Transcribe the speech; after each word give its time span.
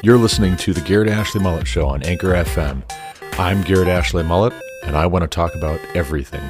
You're 0.00 0.16
listening 0.16 0.56
to 0.58 0.72
the 0.72 0.80
Garrett 0.80 1.08
Ashley 1.08 1.40
Mullet 1.40 1.66
Show 1.66 1.88
on 1.88 2.04
Anchor 2.04 2.28
FM. 2.28 2.84
I'm 3.36 3.62
Garrett 3.62 3.88
Ashley 3.88 4.22
Mullet, 4.22 4.52
and 4.84 4.96
I 4.96 5.06
want 5.06 5.24
to 5.24 5.26
talk 5.26 5.56
about 5.56 5.80
everything. 5.92 6.40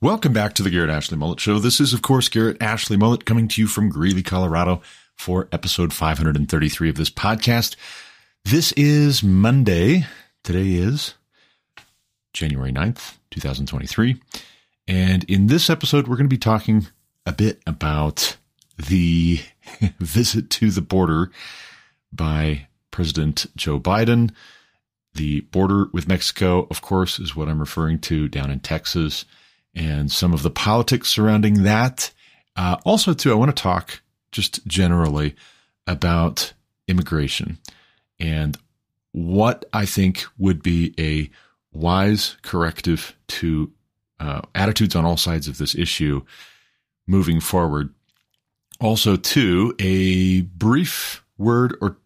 Welcome 0.00 0.32
back 0.32 0.54
to 0.54 0.62
the 0.62 0.70
Garrett 0.70 0.88
Ashley 0.88 1.18
Mullet 1.18 1.38
Show. 1.38 1.58
This 1.58 1.80
is, 1.80 1.92
of 1.92 2.00
course, 2.00 2.30
Garrett 2.30 2.56
Ashley 2.62 2.96
Mullet 2.96 3.26
coming 3.26 3.46
to 3.46 3.60
you 3.60 3.66
from 3.66 3.90
Greeley, 3.90 4.22
Colorado 4.22 4.80
for 5.16 5.48
episode 5.52 5.92
533 5.92 6.88
of 6.88 6.96
this 6.96 7.10
podcast. 7.10 7.76
This 8.46 8.72
is 8.72 9.22
Monday. 9.22 10.06
Today 10.42 10.70
is 10.70 11.12
January 12.32 12.72
9th, 12.72 13.16
2023. 13.30 14.20
And 14.86 15.24
in 15.24 15.46
this 15.48 15.68
episode, 15.68 16.08
we're 16.08 16.16
going 16.16 16.28
to 16.28 16.34
be 16.34 16.38
talking 16.38 16.86
a 17.26 17.32
bit 17.32 17.60
about 17.66 18.36
the 18.76 19.40
visit 19.98 20.50
to 20.50 20.70
the 20.70 20.80
border 20.80 21.30
by 22.12 22.68
President 22.90 23.46
Joe 23.56 23.78
Biden. 23.78 24.32
The 25.14 25.40
border 25.40 25.86
with 25.92 26.08
Mexico, 26.08 26.66
of 26.70 26.80
course, 26.80 27.18
is 27.18 27.34
what 27.34 27.48
I'm 27.48 27.60
referring 27.60 27.98
to 28.00 28.28
down 28.28 28.50
in 28.50 28.60
Texas 28.60 29.24
and 29.74 30.10
some 30.10 30.32
of 30.32 30.42
the 30.42 30.50
politics 30.50 31.08
surrounding 31.08 31.62
that. 31.64 32.12
Uh, 32.56 32.76
also, 32.84 33.14
too, 33.14 33.30
I 33.30 33.36
want 33.36 33.54
to 33.54 33.62
talk 33.62 34.00
just 34.32 34.66
generally 34.66 35.34
about 35.86 36.52
immigration 36.86 37.58
and 38.18 38.56
what 39.12 39.64
I 39.72 39.86
think 39.86 40.24
would 40.38 40.62
be 40.62 40.94
a 40.98 41.30
wise 41.72 42.36
corrective 42.42 43.16
to 43.28 43.72
uh, 44.20 44.40
attitudes 44.54 44.96
on 44.96 45.04
all 45.04 45.16
sides 45.16 45.48
of 45.48 45.58
this 45.58 45.74
issue 45.74 46.22
moving 47.06 47.40
forward. 47.40 47.92
Also, 48.80 49.16
too, 49.16 49.74
a 49.78 50.42
brief 50.42 51.24
word 51.36 51.76
or 51.80 51.96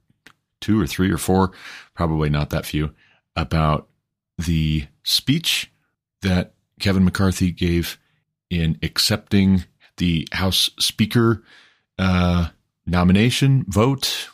two 0.61 0.81
or 0.81 0.87
three 0.87 1.11
or 1.11 1.19
four, 1.19 1.53
probably 1.95 2.31
not 2.31 2.51
that 2.51 2.65
few, 2.65 2.95
about 3.37 3.89
the 4.39 4.87
speech 5.03 5.71
that 6.23 6.55
Kevin 6.81 7.05
McCarthy 7.05 7.51
gave 7.51 7.99
in 8.49 8.79
accepting 8.83 9.65
the 9.97 10.27
House 10.33 10.71
Speaker 10.79 11.43
uh, 11.99 12.49
nomination 12.87 13.65
vote, 13.69 14.31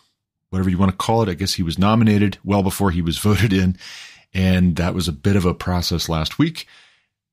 whatever 0.50 0.70
you 0.70 0.78
want 0.78 0.90
to 0.90 0.96
call 0.96 1.22
it. 1.22 1.28
I 1.28 1.34
guess 1.34 1.54
he 1.54 1.62
was 1.62 1.78
nominated 1.78 2.38
well 2.44 2.62
before 2.62 2.90
he 2.90 3.02
was 3.02 3.18
voted 3.18 3.52
in. 3.52 3.76
And 4.34 4.76
that 4.76 4.94
was 4.94 5.08
a 5.08 5.12
bit 5.12 5.36
of 5.36 5.44
a 5.44 5.54
process 5.54 6.08
last 6.08 6.38
week, 6.38 6.66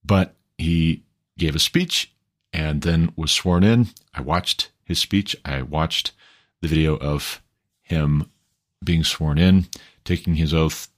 but 0.04 0.36
he 0.58 1.04
gave 1.38 1.56
a 1.56 1.60
speech 1.60 2.14
and 2.54 2.82
then 2.82 3.12
was 3.16 3.32
sworn 3.32 3.64
in. 3.64 3.88
I 4.14 4.22
watched 4.22 4.72
his 4.84 5.00
speech. 5.00 5.36
I 5.44 5.62
watched 5.62 6.12
the 6.62 6.68
video 6.68 6.98
of 6.98 7.42
him 7.82 8.30
being 8.84 9.04
sworn 9.04 9.38
in, 9.38 9.68
taking 10.06 10.36
his 10.36 10.54
oath. 10.54 10.90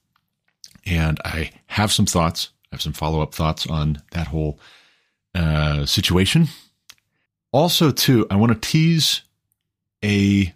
And 0.86 1.20
I 1.24 1.50
have 1.66 1.92
some 1.92 2.06
thoughts 2.06 2.50
I 2.70 2.76
have 2.76 2.82
some 2.82 2.92
follow 2.92 3.22
up 3.22 3.34
thoughts 3.34 3.66
on 3.66 4.02
that 4.12 4.26
whole 4.26 4.58
uh, 5.34 5.86
situation. 5.86 6.48
Also, 7.50 7.90
too, 7.90 8.26
I 8.30 8.36
want 8.36 8.52
to 8.52 8.68
tease 8.68 9.22
a 10.04 10.52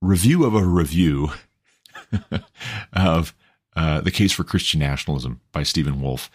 review 0.00 0.44
of 0.44 0.54
a 0.54 0.64
review 0.64 1.30
of 2.92 3.32
uh, 3.76 4.00
The 4.00 4.10
Case 4.10 4.32
for 4.32 4.44
Christian 4.44 4.80
Nationalism 4.80 5.40
by 5.52 5.62
Stephen 5.62 6.00
Wolfe 6.00 6.30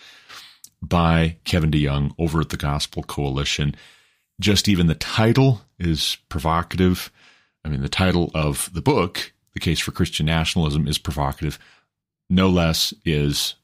by 0.82 1.38
Kevin 1.44 1.72
DeYoung 1.72 2.14
over 2.20 2.42
at 2.42 2.50
the 2.50 2.58
Gospel 2.58 3.04
Coalition. 3.04 3.76
Just 4.40 4.68
even 4.68 4.88
the 4.88 4.96
title 4.96 5.62
is 5.80 6.18
provocative. 6.30 7.12
I 7.66 7.70
mean, 7.70 7.82
the 7.82 7.90
title 7.90 8.32
of 8.36 8.70
the 8.74 8.82
book, 8.82 9.34
The 9.54 9.60
Case 9.60 9.80
for 9.80 9.92
Christian 9.92 10.26
Nationalism, 10.28 10.88
is 10.88 10.98
provocative. 10.98 11.58
No 12.30 12.50
less 12.50 12.94
is 13.06 13.56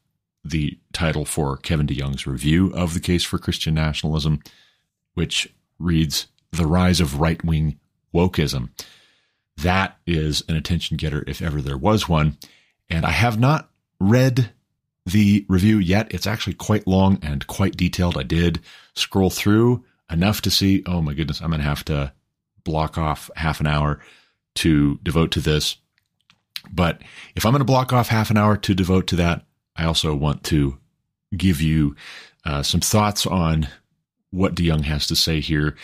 the 0.44 0.78
title 0.92 1.26
for 1.26 1.58
Kevin 1.58 1.88
DeYoung's 1.88 2.28
review 2.28 2.74
of 2.74 2.94
the 2.94 3.00
case 3.00 3.24
for 3.24 3.38
Christian 3.38 3.74
nationalism, 3.74 4.42
which 5.14 5.48
reads 5.80 6.28
The 6.52 6.68
Rise 6.68 7.00
of 7.00 7.20
Right 7.20 7.44
Wing 7.44 7.80
Wokeism. 8.14 8.70
That 9.58 9.98
is 10.06 10.44
an 10.50 10.56
attention 10.56 10.98
getter 10.98 11.24
if 11.28 11.42
ever 11.42 11.62
there 11.62 11.78
was 11.78 12.10
one. 12.10 12.38
And 12.94 13.06
I 13.08 13.12
have 13.12 13.40
not 13.40 13.72
read 14.00 14.52
the 15.06 15.46
review 15.50 15.80
yet. 15.80 16.14
It's 16.14 16.28
actually 16.28 16.54
quite 16.54 16.86
long 16.86 17.18
and 17.24 17.46
quite 17.48 17.76
detailed. 17.76 18.18
I 18.18 18.24
did 18.24 18.60
scroll 18.94 19.32
through 19.32 19.84
enough 20.12 20.42
to 20.42 20.52
see, 20.52 20.84
oh 20.86 21.02
my 21.02 21.16
goodness, 21.16 21.42
I'm 21.42 21.50
going 21.50 21.60
to 21.60 21.68
have 21.68 21.84
to 21.86 22.14
block 22.64 23.00
off 23.00 23.32
half 23.36 23.60
an 23.60 23.68
hour 23.68 24.00
to 24.56 25.00
devote 25.02 25.32
to 25.32 25.40
this. 25.40 25.78
But 26.72 27.02
if 27.36 27.46
I'm 27.46 27.52
going 27.52 27.62
to 27.62 27.66
block 27.66 27.92
off 27.92 28.10
half 28.10 28.30
an 28.30 28.38
hour 28.38 28.56
to 28.58 28.76
devote 28.76 29.08
to 29.08 29.16
that, 29.18 29.44
I 29.76 29.86
also 29.86 30.14
want 30.16 30.44
to 30.46 30.78
give 31.36 31.62
you 31.62 31.96
uh, 32.46 32.62
some 32.62 32.82
thoughts 32.82 33.26
on 33.26 33.68
what 34.30 34.54
DeYoung 34.54 34.84
has 34.84 35.08
to 35.08 35.16
say 35.16 35.40
here. 35.40 35.76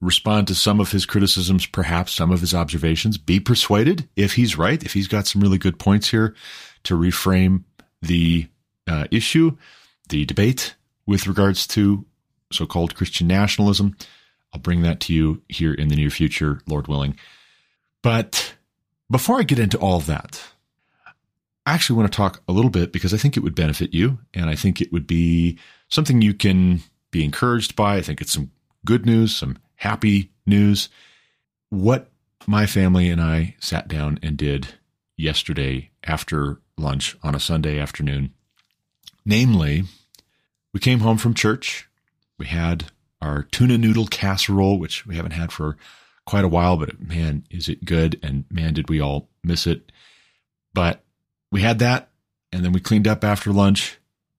Respond 0.00 0.46
to 0.48 0.54
some 0.54 0.78
of 0.78 0.92
his 0.92 1.06
criticisms, 1.06 1.64
perhaps 1.64 2.12
some 2.12 2.30
of 2.30 2.40
his 2.40 2.54
observations. 2.54 3.16
Be 3.16 3.40
persuaded 3.40 4.08
if 4.14 4.34
he's 4.34 4.58
right, 4.58 4.82
if 4.84 4.92
he's 4.92 5.08
got 5.08 5.26
some 5.26 5.40
really 5.40 5.58
good 5.58 5.78
points 5.78 6.10
here 6.10 6.34
to 6.84 6.94
reframe 6.94 7.64
the 8.02 8.48
uh, 8.86 9.06
issue, 9.10 9.56
the 10.08 10.24
debate 10.26 10.74
with 11.06 11.26
regards 11.26 11.66
to 11.68 12.04
so 12.52 12.66
called 12.66 12.94
Christian 12.94 13.26
nationalism. 13.26 13.96
I'll 14.52 14.60
bring 14.60 14.82
that 14.82 15.00
to 15.00 15.14
you 15.14 15.42
here 15.48 15.72
in 15.72 15.88
the 15.88 15.96
near 15.96 16.10
future, 16.10 16.60
Lord 16.66 16.88
willing. 16.88 17.18
But 18.02 18.54
before 19.10 19.38
I 19.38 19.42
get 19.42 19.58
into 19.58 19.78
all 19.78 20.00
that, 20.00 20.42
I 21.64 21.74
actually 21.74 21.96
want 21.98 22.12
to 22.12 22.16
talk 22.16 22.42
a 22.48 22.52
little 22.52 22.70
bit 22.70 22.92
because 22.92 23.12
I 23.12 23.16
think 23.16 23.36
it 23.36 23.42
would 23.42 23.54
benefit 23.54 23.92
you 23.92 24.18
and 24.32 24.48
I 24.48 24.54
think 24.54 24.80
it 24.80 24.92
would 24.92 25.06
be 25.06 25.58
something 25.88 26.22
you 26.22 26.34
can 26.34 26.82
be 27.10 27.24
encouraged 27.24 27.74
by. 27.74 27.96
I 27.96 28.02
think 28.02 28.20
it's 28.20 28.32
some 28.32 28.52
good 28.84 29.04
news, 29.04 29.34
some 29.34 29.58
happy 29.76 30.30
news. 30.44 30.88
What 31.70 32.10
my 32.46 32.66
family 32.66 33.08
and 33.10 33.20
I 33.20 33.56
sat 33.60 33.88
down 33.88 34.18
and 34.22 34.36
did 34.36 34.68
yesterday 35.16 35.90
after 36.04 36.60
lunch 36.76 37.16
on 37.22 37.34
a 37.34 37.40
Sunday 37.40 37.78
afternoon. 37.78 38.32
Namely, 39.24 39.84
we 40.72 40.80
came 40.80 41.00
home 41.00 41.18
from 41.18 41.34
church. 41.34 41.88
We 42.38 42.46
had 42.46 42.86
our 43.20 43.44
tuna 43.44 43.78
noodle 43.78 44.06
casserole, 44.06 44.78
which 44.78 45.06
we 45.06 45.16
haven't 45.16 45.32
had 45.32 45.50
for 45.50 45.76
quite 46.26 46.44
a 46.44 46.48
while, 46.48 46.76
but 46.76 47.00
man, 47.00 47.44
is 47.50 47.68
it 47.68 47.84
good. 47.84 48.20
And 48.22 48.44
man, 48.50 48.74
did 48.74 48.88
we 48.88 49.00
all 49.00 49.28
miss 49.42 49.66
it. 49.66 49.90
But 50.74 51.02
we 51.50 51.62
had 51.62 51.78
that, 51.78 52.10
and 52.52 52.64
then 52.64 52.72
we 52.72 52.80
cleaned 52.80 53.08
up 53.08 53.24
after 53.24 53.52
lunch, 53.52 53.98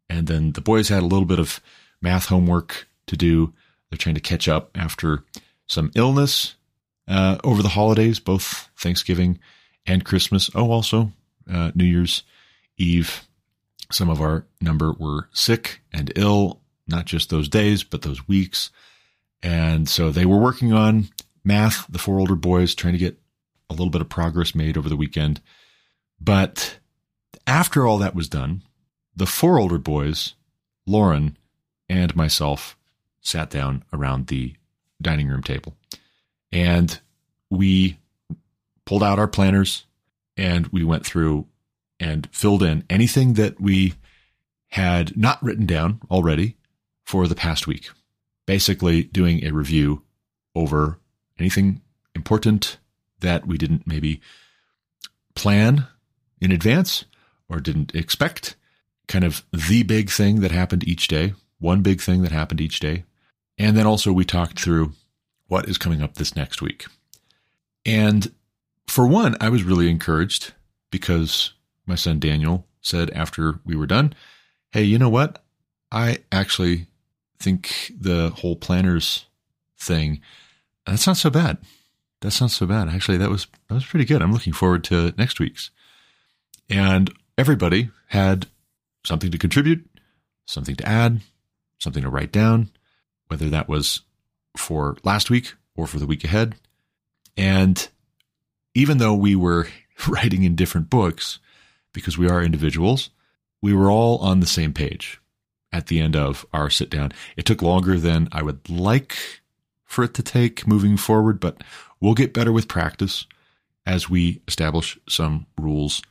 and 0.09 0.27
then 0.27 0.51
the 0.51 0.61
boys 0.61 0.89
had 0.89 1.03
a 1.03 1.07
little 1.07 1.25
bit 1.25 1.39
of 1.39 1.59
math 2.01 2.27
homework 2.27 2.87
to 3.07 3.17
do. 3.17 3.53
They're 3.89 3.97
trying 3.97 4.15
to 4.15 4.21
catch 4.21 4.47
up 4.47 4.71
after 4.75 5.23
some 5.67 5.91
illness 5.95 6.55
uh, 7.07 7.37
over 7.43 7.61
the 7.61 7.69
holidays, 7.69 8.19
both 8.19 8.69
Thanksgiving 8.77 9.39
and 9.85 10.03
Christmas. 10.03 10.49
Oh, 10.53 10.71
also 10.71 11.11
uh, 11.51 11.71
New 11.75 11.85
Year's 11.85 12.23
Eve. 12.77 13.27
Some 13.91 14.09
of 14.09 14.21
our 14.21 14.45
number 14.59 14.91
were 14.93 15.29
sick 15.31 15.81
and 15.93 16.11
ill, 16.15 16.61
not 16.87 17.05
just 17.05 17.29
those 17.29 17.47
days, 17.47 17.83
but 17.83 18.01
those 18.01 18.27
weeks. 18.27 18.71
And 19.41 19.87
so 19.87 20.09
they 20.09 20.25
were 20.25 20.39
working 20.39 20.73
on 20.73 21.09
math, 21.43 21.85
the 21.87 21.99
four 21.99 22.19
older 22.19 22.35
boys, 22.35 22.75
trying 22.75 22.93
to 22.93 22.99
get 22.99 23.17
a 23.69 23.73
little 23.73 23.89
bit 23.89 24.01
of 24.01 24.09
progress 24.09 24.55
made 24.55 24.77
over 24.77 24.89
the 24.89 24.97
weekend. 24.97 25.41
But 26.19 26.79
after 27.45 27.85
all 27.85 27.97
that 27.99 28.15
was 28.15 28.27
done, 28.27 28.63
the 29.15 29.25
four 29.25 29.59
older 29.59 29.77
boys, 29.77 30.35
Lauren, 30.85 31.37
and 31.89 32.15
myself 32.15 32.76
sat 33.27 33.49
down 33.49 33.83
around 33.93 34.27
the 34.27 34.53
dining 35.01 35.27
room 35.27 35.43
table. 35.43 35.75
And 36.51 36.99
we 37.49 37.99
pulled 38.85 39.03
out 39.03 39.19
our 39.19 39.27
planners 39.27 39.85
and 40.35 40.67
we 40.67 40.83
went 40.83 41.05
through 41.05 41.47
and 41.99 42.27
filled 42.31 42.63
in 42.63 42.83
anything 42.89 43.33
that 43.33 43.59
we 43.59 43.95
had 44.69 45.17
not 45.17 45.41
written 45.43 45.65
down 45.65 45.99
already 46.11 46.55
for 47.03 47.27
the 47.27 47.35
past 47.35 47.67
week. 47.67 47.89
Basically, 48.45 49.03
doing 49.03 49.43
a 49.43 49.51
review 49.51 50.03
over 50.55 50.99
anything 51.37 51.81
important 52.15 52.77
that 53.19 53.45
we 53.45 53.57
didn't 53.57 53.85
maybe 53.85 54.21
plan 55.35 55.87
in 56.39 56.51
advance 56.51 57.05
or 57.49 57.59
didn't 57.59 57.93
expect. 57.95 58.55
Kind 59.07 59.23
of 59.23 59.43
the 59.51 59.83
big 59.83 60.09
thing 60.09 60.41
that 60.41 60.51
happened 60.51 60.87
each 60.87 61.07
day, 61.07 61.33
one 61.59 61.81
big 61.81 62.01
thing 62.01 62.21
that 62.21 62.31
happened 62.31 62.61
each 62.61 62.79
day. 62.79 63.03
And 63.57 63.75
then 63.75 63.85
also 63.85 64.11
we 64.11 64.25
talked 64.25 64.59
through 64.59 64.93
what 65.47 65.67
is 65.67 65.77
coming 65.77 66.01
up 66.01 66.15
this 66.15 66.35
next 66.35 66.61
week. 66.61 66.85
And 67.85 68.31
for 68.87 69.07
one, 69.07 69.35
I 69.41 69.49
was 69.49 69.63
really 69.63 69.89
encouraged 69.89 70.53
because 70.91 71.53
my 71.85 71.95
son 71.95 72.19
Daniel 72.19 72.65
said 72.81 73.09
after 73.11 73.59
we 73.65 73.75
were 73.75 73.87
done, 73.87 74.13
hey, 74.71 74.83
you 74.83 74.97
know 74.99 75.09
what? 75.09 75.43
I 75.91 76.19
actually 76.31 76.87
think 77.39 77.93
the 77.99 78.29
whole 78.29 78.55
planners 78.55 79.25
thing, 79.79 80.21
that's 80.85 81.07
not 81.07 81.17
so 81.17 81.29
bad. 81.29 81.57
That's 82.21 82.41
not 82.41 82.51
so 82.51 82.65
bad. 82.65 82.89
Actually, 82.89 83.17
that 83.17 83.29
was 83.29 83.47
that 83.67 83.75
was 83.75 83.85
pretty 83.85 84.05
good. 84.05 84.21
I'm 84.21 84.33
looking 84.33 84.53
forward 84.53 84.83
to 84.85 85.13
next 85.17 85.39
week's. 85.39 85.69
And 86.69 87.13
everybody 87.37 87.89
had 88.07 88.47
something 89.05 89.31
to 89.31 89.37
contribute, 89.37 89.87
something 90.45 90.75
to 90.75 90.87
add, 90.87 91.21
something 91.79 92.03
to 92.03 92.09
write 92.09 92.31
down, 92.31 92.71
whether 93.27 93.49
that 93.49 93.67
was 93.67 94.01
for 94.55 94.97
last 95.03 95.29
week 95.29 95.53
or 95.75 95.87
for 95.87 95.99
the 95.99 96.07
week 96.07 96.23
ahead. 96.23 96.55
And 97.35 97.87
even 98.73 98.97
though 98.97 99.15
we 99.15 99.35
were 99.35 99.67
writing 100.07 100.43
in 100.43 100.55
different 100.55 100.89
books, 100.89 101.39
because 101.93 102.17
we 102.17 102.29
are 102.29 102.43
individuals, 102.43 103.09
we 103.61 103.73
were 103.73 103.89
all 103.89 104.19
on 104.19 104.39
the 104.39 104.45
same 104.45 104.73
page 104.73 105.19
at 105.71 105.87
the 105.87 105.99
end 105.99 106.15
of 106.15 106.45
our 106.53 106.69
sit 106.69 106.89
down. 106.89 107.11
It 107.35 107.45
took 107.45 107.61
longer 107.61 107.99
than 107.99 108.29
I 108.31 108.41
would 108.41 108.69
like 108.69 109.17
for 109.83 110.03
it 110.03 110.13
to 110.15 110.23
take 110.23 110.67
moving 110.67 110.97
forward, 110.97 111.39
but 111.39 111.63
we'll 111.99 112.13
get 112.13 112.33
better 112.33 112.51
with 112.51 112.67
practice 112.67 113.25
as 113.85 114.09
we 114.09 114.41
establish 114.47 114.97
some 115.07 115.45
rules 115.57 116.01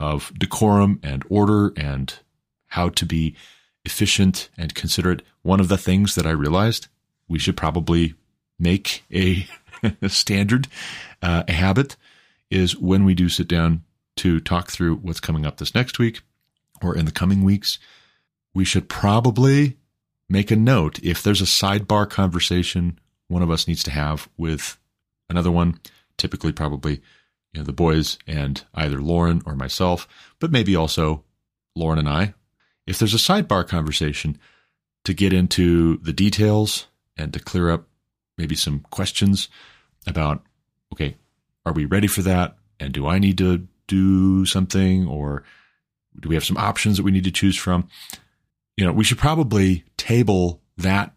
of 0.00 0.32
decorum 0.38 1.00
and 1.02 1.24
order 1.28 1.72
and 1.76 2.14
how 2.68 2.88
to 2.90 3.06
be 3.06 3.34
efficient 3.88 4.50
and 4.58 4.74
considerate. 4.74 5.22
One 5.40 5.60
of 5.60 5.68
the 5.68 5.78
things 5.78 6.14
that 6.14 6.26
I 6.26 6.30
realized 6.30 6.88
we 7.26 7.38
should 7.38 7.56
probably 7.56 8.12
make 8.58 9.02
a, 9.10 9.48
standard, 10.08 10.68
uh, 11.22 11.44
a 11.48 11.52
habit, 11.52 11.96
is 12.50 12.76
when 12.76 13.06
we 13.06 13.14
do 13.14 13.30
sit 13.30 13.48
down 13.48 13.82
to 14.16 14.40
talk 14.40 14.70
through 14.70 14.96
what's 14.96 15.20
coming 15.20 15.46
up 15.46 15.56
this 15.56 15.74
next 15.74 15.98
week 15.98 16.20
or 16.82 16.94
in 16.94 17.06
the 17.06 17.12
coming 17.12 17.42
weeks, 17.42 17.78
we 18.52 18.64
should 18.64 18.90
probably 18.90 19.78
make 20.28 20.50
a 20.50 20.56
note 20.56 20.98
if 21.02 21.22
there's 21.22 21.40
a 21.40 21.44
sidebar 21.44 22.08
conversation 22.08 22.98
one 23.28 23.42
of 23.42 23.50
us 23.50 23.66
needs 23.66 23.82
to 23.84 23.90
have 23.90 24.28
with 24.36 24.78
another 25.30 25.50
one, 25.50 25.80
typically 26.18 26.52
probably 26.52 27.00
you 27.52 27.60
know, 27.60 27.64
the 27.64 27.72
boys 27.72 28.18
and 28.26 28.64
either 28.74 29.00
Lauren 29.00 29.40
or 29.46 29.54
myself, 29.54 30.06
but 30.40 30.50
maybe 30.52 30.76
also 30.76 31.24
Lauren 31.74 31.98
and 31.98 32.08
I. 32.08 32.34
If 32.88 32.98
there's 32.98 33.12
a 33.12 33.18
sidebar 33.18 33.68
conversation 33.68 34.38
to 35.04 35.12
get 35.12 35.34
into 35.34 35.98
the 35.98 36.12
details 36.12 36.86
and 37.18 37.34
to 37.34 37.38
clear 37.38 37.70
up 37.70 37.86
maybe 38.38 38.54
some 38.54 38.80
questions 38.90 39.48
about, 40.06 40.42
okay, 40.94 41.16
are 41.66 41.74
we 41.74 41.84
ready 41.84 42.06
for 42.06 42.22
that? 42.22 42.56
And 42.80 42.94
do 42.94 43.06
I 43.06 43.18
need 43.18 43.36
to 43.38 43.68
do 43.88 44.46
something 44.46 45.06
or 45.06 45.44
do 46.18 46.30
we 46.30 46.34
have 46.34 46.46
some 46.46 46.56
options 46.56 46.96
that 46.96 47.02
we 47.02 47.10
need 47.10 47.24
to 47.24 47.30
choose 47.30 47.58
from? 47.58 47.88
You 48.78 48.86
know, 48.86 48.92
we 48.92 49.04
should 49.04 49.18
probably 49.18 49.84
table 49.98 50.62
that 50.78 51.12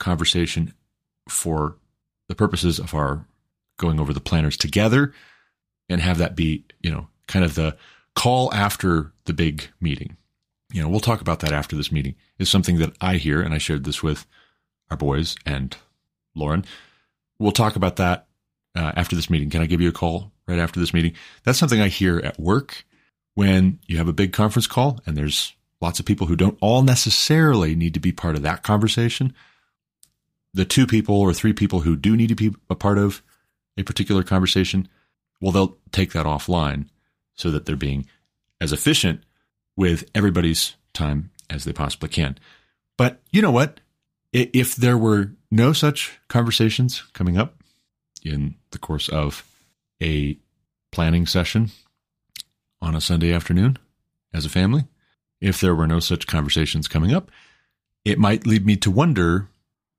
conversation 0.00 0.74
for 1.28 1.76
the 2.28 2.34
purposes 2.34 2.80
of 2.80 2.94
our 2.94 3.24
going 3.78 4.00
over 4.00 4.12
the 4.12 4.20
planners 4.20 4.56
together 4.56 5.14
and 5.88 6.00
have 6.00 6.18
that 6.18 6.34
be, 6.34 6.64
you 6.80 6.90
know, 6.90 7.06
kind 7.28 7.44
of 7.44 7.54
the 7.54 7.76
call 8.16 8.52
after 8.52 9.12
the 9.26 9.32
big 9.32 9.68
meeting. 9.80 10.16
You 10.72 10.82
know, 10.82 10.88
we'll 10.88 11.00
talk 11.00 11.20
about 11.20 11.40
that 11.40 11.52
after 11.52 11.76
this 11.76 11.92
meeting. 11.92 12.14
Is 12.38 12.50
something 12.50 12.78
that 12.78 12.94
I 13.00 13.16
hear, 13.16 13.40
and 13.40 13.54
I 13.54 13.58
shared 13.58 13.84
this 13.84 14.02
with 14.02 14.26
our 14.90 14.96
boys 14.96 15.36
and 15.46 15.76
Lauren. 16.34 16.64
We'll 17.38 17.52
talk 17.52 17.76
about 17.76 17.96
that 17.96 18.26
uh, 18.74 18.92
after 18.96 19.16
this 19.16 19.30
meeting. 19.30 19.50
Can 19.50 19.62
I 19.62 19.66
give 19.66 19.80
you 19.80 19.88
a 19.88 19.92
call 19.92 20.32
right 20.46 20.58
after 20.58 20.80
this 20.80 20.94
meeting? 20.94 21.14
That's 21.44 21.58
something 21.58 21.80
I 21.80 21.88
hear 21.88 22.18
at 22.18 22.38
work 22.38 22.84
when 23.34 23.78
you 23.86 23.96
have 23.98 24.08
a 24.08 24.12
big 24.12 24.32
conference 24.32 24.66
call 24.66 25.00
and 25.06 25.16
there's 25.16 25.54
lots 25.80 25.98
of 25.98 26.06
people 26.06 26.26
who 26.26 26.36
don't 26.36 26.58
all 26.60 26.82
necessarily 26.82 27.74
need 27.74 27.94
to 27.94 28.00
be 28.00 28.12
part 28.12 28.36
of 28.36 28.42
that 28.42 28.62
conversation. 28.62 29.34
The 30.54 30.64
two 30.64 30.86
people 30.86 31.16
or 31.16 31.32
three 31.32 31.52
people 31.52 31.80
who 31.80 31.96
do 31.96 32.16
need 32.16 32.28
to 32.28 32.34
be 32.34 32.54
a 32.70 32.74
part 32.74 32.98
of 32.98 33.22
a 33.76 33.82
particular 33.82 34.22
conversation, 34.22 34.88
well, 35.40 35.52
they'll 35.52 35.78
take 35.90 36.12
that 36.12 36.26
offline 36.26 36.88
so 37.34 37.50
that 37.50 37.64
they're 37.64 37.74
being 37.74 38.06
as 38.60 38.72
efficient 38.72 39.22
with 39.76 40.08
everybody's 40.14 40.74
time 40.92 41.30
as 41.48 41.64
they 41.64 41.72
possibly 41.72 42.08
can. 42.08 42.38
But 42.96 43.20
you 43.30 43.42
know 43.42 43.50
what? 43.50 43.80
If 44.32 44.76
there 44.76 44.98
were 44.98 45.32
no 45.50 45.72
such 45.72 46.18
conversations 46.28 47.02
coming 47.12 47.36
up 47.36 47.62
in 48.24 48.54
the 48.70 48.78
course 48.78 49.08
of 49.08 49.44
a 50.02 50.38
planning 50.90 51.26
session 51.26 51.70
on 52.80 52.94
a 52.94 53.00
Sunday 53.00 53.32
afternoon 53.32 53.78
as 54.32 54.44
a 54.44 54.50
family, 54.50 54.84
if 55.40 55.60
there 55.60 55.74
were 55.74 55.86
no 55.86 56.00
such 56.00 56.26
conversations 56.26 56.88
coming 56.88 57.12
up, 57.12 57.30
it 58.04 58.18
might 58.18 58.46
lead 58.46 58.66
me 58.66 58.76
to 58.76 58.90
wonder 58.90 59.48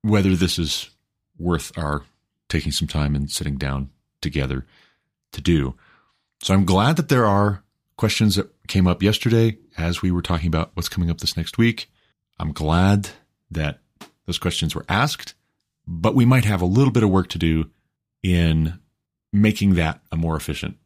whether 0.02 0.36
this 0.36 0.58
is 0.58 0.90
worth 1.38 1.76
our 1.76 2.04
taking 2.48 2.72
some 2.72 2.86
time 2.86 3.14
and 3.14 3.30
sitting 3.30 3.56
down 3.56 3.90
together 4.20 4.66
to 5.32 5.40
do. 5.40 5.74
So 6.42 6.54
I'm 6.54 6.64
glad 6.64 6.96
that 6.96 7.08
there 7.08 7.26
are 7.26 7.63
questions 7.96 8.36
that 8.36 8.50
came 8.66 8.86
up 8.86 9.02
yesterday 9.02 9.56
as 9.76 10.02
we 10.02 10.10
were 10.10 10.22
talking 10.22 10.48
about 10.48 10.70
what's 10.74 10.88
coming 10.88 11.10
up 11.10 11.18
this 11.18 11.36
next 11.36 11.58
week. 11.58 11.90
I'm 12.38 12.52
glad 12.52 13.10
that 13.50 13.78
those 14.26 14.38
questions 14.38 14.74
were 14.74 14.84
asked, 14.88 15.34
but 15.86 16.14
we 16.14 16.24
might 16.24 16.44
have 16.44 16.62
a 16.62 16.66
little 16.66 16.92
bit 16.92 17.02
of 17.02 17.10
work 17.10 17.28
to 17.28 17.38
do 17.38 17.70
in 18.22 18.78
making 19.32 19.74
that 19.74 20.00
a 20.10 20.16
more 20.16 20.36
efficient 20.36 20.76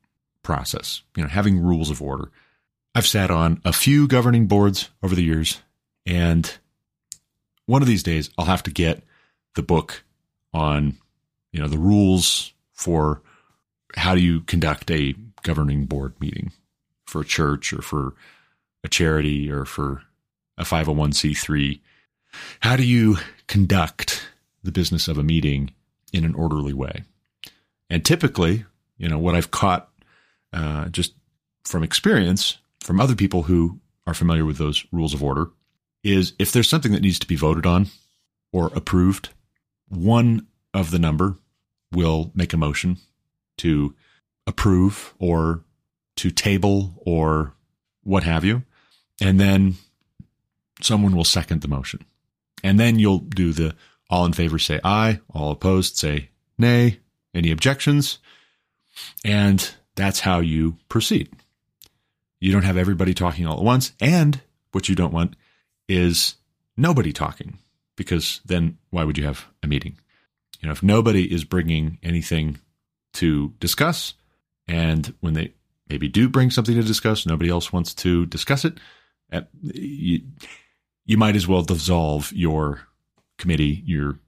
process, 0.43 1.03
you 1.17 1.23
know, 1.23 1.29
having 1.29 1.61
rules 1.61 1.91
of 1.91 2.03
order. 2.03 2.31
I've 2.95 3.07
sat 3.07 3.31
on 3.31 3.61
a 3.65 3.73
few 3.73 4.09
governing 4.09 4.47
boards 4.47 4.91
over 5.03 5.15
the 5.15 5.23
years, 5.23 5.63
and 6.05 6.59
one 7.67 7.83
of 7.83 7.89
these 7.89 8.03
days 8.03 8.31
I'll 8.37 8.47
have 8.47 8.63
to 8.65 8.71
get 8.71 9.03
the 9.55 9.63
book 9.63 10.03
on 10.53 10.99
you 11.53 11.61
know, 11.61 11.69
the 11.69 11.79
rules 11.79 12.53
for 12.73 13.23
how 13.97 14.15
do 14.15 14.21
you 14.21 14.41
conduct 14.43 14.91
a 14.91 15.15
governing 15.43 15.87
board 15.87 16.15
meeting 16.21 16.53
for 17.09 17.23
a 17.23 17.27
church 17.27 17.73
or 17.73 17.83
for 17.83 18.15
a 18.85 18.89
charity 18.89 19.51
or 19.51 19.65
for 19.65 20.03
a 20.57 20.65
501c3. 20.65 21.81
How 22.61 22.77
do 22.77 22.85
you 22.85 23.17
conduct 23.47 24.29
the 24.63 24.73
business 24.73 25.09
of 25.09 25.19
a 25.19 25.23
meeting 25.23 25.71
in 26.13 26.25
an 26.25 26.35
orderly 26.35 26.73
way? 26.73 27.05
And 27.89 28.05
typically, 28.05 28.65
you 28.99 29.09
know, 29.09 29.19
what 29.19 29.35
I've 29.35 29.51
caught 29.51 29.89
uh, 30.53 30.89
just 30.89 31.15
from 31.65 31.83
experience 31.83 32.59
from 32.83 33.01
other 33.01 33.15
people 33.15 33.45
who 33.45 33.81
are 34.07 34.15
familiar 34.15 34.45
with 34.45 34.59
those 34.59 34.85
rules 34.93 35.15
of 35.15 35.23
order 35.23 35.51
is 36.05 36.33
if 36.39 36.53
there's 36.53 36.69
something 36.69 36.93
that 36.93 37.03
needs 37.03 37.19
to 37.19 37.27
be 37.27 37.37
voted 37.37 37.67
on 37.67 37.87
or 38.53 38.71
approved, 38.75 39.31
one 39.89 40.47
of 40.75 40.91
the 40.91 40.99
number 40.99 41.37
will 41.93 42.31
make 42.35 42.53
a 42.53 42.57
motion 42.57 42.99
to 43.59 43.95
approve 44.47 45.15
or 45.19 45.65
to 46.19 46.31
table 46.31 46.95
or 47.05 47.55
what 48.03 48.23
have 48.25 48.45
you. 48.45 48.63
And 49.21 49.41
then 49.41 49.75
someone 50.81 51.17
will 51.17 51.25
second 51.25 51.63
the 51.63 51.69
motion. 51.69 52.05
And 52.63 52.79
then 52.79 52.99
you'll 52.99 53.19
do 53.19 53.53
the 53.53 53.75
all 54.11 54.25
in 54.25 54.33
favor 54.33 54.59
say 54.59 54.81
aye, 54.85 55.21
all 55.33 55.51
opposed 55.51 55.97
say 55.97 56.31
nay, 56.57 57.01
any 57.35 57.51
objections. 57.51 58.19
And 59.25 59.75
that's 59.97 60.21
how 60.21 60.41
you 60.41 60.77
proceed. 60.89 61.31
You 62.41 62.53
don't 62.53 62.63
have 62.63 62.77
everybody 62.77 63.15
talking 63.15 63.47
all 63.47 63.59
at 63.59 63.65
once. 63.65 63.93
And 64.01 64.41
what 64.73 64.89
you 64.89 64.95
don't 64.95 65.13
want 65.13 65.35
is 65.89 66.37
nobody 66.77 67.13
talking 67.13 67.59
because 67.97 68.41
then 68.45 68.79
why 68.91 69.05
would 69.05 69.19
you 69.19 69.25
have 69.25 69.47
a 69.63 69.67
meeting? 69.67 69.99
You 70.61 70.67
know, 70.67 70.73
if 70.73 70.83
nobody 70.83 71.33
is 71.33 71.45
bringing 71.45 71.99
anything 72.03 72.59
to 73.15 73.55
discuss, 73.61 74.15
and 74.67 75.15
when 75.21 75.35
they 75.35 75.53
maybe 75.89 76.09
do 76.09 76.29
bring 76.29 76.51
something 76.51 76.75
to 76.75 76.83
discuss, 76.83 77.27
nobody 77.27 77.51
else 77.51 77.73
wants 77.73 77.95
to 77.95 78.27
discuss 78.27 78.65
it, 78.65 78.79
you, 79.63 80.21
you 81.05 81.17
might 81.17 81.37
as 81.37 81.47
well 81.47 81.63
dissolve 81.63 82.33
your 82.33 82.83
committee, 83.39 83.83
your 83.87 84.19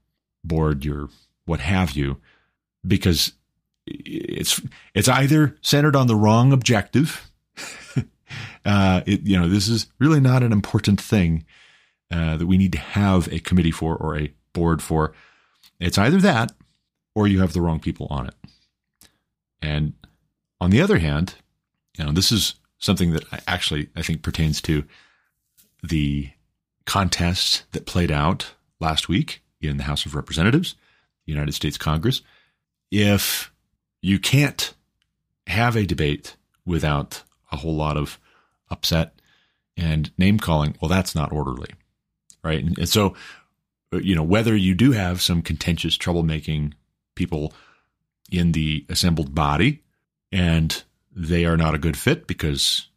board, 0.45 0.85
your 0.85 1.09
what 1.45 1.61
have 1.61 1.93
you, 1.93 2.19
because 2.87 3.33
it's 3.87 4.61
it's 4.95 5.09
either 5.09 5.57
centered 5.63 5.97
on 5.97 6.07
the 6.07 6.17
wrong 6.17 6.53
objective. 6.53 7.31
uh, 8.65 9.03
it, 9.07 9.23
you 9.23 9.39
know, 9.39 9.49
this 9.49 9.69
is 9.69 9.87
really 9.99 10.21
not 10.21 10.43
an 10.43 10.53
important 10.53 11.01
thing 11.01 11.45
uh, 12.11 12.37
that 12.37 12.47
we 12.47 12.59
need 12.59 12.73
to 12.73 12.79
have 12.79 13.29
a 13.33 13.41
committee 13.41 13.71
for 13.71 13.97
or 13.97 14.19
a 14.19 14.33
board 14.53 14.83
for. 14.83 15.13
It's 15.79 15.99
either 15.99 16.19
that 16.19 16.53
or 17.15 17.27
you 17.27 17.41
have 17.41 17.53
the 17.53 17.61
wrong 17.61 17.81
people 17.81 18.07
on 18.11 18.27
it. 18.27 18.35
And 19.63 19.95
on 20.61 20.71
the 20.71 20.81
other 20.81 20.99
hand, 20.99 21.35
you 21.99 22.05
know, 22.05 22.13
this 22.13 22.33
is 22.33 22.55
something 22.79 23.13
that 23.13 23.25
actually 23.47 23.89
I 23.97 24.03
think 24.03 24.23
pertains 24.23 24.61
to 24.63 24.85
the 25.83 26.31
contest 26.87 27.65
that 27.73 27.87
played 27.87 28.11
out 28.11 28.55
last 28.81 29.09
week 29.09 29.43
in 29.61 29.77
the 29.77 29.85
House 29.85 30.07
of 30.07 30.15
Representatives, 30.15 30.75
the 31.27 31.33
United 31.33 31.53
States 31.53 31.79
Congress. 31.79 32.23
If 32.91 33.53
you 34.03 34.19
can't 34.19 34.75
have 35.47 35.77
a 35.77 35.87
debate 35.87 36.37
without 36.65 37.23
a 37.53 37.57
whole 37.57 37.75
lot 37.75 37.97
of 37.97 38.19
upset 38.71 39.21
and 39.77 40.11
name 40.19 40.39
calling, 40.39 40.77
well, 40.81 40.89
that's 40.89 41.15
not 41.15 41.33
orderly, 41.33 41.71
right? 42.43 42.63
And, 42.63 42.79
and 42.79 42.89
so, 42.89 43.15
you 43.93 44.15
know, 44.15 44.23
whether 44.23 44.57
you 44.57 44.75
do 44.75 44.93
have 44.93 45.21
some 45.21 45.43
contentious, 45.43 45.99
troublemaking 45.99 46.73
people 47.15 47.53
in 48.31 48.53
the 48.53 48.87
assembled 48.89 49.35
body 49.35 49.83
and 50.31 50.85
they 51.21 51.45
are 51.45 51.57
not 51.57 51.75
a 51.75 51.79
good 51.79 51.99
fit 51.99 52.27
because 52.27 52.89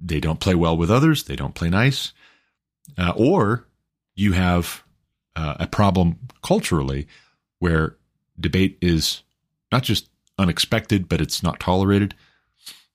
they 0.00 0.20
don't 0.20 0.40
play 0.40 0.54
well 0.54 0.76
with 0.76 0.90
others, 0.90 1.24
they 1.24 1.36
don't 1.36 1.54
play 1.54 1.70
nice, 1.70 2.12
uh, 2.98 3.12
or 3.16 3.66
you 4.14 4.32
have 4.32 4.82
uh, 5.34 5.54
a 5.60 5.66
problem 5.66 6.18
culturally 6.42 7.08
where 7.58 7.96
debate 8.38 8.76
is 8.82 9.22
not 9.72 9.82
just 9.82 10.10
unexpected, 10.38 11.08
but 11.08 11.22
it's 11.22 11.42
not 11.42 11.58
tolerated. 11.58 12.14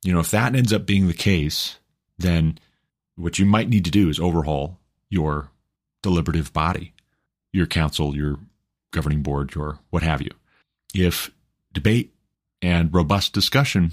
You 0.03 0.13
know, 0.13 0.19
if 0.19 0.29
that 0.31 0.55
ends 0.55 0.71
up 0.71 0.85
being 0.85 1.07
the 1.07 1.13
case, 1.13 1.79
then 2.19 2.59
what 3.15 3.39
you 3.39 3.45
might 3.45 3.69
need 3.69 3.85
to 3.85 3.91
do 3.91 4.07
is 4.09 4.19
overhaul 4.19 4.77
your 5.09 5.49
deliberative 6.03 6.53
body, 6.53 6.93
your 7.51 7.65
council, 7.65 8.15
your 8.15 8.37
governing 8.91 9.23
board, 9.23 9.55
your 9.55 9.79
what 9.89 10.03
have 10.03 10.21
you. 10.21 10.31
If 10.93 11.31
debate 11.73 12.13
and 12.61 12.93
robust 12.93 13.33
discussion 13.33 13.91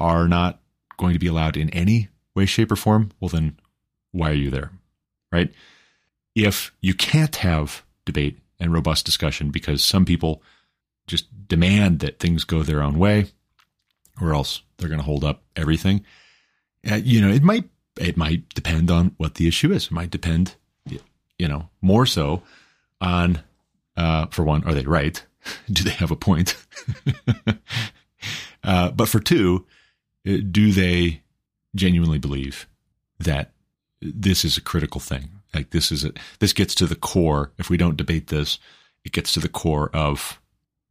are 0.00 0.28
not 0.28 0.60
going 0.96 1.12
to 1.12 1.18
be 1.18 1.26
allowed 1.26 1.56
in 1.56 1.70
any 1.70 2.08
way, 2.34 2.46
shape, 2.46 2.72
or 2.72 2.76
form, 2.76 3.10
well, 3.20 3.28
then 3.28 3.58
why 4.12 4.30
are 4.30 4.34
you 4.34 4.50
there? 4.50 4.70
Right? 5.32 5.52
If 6.34 6.72
you 6.80 6.94
can't 6.94 7.36
have 7.36 7.84
debate 8.04 8.38
and 8.60 8.72
robust 8.72 9.04
discussion 9.04 9.50
because 9.50 9.82
some 9.82 10.04
people 10.04 10.42
just 11.06 11.26
demand 11.48 12.00
that 12.00 12.18
things 12.18 12.44
go 12.44 12.62
their 12.62 12.82
own 12.82 12.98
way, 12.98 13.26
or 14.20 14.34
else 14.34 14.62
they're 14.76 14.88
going 14.88 15.00
to 15.00 15.04
hold 15.04 15.24
up 15.24 15.42
everything. 15.56 16.04
Uh, 16.90 16.96
you 16.96 17.20
know, 17.20 17.28
it 17.28 17.42
might 17.42 17.64
it 17.98 18.16
might 18.16 18.48
depend 18.54 18.90
on 18.90 19.14
what 19.18 19.34
the 19.34 19.46
issue 19.46 19.72
is. 19.72 19.86
It 19.86 19.92
might 19.92 20.10
depend, 20.10 20.56
you 21.38 21.48
know, 21.48 21.68
more 21.80 22.06
so 22.06 22.42
on, 23.00 23.40
uh, 23.96 24.26
for 24.26 24.44
one, 24.44 24.64
are 24.64 24.74
they 24.74 24.84
right? 24.84 25.24
do 25.70 25.84
they 25.84 25.90
have 25.90 26.10
a 26.10 26.16
point? 26.16 26.56
uh, 28.64 28.90
but 28.90 29.08
for 29.08 29.20
two, 29.20 29.66
do 30.24 30.72
they 30.72 31.22
genuinely 31.74 32.18
believe 32.18 32.66
that 33.18 33.52
this 34.00 34.44
is 34.44 34.56
a 34.56 34.62
critical 34.62 35.00
thing? 35.00 35.28
Like 35.54 35.70
this 35.70 35.92
is 35.92 36.04
a, 36.04 36.12
this 36.40 36.52
gets 36.52 36.74
to 36.76 36.86
the 36.86 36.96
core. 36.96 37.52
If 37.58 37.70
we 37.70 37.76
don't 37.76 37.96
debate 37.96 38.28
this, 38.28 38.58
it 39.04 39.12
gets 39.12 39.32
to 39.34 39.40
the 39.40 39.48
core 39.48 39.90
of 39.92 40.40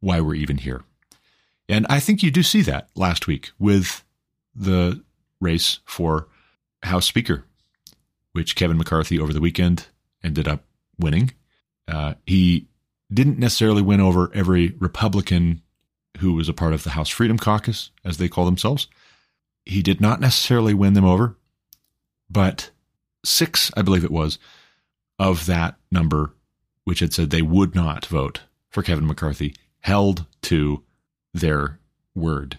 why 0.00 0.20
we're 0.20 0.34
even 0.34 0.58
here. 0.58 0.82
And 1.68 1.86
I 1.88 2.00
think 2.00 2.22
you 2.22 2.30
do 2.30 2.42
see 2.42 2.62
that 2.62 2.88
last 2.94 3.26
week 3.26 3.50
with 3.58 4.04
the 4.54 5.02
race 5.40 5.80
for 5.84 6.28
House 6.82 7.06
Speaker, 7.06 7.44
which 8.32 8.56
Kevin 8.56 8.78
McCarthy 8.78 9.18
over 9.18 9.32
the 9.32 9.40
weekend 9.40 9.86
ended 10.22 10.46
up 10.46 10.64
winning. 10.98 11.32
Uh, 11.88 12.14
he 12.26 12.68
didn't 13.12 13.38
necessarily 13.38 13.82
win 13.82 14.00
over 14.00 14.30
every 14.34 14.74
Republican 14.78 15.62
who 16.18 16.34
was 16.34 16.48
a 16.48 16.54
part 16.54 16.72
of 16.72 16.84
the 16.84 16.90
House 16.90 17.08
Freedom 17.08 17.38
Caucus, 17.38 17.90
as 18.04 18.18
they 18.18 18.28
call 18.28 18.44
themselves. 18.44 18.88
He 19.66 19.82
did 19.82 20.00
not 20.00 20.20
necessarily 20.20 20.74
win 20.74 20.94
them 20.94 21.04
over, 21.04 21.36
but 22.28 22.70
six, 23.24 23.70
I 23.76 23.82
believe 23.82 24.04
it 24.04 24.10
was, 24.10 24.38
of 25.18 25.46
that 25.46 25.76
number, 25.90 26.34
which 26.84 27.00
had 27.00 27.12
said 27.12 27.30
they 27.30 27.42
would 27.42 27.74
not 27.74 28.06
vote 28.06 28.40
for 28.70 28.82
Kevin 28.82 29.06
McCarthy, 29.06 29.54
held 29.80 30.26
to 30.42 30.82
their 31.32 31.78
word 32.14 32.58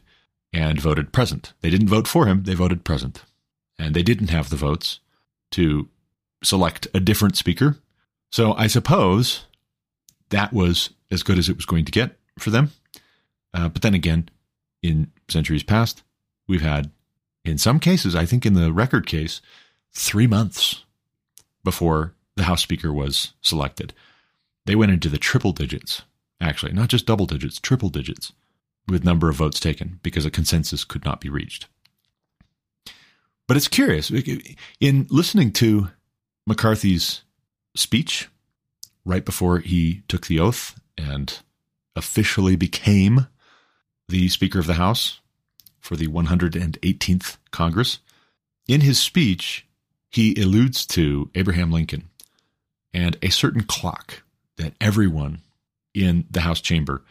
and 0.53 0.79
voted 0.79 1.11
present. 1.11 1.53
They 1.61 1.69
didn't 1.69 1.89
vote 1.89 2.07
for 2.07 2.25
him, 2.25 2.43
they 2.43 2.53
voted 2.53 2.83
present. 2.83 3.23
And 3.77 3.93
they 3.93 4.03
didn't 4.03 4.29
have 4.29 4.49
the 4.49 4.55
votes 4.55 5.01
to 5.51 5.89
select 6.43 6.87
a 6.93 6.99
different 6.99 7.35
speaker. 7.35 7.77
So 8.31 8.53
I 8.53 8.67
suppose 8.67 9.45
that 10.29 10.53
was 10.53 10.91
as 11.11 11.23
good 11.23 11.37
as 11.37 11.49
it 11.49 11.55
was 11.55 11.65
going 11.65 11.85
to 11.85 11.91
get 11.91 12.17
for 12.39 12.49
them. 12.49 12.71
Uh, 13.53 13.69
but 13.69 13.81
then 13.81 13.93
again, 13.93 14.29
in 14.81 15.11
centuries 15.27 15.63
past, 15.63 16.03
we've 16.47 16.61
had, 16.61 16.91
in 17.45 17.57
some 17.57 17.79
cases, 17.79 18.15
I 18.15 18.25
think 18.25 18.45
in 18.45 18.53
the 18.53 18.73
record 18.73 19.07
case, 19.07 19.41
three 19.93 20.27
months 20.27 20.83
before 21.63 22.13
the 22.35 22.43
House 22.43 22.61
Speaker 22.61 22.91
was 22.91 23.33
selected. 23.41 23.93
They 24.65 24.75
went 24.75 24.91
into 24.91 25.09
the 25.09 25.17
triple 25.17 25.51
digits, 25.51 26.01
actually, 26.41 26.73
not 26.73 26.89
just 26.89 27.05
double 27.05 27.25
digits, 27.25 27.59
triple 27.59 27.89
digits, 27.89 28.33
with 28.87 29.03
number 29.03 29.29
of 29.29 29.35
votes 29.35 29.59
taken 29.59 29.99
because 30.03 30.25
a 30.25 30.31
consensus 30.31 30.83
could 30.83 31.05
not 31.05 31.21
be 31.21 31.29
reached. 31.29 31.67
But 33.47 33.57
it's 33.57 33.67
curious. 33.67 34.11
In 34.79 35.07
listening 35.09 35.51
to 35.53 35.89
McCarthy's 36.47 37.21
speech 37.75 38.27
right 39.05 39.23
before 39.23 39.59
he 39.59 40.03
took 40.07 40.27
the 40.27 40.39
oath 40.39 40.79
and 40.97 41.39
officially 41.95 42.55
became 42.55 43.27
the 44.07 44.27
Speaker 44.29 44.59
of 44.59 44.67
the 44.67 44.73
House 44.75 45.19
for 45.85 45.95
the 45.95 46.07
118th 46.07 47.37
Congress, 47.51 47.99
in 48.67 48.81
his 48.81 48.97
speech, 48.97 49.67
he 50.09 50.33
alludes 50.41 50.83
to 50.87 51.29
Abraham 51.35 51.71
Lincoln 51.71 52.09
and 52.91 53.17
a 53.21 53.29
certain 53.29 53.63
clock 53.63 54.23
that 54.57 54.73
everyone 54.81 55.41
in 55.93 56.25
the 56.31 56.41
House 56.41 56.59
chamber 56.59 57.03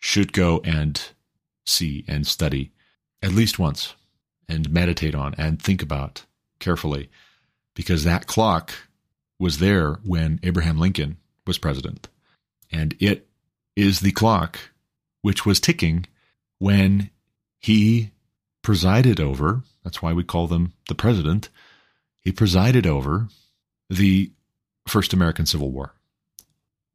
should 0.00 0.32
go 0.32 0.60
and 0.64 1.00
see 1.64 2.04
and 2.08 2.26
study 2.26 2.72
at 3.22 3.30
least 3.30 3.60
once 3.60 3.94
and 4.48 4.70
meditate 4.70 5.14
on 5.14 5.32
and 5.38 5.62
think 5.62 5.80
about 5.80 6.24
carefully 6.58 7.08
because 7.76 8.02
that 8.02 8.26
clock 8.26 8.72
was 9.38 9.60
there 9.60 10.00
when 10.04 10.40
Abraham 10.42 10.78
Lincoln 10.78 11.16
was 11.46 11.58
president. 11.58 12.08
And 12.72 12.96
it 12.98 13.28
is 13.76 14.00
the 14.00 14.10
clock 14.10 14.58
which 15.22 15.46
was 15.46 15.60
ticking 15.60 16.06
when 16.58 17.10
he 17.60 18.10
presided 18.62 19.20
over, 19.20 19.62
that's 19.84 20.02
why 20.02 20.12
we 20.12 20.24
call 20.24 20.46
them 20.46 20.72
the 20.88 20.94
president, 20.94 21.48
he 22.20 22.32
presided 22.32 22.86
over 22.86 23.28
the 23.88 24.30
first 24.88 25.12
American 25.12 25.46
Civil 25.46 25.70
War. 25.70 25.94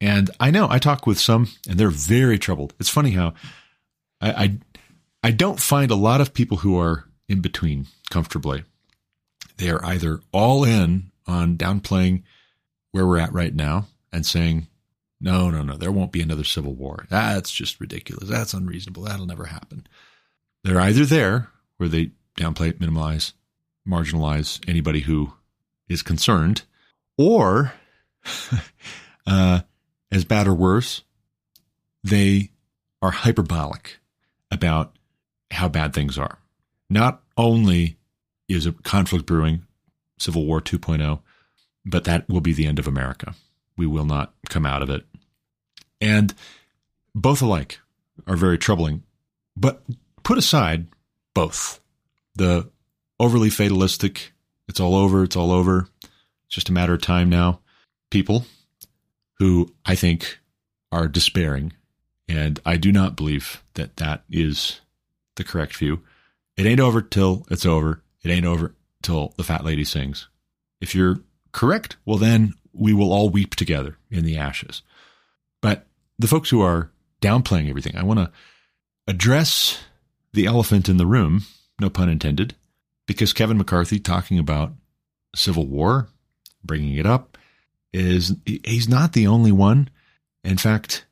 And 0.01 0.29
I 0.39 0.51
know 0.51 0.67
I 0.69 0.79
talk 0.79 1.07
with 1.07 1.19
some, 1.19 1.49
and 1.69 1.79
they're 1.79 1.89
very 1.89 2.37
troubled. 2.37 2.73
It's 2.79 2.89
funny 2.89 3.11
how 3.11 3.33
I, 4.19 4.31
I, 4.31 4.57
I 5.23 5.31
don't 5.31 5.59
find 5.59 5.89
a 5.89 5.95
lot 5.95 6.21
of 6.21 6.33
people 6.33 6.57
who 6.57 6.77
are 6.77 7.05
in 7.29 7.41
between 7.41 7.87
comfortably. 8.09 8.63
They 9.57 9.69
are 9.69 9.83
either 9.85 10.19
all 10.31 10.63
in 10.63 11.11
on 11.25 11.57
downplaying 11.57 12.23
where 12.91 13.07
we're 13.07 13.17
at 13.17 13.33
right 13.33 13.53
now 13.53 13.87
and 14.11 14.25
saying, 14.25 14.67
no, 15.19 15.49
no, 15.49 15.61
no, 15.61 15.77
there 15.77 15.91
won't 15.91 16.11
be 16.11 16.21
another 16.21 16.43
civil 16.43 16.73
war. 16.73 17.05
That's 17.09 17.51
just 17.51 17.79
ridiculous. 17.79 18.29
That's 18.29 18.53
unreasonable. 18.53 19.03
That'll 19.03 19.25
never 19.25 19.45
happen. 19.45 19.87
They're 20.65 20.81
either 20.81 21.05
there 21.05 21.49
where 21.77 21.87
they 21.87 22.09
downplay, 22.39 22.79
minimize, 22.79 23.33
marginalize 23.87 24.67
anybody 24.67 25.01
who 25.01 25.33
is 25.87 26.01
concerned, 26.01 26.63
or 27.19 27.73
uh, 29.27 29.59
as 30.11 30.25
bad 30.25 30.47
or 30.47 30.55
worse, 30.55 31.03
they 32.03 32.49
are 32.99 33.11
hyperbolic 33.11 33.99
about 34.49 34.95
how 35.51 35.69
bad 35.69 35.93
things 35.93 36.17
are. 36.17 36.39
Not 36.89 37.21
only 37.37 37.97
is 38.49 38.65
a 38.65 38.71
conflict 38.71 39.27
brewing, 39.27 39.67
Civil 40.17 40.47
War 40.47 40.61
2.0, 40.61 41.19
but 41.85 42.05
that 42.05 42.27
will 42.27 42.41
be 42.41 42.53
the 42.53 42.65
end 42.65 42.79
of 42.79 42.87
America. 42.87 43.35
We 43.77 43.85
will 43.85 44.05
not 44.05 44.33
come 44.49 44.65
out 44.65 44.81
of 44.81 44.89
it. 44.89 45.05
And 46.01 46.33
both 47.13 47.43
alike 47.43 47.81
are 48.25 48.35
very 48.35 48.57
troubling. 48.57 49.03
But 49.55 49.83
put 50.25 50.37
aside 50.37 50.87
both 51.33 51.79
the 52.35 52.69
overly 53.17 53.49
fatalistic, 53.49 54.33
it's 54.67 54.81
all 54.81 54.95
over, 54.95 55.23
it's 55.23 55.37
all 55.37 55.51
over, 55.51 55.87
it's 56.03 56.55
just 56.55 56.67
a 56.67 56.73
matter 56.73 56.95
of 56.95 57.01
time 57.01 57.29
now, 57.29 57.61
people 58.09 58.45
who 59.37 59.73
I 59.85 59.95
think 59.95 60.39
are 60.91 61.07
despairing. 61.07 61.71
And 62.27 62.59
I 62.65 62.75
do 62.75 62.91
not 62.91 63.15
believe 63.15 63.63
that 63.75 63.97
that 63.97 64.23
is 64.29 64.81
the 65.35 65.43
correct 65.43 65.75
view. 65.77 66.01
It 66.57 66.65
ain't 66.65 66.79
over 66.79 67.01
till 67.01 67.45
it's 67.51 67.65
over. 67.65 68.01
It 68.23 68.31
ain't 68.31 68.45
over 68.45 68.73
till 69.03 69.33
the 69.37 69.43
fat 69.43 69.63
lady 69.63 69.83
sings. 69.83 70.27
If 70.81 70.95
you're 70.95 71.19
correct, 71.51 71.97
well, 72.05 72.17
then 72.17 72.53
we 72.73 72.93
will 72.93 73.13
all 73.13 73.29
weep 73.29 73.55
together 73.55 73.97
in 74.09 74.25
the 74.25 74.37
ashes. 74.37 74.81
But 75.61 75.85
the 76.17 76.27
folks 76.27 76.49
who 76.49 76.61
are 76.61 76.89
downplaying 77.21 77.69
everything, 77.69 77.95
I 77.95 78.03
want 78.03 78.19
to 78.19 78.31
address 79.07 79.79
the 80.35 80.45
elephant 80.45 80.87
in 80.87 80.97
the 80.97 81.05
room, 81.05 81.43
no 81.79 81.89
pun 81.89 82.09
intended, 82.09 82.55
because 83.07 83.33
Kevin 83.33 83.57
McCarthy 83.57 83.99
talking 83.99 84.37
about 84.37 84.73
Civil 85.35 85.65
War, 85.65 86.09
bringing 86.63 86.95
it 86.95 87.05
up, 87.05 87.37
is 87.93 88.35
he's 88.45 88.89
not 88.89 89.13
the 89.13 89.27
only 89.27 89.51
one. 89.51 89.89
In 90.43 90.57
fact, 90.57 91.05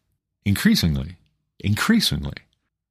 increasingly, 0.45 1.17
increasingly, 1.59 2.35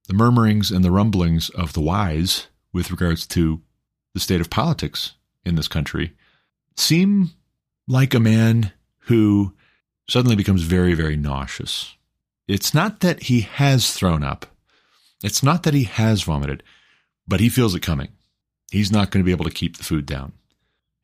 the 0.09 0.15
murmurings 0.15 0.71
and 0.71 0.85
the 0.85 0.91
rumblings 0.91 1.51
of 1.51 1.73
the 1.73 1.81
wise 1.81 2.49
with 2.73 2.91
regards 2.91 3.27
to 3.29 3.61
the 4.15 4.21
state 4.21 4.41
of 4.41 4.51
politics 4.51 5.15
in 5.45 5.55
this 5.55 5.69
country 5.69 6.13
seem 6.77 7.31
like 7.87 8.15
a 8.15 8.21
man 8.21 8.73
who 9.07 9.53
suddenly 10.09 10.37
becomes 10.37 10.63
very, 10.63 10.95
very 10.95 11.17
nauseous. 11.17 11.97
It's 12.49 12.75
not 12.75 13.01
that 13.01 13.25
he 13.25 13.43
has 13.43 13.93
thrown 13.93 14.23
up. 14.23 14.47
It's 15.23 15.43
not 15.43 15.63
that 15.63 15.75
he 15.75 15.85
has 15.85 16.23
vomited, 16.23 16.63
but 17.27 17.41
he 17.41 17.49
feels 17.49 17.75
it 17.75 17.81
coming. 17.81 18.09
He's 18.71 18.91
not 18.91 19.11
going 19.11 19.23
to 19.23 19.27
be 19.27 19.33
able 19.33 19.45
to 19.45 19.51
keep 19.51 19.77
the 19.77 19.85
food 19.85 20.07
down. 20.07 20.33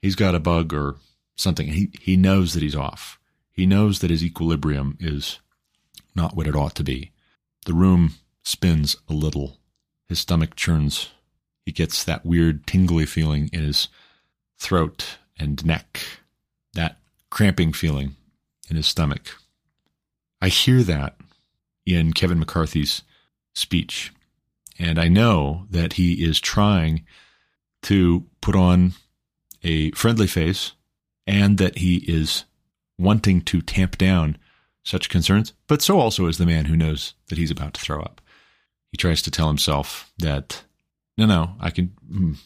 He's 0.01 0.17
got 0.17 0.35
a 0.35 0.41
bug 0.41 0.73
or 0.73 0.97
something. 1.37 1.69
He, 1.69 1.91
he 2.01 2.17
knows 2.17 2.55
that 2.55 2.63
he's 2.63 2.77
off. 2.77 3.19
He 3.53 3.67
knows 3.67 3.99
that 4.01 4.11
his 4.11 4.25
equilibrium 4.25 4.97
is 5.01 5.39
not 6.15 6.35
what 6.35 6.47
it 6.47 6.57
ought 6.57 6.75
to 6.77 6.85
be. 6.85 7.13
The 7.67 7.75
room 7.75 8.15
spins 8.43 8.97
a 9.09 9.13
little. 9.13 9.59
His 10.09 10.21
stomach 10.21 10.57
churns. 10.57 11.11
He 11.67 11.73
gets 11.73 12.03
that 12.05 12.25
weird 12.25 12.67
tingly 12.67 13.05
feeling 13.05 13.51
in 13.53 13.63
his 13.63 13.89
throat 14.59 15.19
and 15.39 15.65
neck, 15.65 16.01
that 16.75 16.99
cramping 17.31 17.73
feeling 17.73 18.17
in 18.71 18.77
his 18.77 18.87
stomach. 18.87 19.37
I 20.41 20.49
hear 20.49 20.83
that 20.85 21.17
in 21.85 22.13
Kevin 22.13 22.39
McCarthy's 22.39 23.03
speech. 23.55 24.12
And 24.78 24.99
I 24.99 25.09
know 25.09 25.67
that 25.71 25.95
he 25.95 26.25
is 26.25 26.40
trying 26.40 27.05
to 27.83 28.26
put 28.40 28.55
on 28.55 28.93
a 29.62 29.90
friendly 29.93 30.26
face 30.26 30.73
and 31.26 31.59
that 31.59 31.78
he 31.78 31.97
is 32.09 32.45
wanting 32.99 33.40
to 33.43 33.61
tamp 33.61 33.99
down 33.99 34.38
such 34.85 35.11
concerns, 35.11 35.52
but 35.67 35.83
so 35.83 36.00
also 36.00 36.26
is 36.26 36.38
the 36.38 36.47
man 36.47 36.64
who 36.64 36.76
knows 36.76 37.14
that 37.28 37.38
he's 37.38 37.50
about 37.50 37.75
to 37.75 37.81
throw 37.81 38.00
up. 38.00 38.21
He 38.90 38.97
tries 38.97 39.21
to 39.23 39.31
tell 39.31 39.49
himself 39.49 40.11
that 40.19 40.62
no, 41.19 41.26
no, 41.26 41.57
I 41.61 41.71
can, 41.71 41.93
mm, 42.11 42.37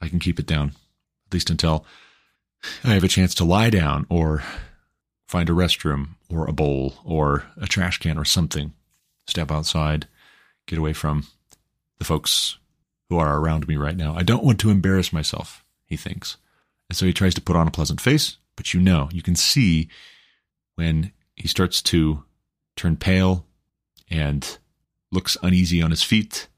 I 0.00 0.08
can 0.08 0.20
keep 0.20 0.38
it 0.38 0.46
down, 0.46 0.68
at 1.26 1.34
least 1.34 1.50
until 1.50 1.84
I 2.84 2.94
have 2.94 3.04
a 3.04 3.08
chance 3.08 3.34
to 3.34 3.44
lie 3.44 3.68
down 3.68 4.06
or 4.08 4.44
find 5.26 5.50
a 5.50 5.52
restroom 5.52 6.10
or 6.30 6.46
a 6.46 6.52
bowl 6.52 6.94
or 7.04 7.44
a 7.56 7.66
trash 7.66 7.98
can 7.98 8.16
or 8.16 8.24
something, 8.24 8.72
step 9.26 9.50
outside, 9.50 10.06
get 10.66 10.78
away 10.78 10.92
from 10.92 11.26
the 11.98 12.04
folks 12.04 12.58
who 13.08 13.18
are 13.18 13.38
around 13.38 13.68
me 13.68 13.76
right 13.76 13.96
now. 13.96 14.14
I 14.14 14.22
don't 14.22 14.44
want 14.44 14.60
to 14.60 14.70
embarrass 14.70 15.12
myself, 15.12 15.64
he 15.84 15.96
thinks. 15.96 16.36
And 16.88 16.96
so 16.96 17.06
he 17.06 17.12
tries 17.12 17.34
to 17.34 17.40
put 17.40 17.56
on 17.56 17.68
a 17.68 17.72
pleasant 17.72 18.00
face, 18.00 18.38
but 18.56 18.74
you 18.74 18.80
know, 18.80 19.08
you 19.12 19.22
can 19.22 19.36
see 19.36 19.88
when 20.74 21.12
he 21.36 21.48
starts 21.48 21.82
to 21.82 22.24
turn 22.76 22.96
pale 22.96 23.46
and 24.10 24.58
looks 25.10 25.36
uneasy 25.42 25.82
on 25.82 25.90
his 25.90 26.02
feet 26.02 26.48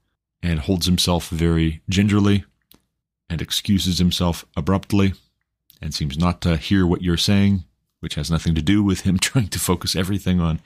and 0.43 0.61
holds 0.61 0.87
himself 0.87 1.29
very 1.29 1.83
gingerly 1.89 2.45
and 3.29 3.41
excuses 3.41 3.99
himself 3.99 4.45
abruptly 4.57 5.15
and 5.81 5.95
seems 5.95 6.17
not 6.17 6.41
to 6.43 6.57
hear 6.57 6.87
what 6.87 7.03
you're 7.03 7.17
saying, 7.17 7.65
which 8.01 8.15
has 8.15 8.31
nothing 8.31 8.55
to 8.55 8.63
do 8.63 8.83
with 8.83 9.01
him 9.01 9.19
trying 9.21 9.49
to 9.49 9.59
focus 9.59 9.97
everything 9.97 10.41
on 10.41 10.61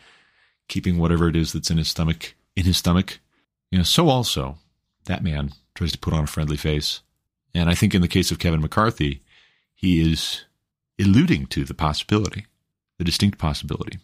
keeping 0.68 0.98
whatever 0.98 1.28
it 1.28 1.36
is 1.36 1.52
that's 1.52 1.70
in 1.70 1.78
his 1.78 1.88
stomach 1.88 2.34
in 2.56 2.64
his 2.64 2.76
stomach. 2.76 3.20
You 3.70 3.78
know, 3.78 3.84
so 3.84 4.08
also 4.08 4.58
that 5.04 5.22
man 5.22 5.52
tries 5.74 5.92
to 5.92 5.98
put 5.98 6.14
on 6.14 6.24
a 6.24 6.28
friendly 6.28 6.56
face. 6.56 7.00
And 7.54 7.68
I 7.68 7.74
think 7.74 7.94
in 7.94 8.02
the 8.02 8.08
case 8.08 8.30
of 8.30 8.38
Kevin 8.38 8.60
McCarthy, 8.60 9.22
he 9.74 10.00
is 10.00 10.44
alluding 11.00 11.46
to 11.46 11.64
the 11.64 11.74
possibility, 11.74 12.46
the 12.98 13.04
distinct 13.04 13.38
possibility. 13.38 13.98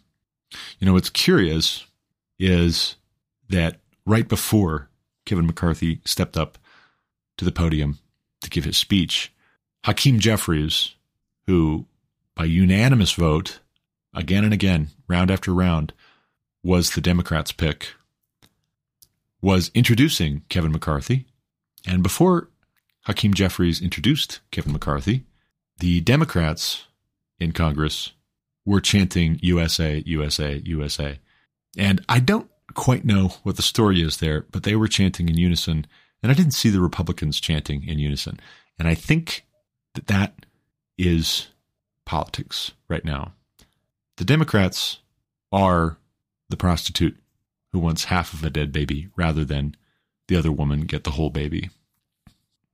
You 0.79 0.85
know, 0.85 0.93
what's 0.93 1.09
curious 1.09 1.85
is 2.39 2.95
that 3.49 3.79
right 4.05 4.27
before 4.27 4.89
Kevin 5.25 5.47
McCarthy 5.47 6.01
stepped 6.05 6.37
up 6.37 6.57
to 7.37 7.45
the 7.45 7.51
podium 7.51 7.99
to 8.41 8.49
give 8.49 8.65
his 8.65 8.77
speech, 8.77 9.33
Hakeem 9.83 10.19
Jeffries, 10.19 10.95
who 11.47 11.85
by 12.35 12.45
unanimous 12.45 13.13
vote, 13.13 13.59
again 14.13 14.43
and 14.43 14.53
again, 14.53 14.89
round 15.07 15.31
after 15.31 15.53
round, 15.53 15.93
was 16.63 16.91
the 16.91 17.01
Democrats' 17.01 17.51
pick, 17.51 17.93
was 19.45 19.69
introducing 19.75 20.41
Kevin 20.49 20.71
McCarthy. 20.71 21.27
And 21.85 22.01
before 22.01 22.49
Hakeem 23.01 23.35
Jeffries 23.35 23.79
introduced 23.79 24.39
Kevin 24.49 24.71
McCarthy, 24.71 25.23
the 25.77 26.01
Democrats 26.01 26.85
in 27.39 27.51
Congress 27.51 28.13
were 28.65 28.81
chanting 28.81 29.37
USA, 29.43 30.01
USA, 30.07 30.63
USA. 30.65 31.19
And 31.77 32.03
I 32.09 32.21
don't 32.21 32.49
quite 32.73 33.05
know 33.05 33.33
what 33.43 33.55
the 33.55 33.61
story 33.61 34.01
is 34.01 34.17
there, 34.17 34.47
but 34.49 34.63
they 34.63 34.75
were 34.75 34.87
chanting 34.87 35.29
in 35.29 35.37
unison. 35.37 35.85
And 36.23 36.31
I 36.31 36.35
didn't 36.35 36.53
see 36.53 36.71
the 36.71 36.81
Republicans 36.81 37.39
chanting 37.39 37.87
in 37.87 37.99
unison. 37.99 38.39
And 38.79 38.87
I 38.87 38.95
think 38.95 39.45
that 39.93 40.07
that 40.07 40.47
is 40.97 41.49
politics 42.03 42.71
right 42.89 43.05
now. 43.05 43.33
The 44.17 44.25
Democrats 44.25 45.01
are 45.51 45.97
the 46.49 46.57
prostitute 46.57 47.19
who 47.75 47.81
wants 47.81 48.05
half 48.05 48.33
of 48.33 48.41
a 48.41 48.49
dead 48.49 48.71
baby 48.71 49.09
rather 49.17 49.43
than 49.43 49.75
the 50.29 50.37
other 50.37 50.49
woman 50.49 50.85
get 50.85 51.03
the 51.03 51.11
whole 51.11 51.29
baby. 51.29 51.69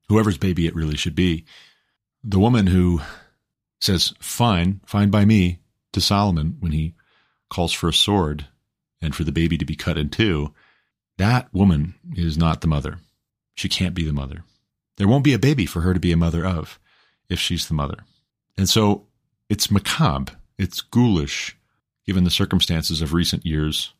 Whoever's 0.09 0.37
baby 0.37 0.67
it 0.67 0.75
really 0.75 0.95
should 0.95 1.15
be. 1.15 1.43
The 2.23 2.37
woman 2.37 2.67
who 2.67 3.01
says, 3.79 4.13
fine, 4.19 4.79
fine 4.85 5.09
by 5.09 5.25
me, 5.25 5.57
to 5.93 6.01
Solomon 6.01 6.57
when 6.59 6.71
he 6.71 6.93
calls 7.49 7.73
for 7.73 7.89
a 7.89 7.93
sword 7.93 8.45
and 9.01 9.15
for 9.15 9.23
the 9.23 9.31
baby 9.31 9.57
to 9.57 9.65
be 9.65 9.75
cut 9.75 9.97
in 9.97 10.09
two, 10.09 10.53
that 11.17 11.51
woman 11.51 11.95
is 12.15 12.37
not 12.37 12.61
the 12.61 12.67
mother. 12.67 12.99
She 13.55 13.69
can't 13.69 13.95
be 13.95 14.03
the 14.03 14.13
mother. 14.13 14.43
There 14.97 15.07
won't 15.07 15.23
be 15.23 15.33
a 15.33 15.39
baby 15.39 15.65
for 15.65 15.81
her 15.81 15.95
to 15.95 15.99
be 15.99 16.11
a 16.11 16.15
mother 16.15 16.45
of 16.45 16.79
if 17.27 17.39
she's 17.39 17.67
the 17.67 17.73
mother. 17.73 17.97
And 18.55 18.69
so 18.69 19.07
it's 19.49 19.71
macabre, 19.71 20.33
it's 20.59 20.79
ghoulish, 20.79 21.57
given 22.05 22.23
the 22.23 22.29
circumstances 22.29 23.01
of 23.01 23.13
recent 23.13 23.47
years, 23.47 23.95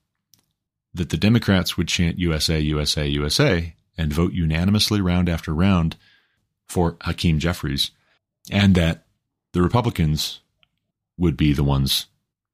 that 0.94 1.10
the 1.10 1.18
Democrats 1.18 1.78
would 1.78 1.88
chant 1.88 2.20
USA, 2.20 2.60
USA, 2.60 3.08
USA 3.08 3.74
and 3.98 4.14
vote 4.14 4.34
unanimously 4.34 5.02
round 5.02 5.30
after 5.30 5.54
round 5.54 5.96
for 6.68 6.98
Hakeem 7.02 7.40
Jeffries, 7.40 7.92
and 8.50 8.76
that 8.76 9.06
the 9.54 9.62
Republicans 9.62 10.40
would 11.18 11.38
be 11.38 11.54
the 11.54 11.64
ones 11.64 12.08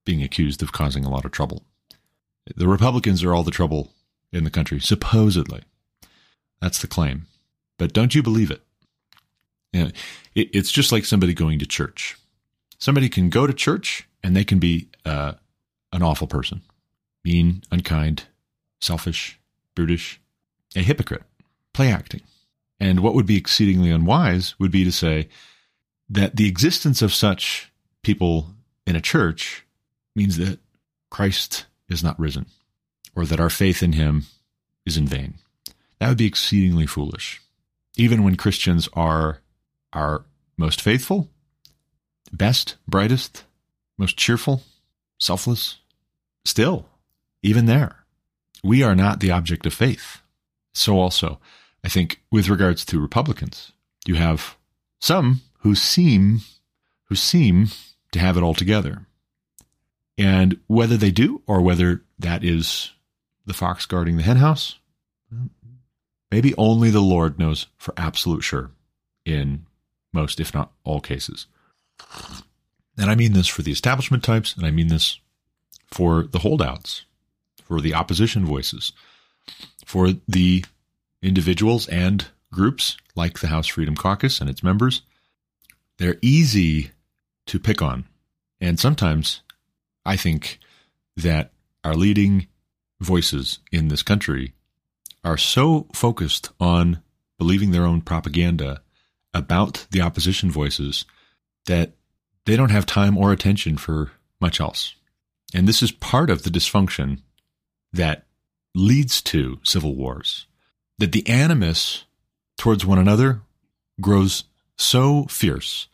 being 0.06 0.23
accused 0.23 0.63
of 0.63 0.71
causing 0.71 1.06
a 1.06 1.10
lot 1.10 1.26
of 1.26 1.32
trouble. 1.32 1.63
The 2.56 2.67
Republicans 2.67 3.23
are 3.23 3.34
all 3.34 3.43
the 3.43 3.52
trouble 3.52 3.91
in 4.32 4.43
the 4.43 4.50
country, 4.50 4.80
supposedly. 4.80 5.62
That's 6.62 6.80
the 6.80 6.88
claim. 6.88 7.28
But 7.78 7.93
don't 7.93 8.15
you 8.15 8.23
believe 8.23 8.52
it? 8.52 8.62
You 9.73 9.84
know, 9.84 9.91
it 10.34 10.50
it's 10.54 10.71
just 10.71 10.91
like 10.91 11.06
somebody 11.06 11.34
going 11.34 11.60
to 11.60 11.65
church. 11.65 12.17
Somebody 12.80 13.10
can 13.10 13.30
go 13.30 13.45
to 13.45 13.54
church 13.54 14.08
and 14.23 14.36
they 14.36 14.43
can 14.43 14.60
be 14.60 14.89
uh, 15.06 15.34
an 15.91 16.02
awful 16.02 16.28
person, 16.28 16.62
mean, 17.27 17.61
unkind, 17.71 18.23
selfish, 18.79 19.39
brutish, 19.75 20.21
a 20.75 20.79
hypocrite, 20.79 21.23
play 21.73 21.91
acting. 21.91 22.21
And 22.79 23.01
what 23.01 23.13
would 23.13 23.25
be 23.25 23.37
exceedingly 23.37 23.91
unwise 23.91 24.57
would 24.59 24.71
be 24.71 24.83
to 24.83 24.91
say 24.91 25.27
that 26.09 26.37
the 26.37 26.47
existence 26.47 27.01
of 27.01 27.13
such 27.13 27.71
people 28.01 28.47
in 28.85 28.95
a 28.95 29.01
church 29.01 29.65
means 30.15 30.37
that 30.37 30.59
Christ 31.09 31.65
is 31.89 32.03
not 32.03 32.19
risen 32.19 32.45
or 33.15 33.25
that 33.25 33.39
our 33.39 33.49
faith 33.49 33.83
in 33.83 33.93
him 33.93 34.25
is 34.85 34.95
in 34.95 35.07
vain. 35.07 35.35
That 35.99 36.09
would 36.09 36.17
be 36.17 36.27
exceedingly 36.27 36.85
foolish. 36.85 37.41
Even 37.97 38.23
when 38.23 38.35
Christians 38.37 38.87
are 38.93 39.41
our 39.91 40.23
most 40.55 40.81
faithful, 40.81 41.27
best, 42.31 42.77
brightest, 42.87 43.43
most 43.97 44.15
cheerful, 44.15 44.61
selfless, 45.19 45.79
still, 46.45 46.85
even 47.41 47.65
there, 47.65 48.06
we 48.63 48.84
are 48.84 48.95
not 48.95 49.19
the 49.19 49.32
object 49.32 49.65
of 49.65 49.73
faith. 49.73 50.21
So 50.73 51.00
also, 51.00 51.39
I 51.84 51.89
think 51.89 52.21
with 52.32 52.50
regards 52.50 52.86
to 52.86 53.00
Republicans, 53.00 53.71
you 54.06 54.15
have 54.15 54.58
some 55.00 55.41
who 55.60 55.76
seem 55.76 56.41
who 57.06 57.15
seem 57.15 57.69
to 58.12 58.19
have 58.19 58.38
it 58.38 58.43
all 58.43 58.54
together. 58.54 59.06
And 60.17 60.60
whether 60.67 60.97
they 60.97 61.12
do 61.12 61.41
or 61.47 61.62
whether 61.62 62.04
that 62.19 62.43
is 62.43 62.91
the 63.45 63.54
fox 63.54 63.86
guarding 63.86 64.17
the 64.17 64.23
henhouse, 64.23 64.80
maybe 66.32 66.54
only 66.58 66.89
the 66.89 67.02
Lord 67.02 67.39
knows 67.39 67.67
for 67.78 67.93
absolute 67.95 68.41
sure 68.41 68.71
in 69.26 69.65
most, 70.12 70.39
if 70.39 70.54
not 70.54 70.71
all 70.84 71.00
cases. 71.00 71.47
And 72.97 73.10
I 73.10 73.15
mean 73.15 73.34
this 73.34 73.47
for 73.47 73.62
the 73.62 73.71
establishment 73.71 74.23
types, 74.23 74.56
and 74.56 74.65
I 74.65 74.71
mean 74.71 74.88
this 74.88 75.19
for 75.91 76.23
the 76.23 76.39
holdouts, 76.39 77.06
for 77.67 77.82
the 77.82 77.93
opposition 77.93 78.45
voices, 78.45 78.93
for 79.86 80.13
the 80.27 80.63
individuals 81.21 81.88
and 81.88 82.27
groups 82.51 82.97
like 83.15 83.39
the 83.39 83.47
House 83.47 83.67
Freedom 83.67 83.95
Caucus 83.95 84.39
and 84.39 84.49
its 84.49 84.63
members. 84.63 85.01
They're 85.97 86.17
easy 86.21 86.91
to 87.47 87.60
pick 87.60 87.82
on. 87.82 88.06
And 88.62 88.80
sometimes 88.80 89.41
I 90.06 90.15
think 90.15 90.60
that 91.17 91.51
our 91.84 91.95
leading 91.95 92.47
voices 93.01 93.60
in 93.71 93.89
this 93.89 94.03
country 94.03 94.53
are 95.23 95.38
so 95.38 95.88
focused 95.93 96.49
on 96.60 97.01
believing 97.38 97.71
their 97.71 97.86
own 97.86 98.01
propaganda 98.01 98.82
about 99.34 99.88
the 99.91 100.01
opposition 100.01 100.49
voices 100.49 101.06
that 101.65 101.91
they 102.45 102.56
don't 102.56 102.71
have 102.71 102.86
time 102.86 103.17
or 103.17 103.32
attention 103.32 103.77
for 103.77 104.12
much 104.39 104.62
else. 104.62 104.95
And 105.53 105.67
this 105.67 105.84
is 105.84 105.91
part 105.91 106.30
of 106.30 106.43
the 106.43 106.49
dysfunction 106.49 107.19
that 107.97 108.25
leads 108.73 109.21
to 109.23 109.60
civil 109.63 109.95
wars. 109.95 110.47
That 110.97 111.12
the 111.12 111.27
animus 111.27 112.05
towards 112.57 112.86
one 112.86 112.97
another 112.97 113.41
grows 114.01 114.45
so 114.77 115.25
fierce, 115.25 115.88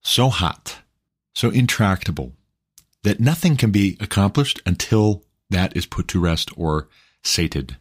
so 0.00 0.28
hot, 0.28 0.78
so 1.34 1.50
intractable 1.50 2.32
that 3.02 3.20
nothing 3.20 3.56
can 3.56 3.70
be 3.70 3.96
accomplished 4.00 4.60
until 4.66 5.24
that 5.50 5.76
is 5.76 5.86
put 5.86 6.08
to 6.08 6.20
rest 6.20 6.50
or 6.56 6.88
sated. 7.22 7.76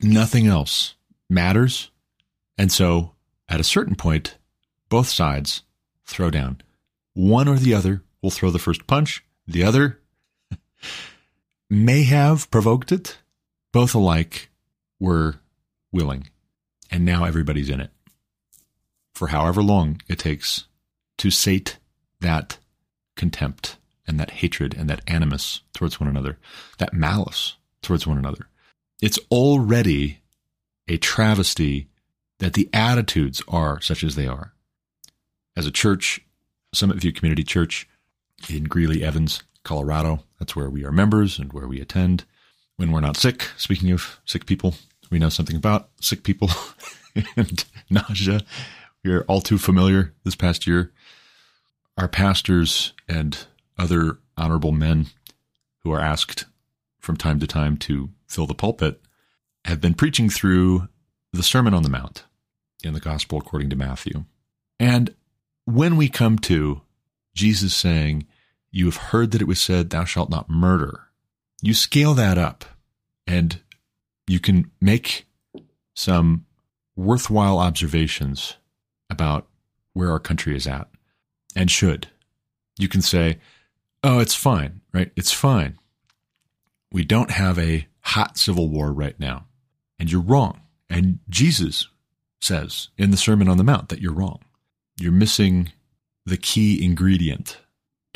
Nothing 0.00 0.46
else 0.46 0.94
matters. 1.28 1.90
And 2.58 2.72
so 2.72 3.12
at 3.48 3.60
a 3.60 3.64
certain 3.64 3.94
point, 3.94 4.36
both 4.88 5.08
sides 5.08 5.62
throw 6.04 6.30
down. 6.30 6.60
One 7.14 7.48
or 7.48 7.56
the 7.56 7.74
other 7.74 8.02
will 8.22 8.30
throw 8.30 8.50
the 8.50 8.58
first 8.58 8.86
punch. 8.86 9.24
The 9.46 9.62
other 9.62 10.00
may 11.68 12.04
have 12.04 12.50
provoked 12.50 12.92
it. 12.92 13.18
Both 13.72 13.94
alike 13.94 14.48
were 14.98 15.36
willing. 15.92 16.28
And 16.90 17.04
now 17.04 17.24
everybody's 17.24 17.68
in 17.68 17.80
it 17.80 17.90
for 19.16 19.28
however 19.28 19.62
long 19.62 20.00
it 20.08 20.18
takes 20.18 20.66
to 21.16 21.30
sate 21.30 21.78
that 22.20 22.58
contempt 23.16 23.78
and 24.06 24.20
that 24.20 24.30
hatred 24.30 24.74
and 24.76 24.90
that 24.90 25.00
animus 25.06 25.62
towards 25.72 25.98
one 25.98 26.08
another, 26.08 26.38
that 26.76 26.92
malice 26.92 27.56
towards 27.80 28.06
one 28.06 28.18
another. 28.18 28.48
It's 29.00 29.18
already 29.30 30.20
a 30.86 30.98
travesty 30.98 31.88
that 32.40 32.52
the 32.52 32.68
attitudes 32.74 33.42
are 33.48 33.80
such 33.80 34.04
as 34.04 34.16
they 34.16 34.26
are. 34.26 34.52
As 35.56 35.66
a 35.66 35.72
church, 35.72 36.20
Summit 36.74 36.98
View 36.98 37.12
Community 37.12 37.42
Church 37.42 37.88
in 38.50 38.64
Greeley, 38.64 39.02
Evans, 39.02 39.42
Colorado, 39.66 40.20
that's 40.38 40.54
where 40.54 40.70
we 40.70 40.84
are 40.84 40.92
members 40.92 41.40
and 41.40 41.52
where 41.52 41.66
we 41.66 41.80
attend 41.80 42.24
when 42.76 42.92
we're 42.92 43.00
not 43.00 43.16
sick. 43.16 43.50
Speaking 43.56 43.90
of 43.90 44.20
sick 44.24 44.46
people, 44.46 44.76
we 45.10 45.18
know 45.18 45.28
something 45.28 45.56
about 45.56 45.88
sick 46.00 46.22
people 46.22 46.50
and 47.36 47.64
nausea. 47.90 48.42
We 49.04 49.12
are 49.12 49.22
all 49.22 49.40
too 49.40 49.58
familiar 49.58 50.14
this 50.22 50.36
past 50.36 50.68
year. 50.68 50.92
Our 51.98 52.06
pastors 52.06 52.92
and 53.08 53.46
other 53.76 54.18
honorable 54.36 54.70
men 54.70 55.06
who 55.82 55.90
are 55.92 56.00
asked 56.00 56.44
from 57.00 57.16
time 57.16 57.40
to 57.40 57.46
time 57.48 57.76
to 57.78 58.10
fill 58.28 58.46
the 58.46 58.54
pulpit 58.54 59.00
have 59.64 59.80
been 59.80 59.94
preaching 59.94 60.30
through 60.30 60.86
the 61.32 61.42
Sermon 61.42 61.74
on 61.74 61.82
the 61.82 61.90
Mount 61.90 62.24
in 62.84 62.94
the 62.94 63.00
Gospel 63.00 63.38
according 63.38 63.70
to 63.70 63.76
Matthew. 63.76 64.26
And 64.78 65.12
when 65.64 65.96
we 65.96 66.08
come 66.08 66.38
to 66.40 66.82
Jesus 67.34 67.74
saying, 67.74 68.26
You 68.76 68.84
have 68.84 68.96
heard 69.08 69.30
that 69.30 69.40
it 69.40 69.48
was 69.48 69.58
said, 69.58 69.88
Thou 69.88 70.04
shalt 70.04 70.28
not 70.28 70.50
murder, 70.50 71.04
you 71.62 71.72
scale 71.72 72.12
that 72.12 72.36
up 72.36 72.66
and 73.26 73.58
you 74.26 74.38
can 74.38 74.70
make 74.82 75.26
some 75.94 76.44
worthwhile 76.94 77.58
observations 77.58 78.58
about 79.08 79.46
where 79.94 80.10
our 80.10 80.18
country 80.18 80.54
is 80.54 80.66
at 80.66 80.90
and 81.54 81.70
should. 81.70 82.08
You 82.78 82.86
can 82.86 83.00
say, 83.00 83.38
oh, 84.04 84.18
it's 84.18 84.34
fine, 84.34 84.82
right? 84.92 85.10
It's 85.16 85.32
fine. 85.32 85.78
We 86.92 87.02
don't 87.02 87.30
have 87.30 87.58
a 87.58 87.86
hot 88.00 88.36
civil 88.36 88.68
war 88.68 88.92
right 88.92 89.18
now. 89.18 89.46
And 89.98 90.12
you're 90.12 90.20
wrong. 90.20 90.60
And 90.90 91.20
Jesus 91.30 91.88
says 92.42 92.90
in 92.98 93.10
the 93.10 93.16
Sermon 93.16 93.48
on 93.48 93.56
the 93.56 93.64
Mount 93.64 93.88
that 93.88 94.02
you're 94.02 94.12
wrong. 94.12 94.40
You're 95.00 95.12
missing 95.12 95.72
the 96.26 96.36
key 96.36 96.84
ingredient 96.84 97.56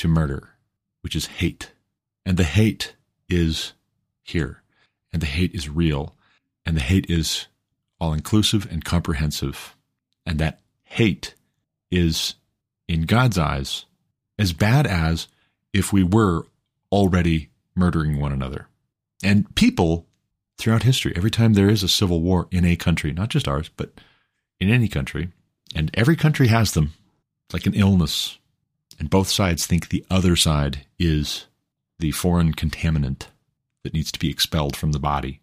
to 0.00 0.08
murder, 0.08 0.54
which 1.02 1.14
is 1.14 1.26
hate. 1.26 1.72
And 2.24 2.36
the 2.36 2.44
hate 2.44 2.96
is 3.28 3.74
here. 4.22 4.62
And 5.12 5.20
the 5.20 5.26
hate 5.26 5.54
is 5.54 5.68
real. 5.68 6.16
And 6.64 6.74
the 6.74 6.80
hate 6.80 7.10
is 7.10 7.46
all 8.00 8.14
inclusive 8.14 8.66
and 8.70 8.82
comprehensive. 8.84 9.76
And 10.24 10.38
that 10.38 10.60
hate 10.84 11.34
is, 11.90 12.34
in 12.88 13.02
God's 13.02 13.36
eyes, 13.36 13.84
as 14.38 14.54
bad 14.54 14.86
as 14.86 15.28
if 15.74 15.92
we 15.92 16.02
were 16.02 16.46
already 16.90 17.50
murdering 17.76 18.18
one 18.18 18.32
another. 18.32 18.68
And 19.22 19.54
people 19.54 20.06
throughout 20.56 20.82
history, 20.82 21.12
every 21.14 21.30
time 21.30 21.52
there 21.52 21.68
is 21.68 21.82
a 21.82 21.88
civil 21.88 22.22
war 22.22 22.48
in 22.50 22.64
a 22.64 22.74
country, 22.74 23.12
not 23.12 23.28
just 23.28 23.46
ours, 23.46 23.70
but 23.76 23.92
in 24.58 24.70
any 24.70 24.88
country, 24.88 25.28
and 25.74 25.90
every 25.92 26.16
country 26.16 26.48
has 26.48 26.72
them, 26.72 26.94
like 27.52 27.66
an 27.66 27.74
illness. 27.74 28.38
And 29.00 29.08
both 29.08 29.30
sides 29.30 29.64
think 29.64 29.88
the 29.88 30.04
other 30.10 30.36
side 30.36 30.84
is 30.98 31.46
the 31.98 32.10
foreign 32.10 32.52
contaminant 32.52 33.28
that 33.82 33.94
needs 33.94 34.12
to 34.12 34.18
be 34.18 34.28
expelled 34.28 34.76
from 34.76 34.92
the 34.92 34.98
body. 34.98 35.40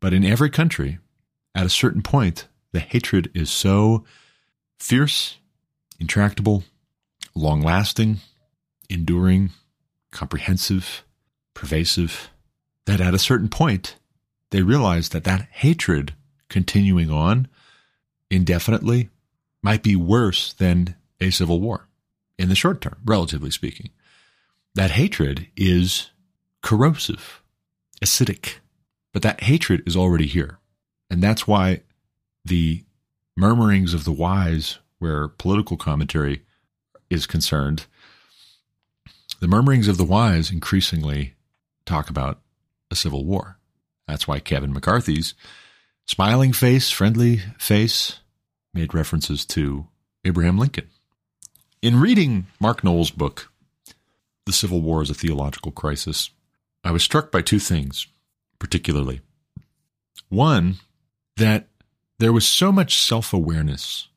But 0.00 0.14
in 0.14 0.24
every 0.24 0.48
country, 0.48 0.98
at 1.54 1.66
a 1.66 1.70
certain 1.70 2.00
point, 2.00 2.48
the 2.72 2.80
hatred 2.80 3.30
is 3.34 3.50
so 3.50 4.04
fierce, 4.78 5.36
intractable, 6.00 6.64
long 7.34 7.60
lasting, 7.60 8.20
enduring, 8.88 9.50
comprehensive, 10.10 11.04
pervasive, 11.52 12.30
that 12.86 13.02
at 13.02 13.14
a 13.14 13.18
certain 13.18 13.50
point, 13.50 13.96
they 14.48 14.62
realize 14.62 15.10
that 15.10 15.24
that 15.24 15.46
hatred 15.50 16.14
continuing 16.48 17.10
on 17.10 17.48
indefinitely 18.30 19.10
might 19.62 19.82
be 19.82 19.94
worse 19.94 20.54
than 20.54 20.96
a 21.20 21.30
civil 21.30 21.60
war 21.60 21.86
in 22.40 22.48
the 22.48 22.54
short 22.54 22.80
term, 22.80 22.96
relatively 23.04 23.50
speaking. 23.50 23.90
That 24.74 24.92
hatred 24.92 25.48
is 25.56 26.10
corrosive, 26.62 27.42
acidic, 28.02 28.54
but 29.12 29.22
that 29.22 29.42
hatred 29.42 29.82
is 29.86 29.94
already 29.94 30.26
here. 30.26 30.58
And 31.10 31.22
that's 31.22 31.46
why 31.46 31.82
the 32.44 32.84
murmurings 33.36 33.92
of 33.92 34.04
the 34.04 34.12
wise, 34.12 34.78
where 34.98 35.28
political 35.28 35.76
commentary 35.76 36.42
is 37.10 37.26
concerned, 37.26 37.84
the 39.40 39.48
murmurings 39.48 39.88
of 39.88 39.98
the 39.98 40.04
wise 40.04 40.50
increasingly 40.50 41.34
talk 41.84 42.08
about 42.08 42.40
a 42.90 42.96
civil 42.96 43.24
war. 43.24 43.58
That's 44.08 44.26
why 44.26 44.40
Kevin 44.40 44.72
McCarthy's 44.72 45.34
smiling 46.06 46.52
face, 46.52 46.90
friendly 46.90 47.42
face, 47.58 48.20
made 48.72 48.94
references 48.94 49.44
to 49.46 49.88
Abraham 50.24 50.56
Lincoln. 50.58 50.88
In 51.82 51.98
reading 51.98 52.46
Mark 52.60 52.84
Noll's 52.84 53.10
book, 53.10 53.50
The 54.44 54.52
Civil 54.52 54.82
War 54.82 55.00
as 55.00 55.08
a 55.08 55.14
Theological 55.14 55.72
Crisis, 55.72 56.28
I 56.84 56.90
was 56.90 57.02
struck 57.02 57.32
by 57.32 57.40
two 57.40 57.58
things, 57.58 58.06
particularly. 58.58 59.22
One, 60.28 60.76
that 61.38 61.68
there 62.18 62.34
was 62.34 62.46
so 62.46 62.70
much 62.70 62.98
self 62.98 63.32
awareness 63.32 64.08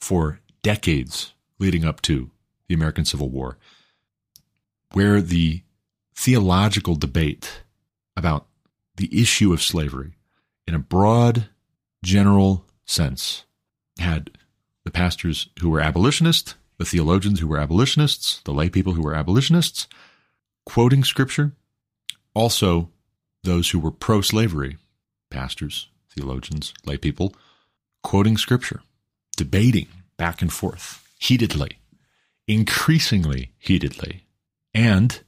for 0.00 0.40
decades 0.62 1.34
leading 1.58 1.84
up 1.84 2.00
to 2.02 2.30
the 2.68 2.74
American 2.74 3.04
Civil 3.04 3.28
War 3.28 3.58
where 4.92 5.20
the 5.20 5.62
theological 6.14 6.94
debate 6.94 7.64
about 8.16 8.46
the 8.96 9.20
issue 9.20 9.52
of 9.52 9.62
slavery 9.62 10.12
in 10.66 10.74
a 10.74 10.78
broad, 10.78 11.50
general 12.02 12.64
sense 12.86 13.44
had 13.98 14.30
the 14.84 14.90
pastors 14.90 15.50
who 15.60 15.68
were 15.68 15.82
abolitionists, 15.82 16.54
the 16.80 16.86
theologians 16.86 17.40
who 17.40 17.46
were 17.46 17.58
abolitionists, 17.58 18.40
the 18.44 18.52
lay 18.52 18.70
people 18.70 18.94
who 18.94 19.02
were 19.02 19.14
abolitionists, 19.14 19.86
quoting 20.64 21.04
scripture, 21.04 21.52
also 22.32 22.88
those 23.44 23.68
who 23.68 23.78
were 23.78 23.90
pro 23.90 24.22
slavery, 24.22 24.78
pastors, 25.30 25.90
theologians, 26.10 26.72
lay 26.86 26.96
people, 26.96 27.34
quoting 28.02 28.38
scripture, 28.38 28.80
debating 29.36 29.88
back 30.16 30.40
and 30.40 30.54
forth 30.54 31.06
heatedly, 31.18 31.80
increasingly 32.48 33.52
heatedly 33.58 34.24
and 34.72 35.20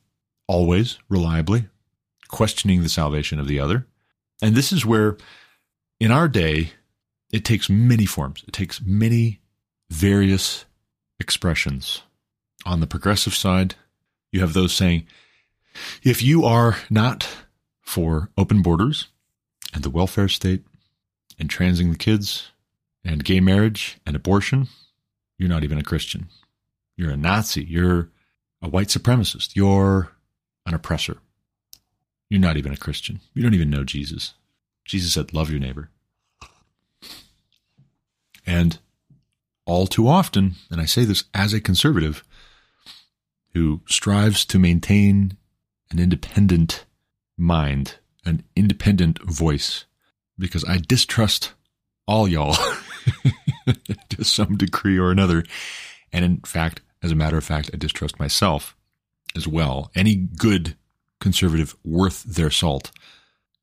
always 0.48 0.98
reliably 1.10 1.66
questioning 2.28 2.82
the 2.82 2.88
salvation 2.88 3.38
of 3.38 3.46
the 3.46 3.60
other. 3.60 3.86
And 4.40 4.54
this 4.54 4.72
is 4.72 4.86
where, 4.86 5.18
in 6.00 6.10
our 6.10 6.28
day, 6.28 6.72
it 7.30 7.44
takes 7.44 7.68
many 7.68 8.06
forms, 8.06 8.42
it 8.48 8.54
takes 8.54 8.80
many 8.80 9.42
various 9.90 10.64
expressions. 11.22 12.02
On 12.66 12.80
the 12.80 12.87
progressive 12.87 13.35
side, 13.35 13.76
you 14.30 14.40
have 14.40 14.52
those 14.52 14.74
saying, 14.74 15.06
if 16.02 16.22
you 16.22 16.44
are 16.44 16.76
not 16.90 17.28
for 17.80 18.30
open 18.37 18.61
borders 18.61 19.08
and 19.72 19.82
the 19.82 19.90
welfare 19.90 20.28
state 20.28 20.62
and 21.38 21.48
transing 21.48 21.90
the 21.90 21.98
kids 21.98 22.50
and 23.04 23.24
gay 23.24 23.40
marriage 23.40 23.98
and 24.06 24.14
abortion, 24.14 24.68
you're 25.38 25.48
not 25.48 25.64
even 25.64 25.78
a 25.78 25.82
Christian. 25.82 26.28
You're 26.96 27.11
a 27.11 27.16
Nazi. 27.16 27.64
You're 27.64 28.11
a 28.61 28.68
white 28.68 28.88
supremacist. 28.88 29.56
You're 29.56 30.12
an 30.66 30.74
oppressor. 30.74 31.18
You're 32.28 32.40
not 32.40 32.56
even 32.56 32.72
a 32.72 32.76
Christian. 32.76 33.20
You 33.35 33.42
don't 33.42 33.54
even 33.54 33.70
know 33.70 33.85
Jesus. 33.85 34.35
Jesus 34.85 35.14
said, 35.14 35.32
Love 35.32 35.50
your 35.50 35.61
neighbor. 35.61 35.88
And 38.46 38.78
all 39.64 39.87
too 39.87 40.09
often, 40.09 40.55
and 40.70 40.81
I 40.81 40.85
say 40.85 41.05
this 41.05 41.25
as 41.35 41.53
a 41.53 41.61
conservative, 41.61 42.25
who 43.55 43.83
strives 43.87 44.44
to 44.46 44.59
maintain 44.59 45.37
an 45.90 45.98
independent 45.98 46.85
mind, 47.37 47.96
an 48.25 48.42
independent 48.57 49.22
voice, 49.22 49.85
because 50.38 50.64
I 50.64 50.79
distrust 50.79 51.53
all 52.07 52.27
y'all 52.27 52.57
to 54.09 54.25
some 54.25 54.57
degree 54.57 54.98
or 54.98 55.11
another. 55.11 55.44
And 56.12 56.25
in 56.25 56.40
fact, 56.40 56.81
as 57.03 57.12
a 57.12 57.16
matter 57.16 57.37
of 57.37 57.44
fact, 57.44 57.70
I 57.72 57.77
distrust 57.77 58.18
myself 58.18 58.77
as 59.37 59.46
well. 59.46 59.90
Any 59.94 60.14
good 60.16 60.77
conservative 61.20 61.77
worth 61.85 62.22
their 62.25 62.51
salt 62.51 62.90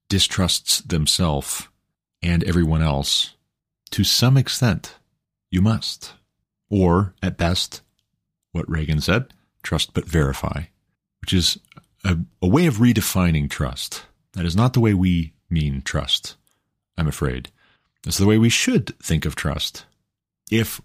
distrusts 0.08 0.82
themselves 0.82 1.68
and 2.22 2.44
everyone 2.44 2.82
else 2.82 3.36
to 3.92 4.04
some 4.04 4.38
extent. 4.38 4.96
You 5.50 5.62
must. 5.62 6.14
Or, 6.70 7.14
at 7.22 7.38
best, 7.38 7.82
what 8.52 8.70
Reagan 8.70 9.02
said, 9.02 9.34
trust 9.64 9.94
but 9.94 10.06
verify, 10.06 10.64
which 11.22 11.34
is 11.34 11.60
a, 12.04 12.18
a 12.42 12.48
way 12.48 12.68
of 12.68 12.76
redefining 12.76 13.50
trust. 13.50 14.04
That 14.34 14.46
is 14.46 14.56
not 14.56 14.74
the 14.74 14.80
way 14.80 14.94
we 14.94 15.34
mean 15.50 15.82
trust, 15.82 16.36
I'm 16.98 17.08
afraid. 17.08 17.52
It's 18.06 18.18
the 18.18 18.28
way 18.28 18.38
we 18.38 18.50
should 18.50 18.98
think 19.00 19.26
of 19.26 19.36
trust 19.36 19.86
if 20.52 20.80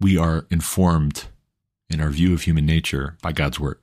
we 0.00 0.16
are 0.16 0.46
informed 0.50 1.24
in 1.90 2.00
our 2.00 2.10
view 2.10 2.32
of 2.32 2.42
human 2.42 2.66
nature 2.66 3.16
by 3.22 3.32
God's 3.32 3.60
word. 3.60 3.78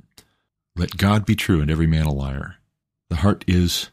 Let 0.76 0.98
God 0.98 1.26
be 1.26 1.36
true 1.36 1.62
and 1.62 1.70
every 1.70 1.88
man 1.88 2.06
a 2.06 2.14
liar. 2.14 2.56
The 3.10 3.18
heart 3.18 3.44
is 3.48 3.90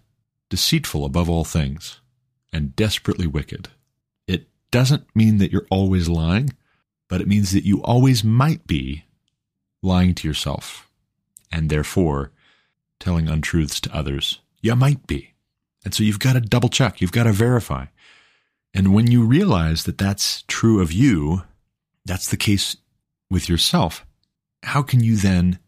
deceitful 0.49 1.05
above 1.05 1.29
all 1.29 1.45
things 1.45 2.01
and 2.53 2.75
desperately 2.75 3.27
wicked. 3.27 3.69
Doesn't 4.71 5.05
mean 5.15 5.39
that 5.39 5.53
you're 5.53 5.67
always 5.71 6.09
lying, 6.09 6.55
but 7.09 7.21
it 7.21 7.29
means 7.29 7.53
that 7.53 7.65
you 7.65 7.83
always 7.83 8.23
might 8.23 8.67
be 8.67 9.05
lying 9.83 10.15
to 10.15 10.29
yourself 10.29 10.89
and 11.51 11.69
therefore 11.69 12.31
telling 12.99 13.29
untruths 13.29 13.81
to 13.81 13.97
others. 13.97 14.41
You 14.61 14.77
might 14.77 15.07
be. 15.07 15.33
And 15.85 15.95
so 15.95 16.05
you've 16.05 16.19
got 16.19 16.35
to 16.35 16.41
double 16.41 16.69
check, 16.69 17.01
you've 17.01 17.13
got 17.13 17.25
to 17.25 17.33
verify. 17.33 17.87
And 18.75 18.95
when 18.95 19.11
you 19.11 19.25
realize 19.25 19.85
that 19.85 19.99
that's 19.99 20.43
true 20.47 20.81
of 20.81 20.93
you, 20.93 21.43
that's 22.05 22.29
the 22.29 22.37
case 22.37 22.77
with 23.31 23.49
yourself, 23.49 24.07
how 24.63 24.83
can 24.83 25.03
you 25.03 25.17
then 25.17 25.59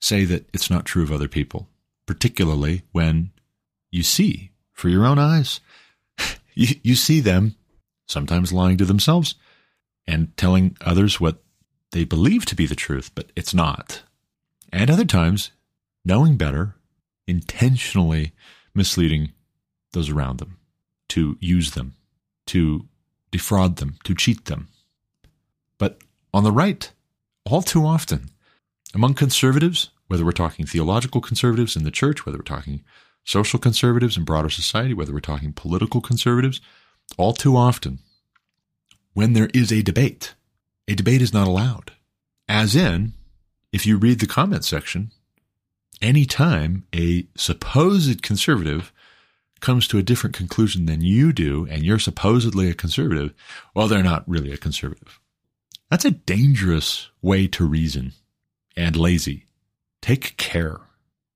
say 0.00 0.24
that 0.24 0.48
it's 0.52 0.70
not 0.70 0.84
true 0.84 1.02
of 1.02 1.12
other 1.12 1.28
people, 1.28 1.68
particularly 2.06 2.82
when 2.92 3.30
you 3.90 4.02
see 4.02 4.50
for 4.72 4.88
your 4.88 5.06
own 5.06 5.18
eyes? 5.18 5.60
you, 6.54 6.76
you 6.82 6.94
see 6.94 7.20
them 7.20 7.54
sometimes 8.08 8.52
lying 8.52 8.76
to 8.78 8.84
themselves 8.84 9.34
and 10.06 10.36
telling 10.36 10.76
others 10.80 11.20
what 11.20 11.42
they 11.92 12.04
believe 12.04 12.44
to 12.46 12.56
be 12.56 12.66
the 12.66 12.74
truth, 12.74 13.10
but 13.14 13.30
it's 13.36 13.54
not. 13.54 14.02
And 14.72 14.90
other 14.90 15.04
times, 15.04 15.52
knowing 16.04 16.36
better, 16.36 16.74
intentionally 17.26 18.32
misleading 18.74 19.32
those 19.92 20.10
around 20.10 20.38
them, 20.38 20.58
to 21.10 21.36
use 21.40 21.72
them, 21.72 21.94
to 22.46 22.86
defraud 23.30 23.76
them, 23.76 23.96
to 24.04 24.14
cheat 24.14 24.46
them. 24.46 24.68
But 25.78 25.98
on 26.32 26.44
the 26.44 26.52
right, 26.52 26.90
all 27.44 27.62
too 27.62 27.84
often, 27.86 28.30
among 28.94 29.14
conservatives, 29.14 29.90
whether 30.08 30.24
we're 30.24 30.32
talking 30.32 30.66
theological 30.66 31.20
conservatives 31.20 31.76
in 31.76 31.84
the 31.84 31.90
church, 31.90 32.24
whether 32.24 32.38
we're 32.38 32.42
talking 32.42 32.82
social 33.24 33.58
conservatives 33.58 34.16
in 34.16 34.24
broader 34.24 34.50
society, 34.50 34.94
whether 34.94 35.12
we're 35.12 35.20
talking 35.20 35.52
political 35.52 36.00
conservatives, 36.00 36.60
all 37.16 37.32
too 37.32 37.56
often, 37.56 37.98
when 39.14 39.32
there 39.32 39.50
is 39.54 39.72
a 39.72 39.82
debate, 39.82 40.34
a 40.86 40.94
debate 40.94 41.22
is 41.22 41.32
not 41.32 41.48
allowed. 41.48 41.92
As 42.48 42.76
in, 42.76 43.14
if 43.72 43.86
you 43.86 43.98
read 43.98 44.20
the 44.20 44.26
comment 44.26 44.64
section, 44.64 45.12
anytime 46.00 46.86
a 46.94 47.26
supposed 47.36 48.22
conservative 48.22 48.92
comes 49.60 49.88
to 49.88 49.98
a 49.98 50.02
different 50.02 50.36
conclusion 50.36 50.86
than 50.86 51.02
you 51.02 51.32
do, 51.32 51.66
and 51.68 51.82
you're 51.82 51.98
supposedly 51.98 52.70
a 52.70 52.74
conservative, 52.74 53.34
well, 53.74 53.88
they're 53.88 54.02
not 54.02 54.28
really 54.28 54.52
a 54.52 54.56
conservative. 54.56 55.20
That's 55.90 56.04
a 56.04 56.12
dangerous 56.12 57.10
way 57.22 57.48
to 57.48 57.64
reason 57.64 58.12
and 58.76 58.94
lazy. 58.94 59.46
Take 60.00 60.36
care 60.36 60.80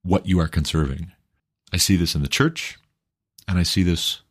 what 0.02 0.26
you 0.26 0.38
are 0.38 0.48
conserving. 0.48 1.12
I 1.72 1.78
see 1.78 1.96
this 1.96 2.14
in 2.14 2.22
the 2.22 2.28
church, 2.28 2.78
and 3.48 3.58
I 3.58 3.64
see 3.64 3.82
this 3.82 4.22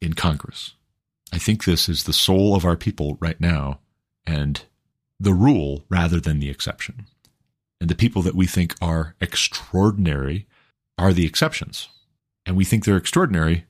in 0.00 0.14
Congress. 0.14 0.74
I 1.32 1.38
think 1.38 1.64
this 1.64 1.88
is 1.88 2.04
the 2.04 2.12
soul 2.12 2.54
of 2.54 2.64
our 2.64 2.76
people 2.76 3.18
right 3.20 3.40
now, 3.40 3.80
and 4.26 4.62
the 5.20 5.34
rule 5.34 5.84
rather 5.88 6.20
than 6.20 6.38
the 6.38 6.50
exception. 6.50 7.06
And 7.80 7.88
the 7.88 7.94
people 7.94 8.22
that 8.22 8.34
we 8.34 8.46
think 8.46 8.74
are 8.80 9.14
extraordinary 9.20 10.46
are 10.96 11.12
the 11.12 11.26
exceptions. 11.26 11.88
And 12.44 12.56
we 12.56 12.64
think 12.64 12.84
they're 12.84 12.96
extraordinary 12.96 13.66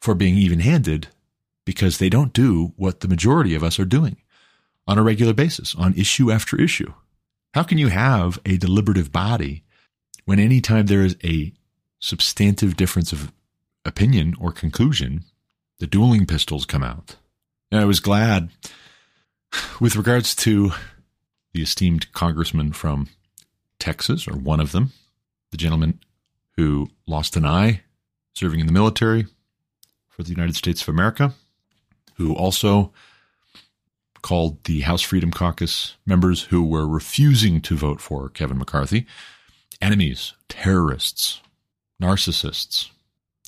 for 0.00 0.14
being 0.14 0.36
even 0.36 0.60
handed 0.60 1.08
because 1.64 1.98
they 1.98 2.08
don't 2.08 2.32
do 2.32 2.72
what 2.76 3.00
the 3.00 3.08
majority 3.08 3.54
of 3.54 3.62
us 3.62 3.78
are 3.78 3.84
doing 3.84 4.16
on 4.86 4.98
a 4.98 5.02
regular 5.02 5.32
basis, 5.32 5.74
on 5.76 5.94
issue 5.94 6.30
after 6.30 6.60
issue. 6.60 6.92
How 7.54 7.62
can 7.62 7.78
you 7.78 7.88
have 7.88 8.40
a 8.44 8.56
deliberative 8.56 9.12
body 9.12 9.62
when 10.24 10.38
anytime 10.38 10.86
there 10.86 11.04
is 11.04 11.16
a 11.22 11.52
substantive 12.00 12.76
difference 12.76 13.12
of 13.12 13.32
opinion 13.84 14.34
or 14.40 14.50
conclusion, 14.50 15.24
the 15.82 15.88
dueling 15.88 16.26
pistols 16.26 16.64
come 16.64 16.84
out? 16.84 17.16
And 17.72 17.80
I 17.80 17.86
was 17.86 17.98
glad 17.98 18.50
with 19.80 19.96
regards 19.96 20.32
to 20.36 20.70
the 21.52 21.60
esteemed 21.60 22.12
congressman 22.12 22.70
from 22.70 23.08
Texas, 23.80 24.28
or 24.28 24.36
one 24.36 24.60
of 24.60 24.70
them, 24.70 24.92
the 25.50 25.56
gentleman 25.56 25.98
who 26.56 26.88
lost 27.08 27.36
an 27.36 27.44
eye 27.44 27.80
serving 28.32 28.60
in 28.60 28.66
the 28.66 28.72
military 28.72 29.26
for 30.08 30.22
the 30.22 30.30
United 30.30 30.54
States 30.54 30.82
of 30.82 30.88
America, 30.88 31.34
who 32.14 32.32
also 32.32 32.92
called 34.22 34.62
the 34.62 34.82
House 34.82 35.02
Freedom 35.02 35.32
Caucus 35.32 35.96
members 36.06 36.44
who 36.44 36.62
were 36.62 36.86
refusing 36.86 37.60
to 37.60 37.74
vote 37.74 38.00
for 38.00 38.28
Kevin 38.28 38.58
McCarthy 38.58 39.04
enemies, 39.80 40.34
terrorists, 40.48 41.40
narcissists. 42.00 42.90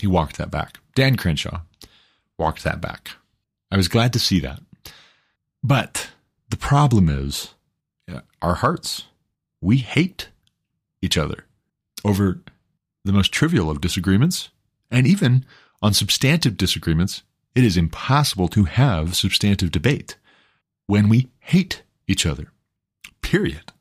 He 0.00 0.08
walked 0.08 0.36
that 0.38 0.50
back. 0.50 0.80
Dan 0.96 1.14
Crenshaw 1.14 1.60
walked 2.38 2.64
that 2.64 2.80
back. 2.80 3.10
I 3.70 3.76
was 3.76 3.88
glad 3.88 4.12
to 4.12 4.18
see 4.18 4.40
that. 4.40 4.60
But 5.62 6.10
the 6.50 6.56
problem 6.56 7.08
is 7.08 7.54
uh, 8.10 8.20
our 8.42 8.54
hearts. 8.54 9.04
We 9.60 9.78
hate 9.78 10.28
each 11.00 11.16
other 11.16 11.46
over 12.04 12.40
the 13.04 13.12
most 13.12 13.32
trivial 13.32 13.70
of 13.70 13.80
disagreements. 13.80 14.50
And 14.90 15.06
even 15.06 15.44
on 15.82 15.94
substantive 15.94 16.56
disagreements, 16.56 17.22
it 17.54 17.64
is 17.64 17.76
impossible 17.76 18.48
to 18.48 18.64
have 18.64 19.16
substantive 19.16 19.70
debate 19.70 20.16
when 20.86 21.08
we 21.08 21.28
hate 21.40 21.82
each 22.06 22.26
other. 22.26 22.52
Period. 23.22 23.72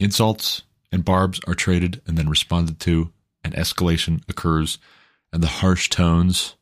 Insults 0.00 0.62
and 0.90 1.04
barbs 1.04 1.40
are 1.46 1.54
traded 1.54 2.00
and 2.06 2.16
then 2.16 2.28
responded 2.28 2.80
to, 2.80 3.12
and 3.44 3.54
escalation 3.54 4.22
occurs, 4.28 4.78
and 5.32 5.42
the 5.42 5.48
harsh 5.48 5.88
tones 5.88 6.56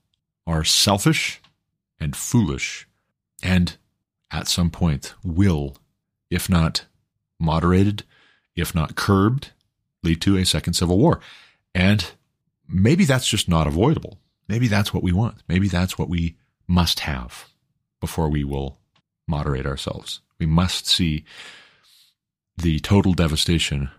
are 0.46 0.64
selfish 0.64 1.40
and 1.98 2.14
foolish, 2.14 2.86
and 3.42 3.76
at 4.30 4.48
some 4.48 4.70
point 4.70 5.14
will, 5.24 5.76
if 6.30 6.48
not 6.48 6.84
moderated, 7.38 8.04
if 8.54 8.74
not 8.74 8.96
curbed, 8.96 9.50
lead 10.02 10.20
to 10.22 10.36
a 10.36 10.44
second 10.44 10.74
civil 10.74 10.98
war. 10.98 11.20
And 11.74 12.12
maybe 12.68 13.04
that's 13.04 13.28
just 13.28 13.48
not 13.48 13.66
avoidable. 13.66 14.18
Maybe 14.48 14.68
that's 14.68 14.94
what 14.94 15.02
we 15.02 15.12
want. 15.12 15.42
Maybe 15.48 15.68
that's 15.68 15.98
what 15.98 16.08
we 16.08 16.36
must 16.66 17.00
have 17.00 17.50
before 18.00 18.28
we 18.28 18.44
will 18.44 18.78
moderate 19.26 19.66
ourselves. 19.66 20.20
We 20.38 20.46
must 20.46 20.86
see 20.86 21.24
the 22.56 22.78
total 22.80 23.12
devastation 23.12 23.90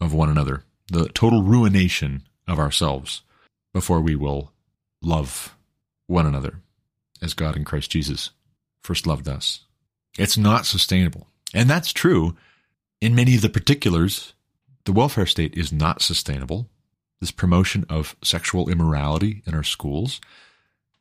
of 0.00 0.12
one 0.12 0.28
another, 0.28 0.64
the 0.88 1.08
total 1.08 1.42
ruination 1.42 2.22
of 2.46 2.58
ourselves 2.58 3.22
before 3.72 4.00
we 4.00 4.14
will 4.14 4.52
love 5.02 5.55
one 6.06 6.26
another 6.26 6.60
as 7.22 7.34
God 7.34 7.56
in 7.56 7.64
Christ 7.64 7.90
Jesus 7.90 8.30
first 8.82 9.06
loved 9.06 9.28
us. 9.28 9.60
It's 10.18 10.38
not 10.38 10.66
sustainable. 10.66 11.28
And 11.54 11.68
that's 11.68 11.92
true 11.92 12.36
in 13.00 13.14
many 13.14 13.34
of 13.34 13.42
the 13.42 13.48
particulars. 13.48 14.32
The 14.84 14.92
welfare 14.92 15.26
state 15.26 15.56
is 15.56 15.72
not 15.72 16.02
sustainable. 16.02 16.68
This 17.20 17.30
promotion 17.30 17.84
of 17.88 18.16
sexual 18.22 18.68
immorality 18.68 19.42
in 19.46 19.54
our 19.54 19.62
schools 19.62 20.20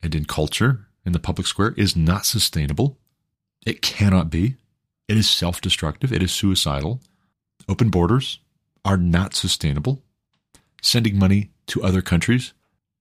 and 0.02 0.16
in 0.16 0.26
culture 0.26 0.88
in 1.06 1.12
the 1.12 1.20
public 1.20 1.46
square 1.46 1.74
is 1.78 1.96
not 1.96 2.26
sustainable. 2.26 2.98
It 3.66 3.82
cannot 3.82 4.30
be. 4.30 4.56
It 5.08 5.18
is 5.18 5.30
self 5.30 5.62
destructive. 5.62 6.12
It 6.12 6.24
is 6.24 6.32
suicidal. 6.32 7.02
Open 7.68 7.90
borders 7.90 8.40
are 8.84 8.98
not 8.98 9.36
sustainable. 9.36 10.02
Sending 10.82 11.18
money 11.18 11.52
to 11.68 11.84
other 11.84 12.02
countries 12.02 12.54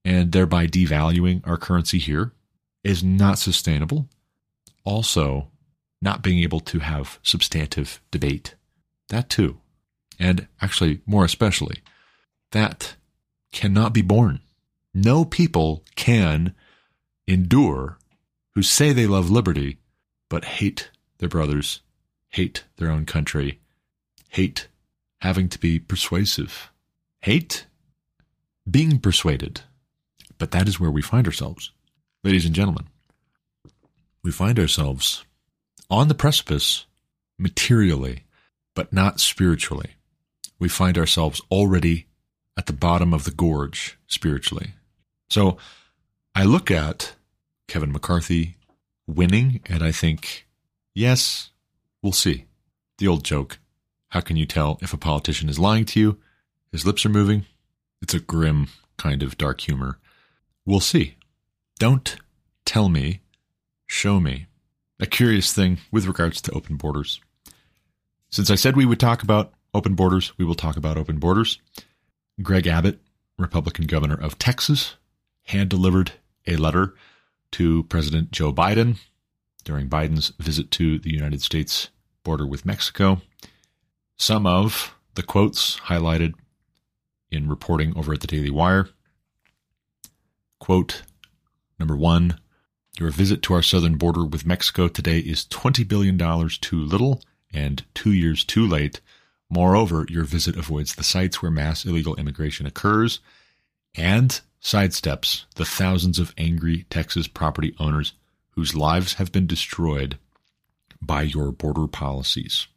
and 0.04 0.32
thereby 0.32 0.66
devaluing 0.66 1.46
our 1.46 1.56
currency 1.56 1.98
here 1.98 2.32
is 2.82 3.02
not 3.02 3.38
sustainable. 3.38 4.08
Also, 4.84 5.48
not 6.02 6.22
being 6.22 6.40
able 6.40 6.60
to 6.60 6.80
have 6.80 7.18
substantive 7.22 8.00
debate. 8.10 8.54
That 9.08 9.30
too 9.30 9.60
and 10.18 10.46
actually 10.60 11.00
more 11.06 11.24
especially, 11.24 11.82
that 12.52 12.96
cannot 13.52 13.92
be 13.92 14.02
borne. 14.02 14.40
No 14.92 15.24
people 15.24 15.84
can 15.96 16.54
endure 17.26 17.98
who 18.54 18.62
say 18.62 18.92
they 18.92 19.06
love 19.06 19.30
liberty, 19.30 19.78
but 20.28 20.44
hate 20.44 20.90
their 21.18 21.28
brothers, 21.28 21.80
hate 22.28 22.64
their 22.76 22.90
own 22.90 23.06
country, 23.06 23.60
hate 24.28 24.68
having 25.20 25.48
to 25.48 25.58
be 25.58 25.78
persuasive, 25.78 26.70
hate 27.20 27.66
being 28.70 28.98
persuaded. 28.98 29.62
But 30.38 30.50
that 30.50 30.68
is 30.68 30.80
where 30.80 30.90
we 30.90 31.02
find 31.02 31.26
ourselves. 31.26 31.70
Ladies 32.22 32.46
and 32.46 32.54
gentlemen, 32.54 32.86
we 34.22 34.30
find 34.30 34.58
ourselves 34.58 35.24
on 35.90 36.08
the 36.08 36.14
precipice 36.14 36.86
materially, 37.38 38.24
but 38.74 38.92
not 38.92 39.20
spiritually. 39.20 39.90
We 40.58 40.68
find 40.68 40.96
ourselves 40.96 41.42
already 41.50 42.06
at 42.56 42.66
the 42.66 42.72
bottom 42.72 43.12
of 43.12 43.24
the 43.24 43.30
gorge 43.30 43.98
spiritually. 44.06 44.74
So 45.28 45.58
I 46.34 46.44
look 46.44 46.70
at 46.70 47.14
Kevin 47.68 47.92
McCarthy 47.92 48.56
winning, 49.06 49.60
and 49.66 49.82
I 49.82 49.92
think, 49.92 50.46
yes, 50.94 51.50
we'll 52.02 52.12
see. 52.12 52.44
The 52.98 53.08
old 53.08 53.24
joke 53.24 53.58
how 54.14 54.20
can 54.20 54.36
you 54.36 54.46
tell 54.46 54.78
if 54.80 54.92
a 54.92 54.96
politician 54.96 55.48
is 55.48 55.58
lying 55.58 55.84
to 55.86 55.98
you? 55.98 56.18
His 56.70 56.86
lips 56.86 57.04
are 57.04 57.08
moving. 57.08 57.46
It's 58.00 58.14
a 58.14 58.20
grim 58.20 58.68
kind 58.96 59.24
of 59.24 59.36
dark 59.36 59.60
humor. 59.60 59.98
We'll 60.66 60.80
see. 60.80 61.16
Don't 61.78 62.16
tell 62.64 62.88
me, 62.88 63.20
show 63.86 64.20
me. 64.20 64.46
A 64.98 65.06
curious 65.06 65.52
thing 65.52 65.78
with 65.90 66.06
regards 66.06 66.40
to 66.42 66.52
open 66.52 66.76
borders. 66.76 67.20
Since 68.30 68.50
I 68.50 68.54
said 68.54 68.76
we 68.76 68.86
would 68.86 69.00
talk 69.00 69.22
about 69.22 69.52
open 69.74 69.94
borders, 69.94 70.32
we 70.38 70.44
will 70.44 70.54
talk 70.54 70.76
about 70.76 70.96
open 70.96 71.18
borders. 71.18 71.58
Greg 72.42 72.66
Abbott, 72.66 73.00
Republican 73.38 73.86
governor 73.86 74.14
of 74.14 74.38
Texas, 74.38 74.96
hand 75.44 75.68
delivered 75.68 76.12
a 76.46 76.56
letter 76.56 76.94
to 77.52 77.82
President 77.84 78.32
Joe 78.32 78.52
Biden 78.52 78.98
during 79.64 79.88
Biden's 79.88 80.32
visit 80.38 80.70
to 80.72 80.98
the 80.98 81.12
United 81.12 81.42
States 81.42 81.90
border 82.22 82.46
with 82.46 82.64
Mexico. 82.64 83.20
Some 84.16 84.46
of 84.46 84.94
the 85.14 85.22
quotes 85.22 85.78
highlighted 85.80 86.34
in 87.30 87.48
reporting 87.48 87.96
over 87.96 88.14
at 88.14 88.20
the 88.20 88.26
Daily 88.26 88.50
Wire. 88.50 88.88
Quote 90.64 91.02
number 91.78 91.94
one 91.94 92.38
Your 92.98 93.10
visit 93.10 93.42
to 93.42 93.52
our 93.52 93.60
southern 93.60 93.98
border 93.98 94.24
with 94.24 94.46
Mexico 94.46 94.88
today 94.88 95.18
is 95.18 95.44
$20 95.44 95.86
billion 95.86 96.16
too 96.48 96.78
little 96.78 97.20
and 97.52 97.84
two 97.92 98.12
years 98.12 98.44
too 98.44 98.66
late. 98.66 99.02
Moreover, 99.50 100.06
your 100.08 100.24
visit 100.24 100.56
avoids 100.56 100.94
the 100.94 101.04
sites 101.04 101.42
where 101.42 101.50
mass 101.50 101.84
illegal 101.84 102.14
immigration 102.16 102.64
occurs 102.64 103.20
and 103.94 104.40
sidesteps 104.62 105.44
the 105.56 105.66
thousands 105.66 106.18
of 106.18 106.32
angry 106.38 106.86
Texas 106.88 107.28
property 107.28 107.74
owners 107.78 108.14
whose 108.52 108.74
lives 108.74 109.12
have 109.16 109.30
been 109.30 109.46
destroyed 109.46 110.16
by 111.02 111.20
your 111.20 111.52
border 111.52 111.86
policies. 111.86 112.68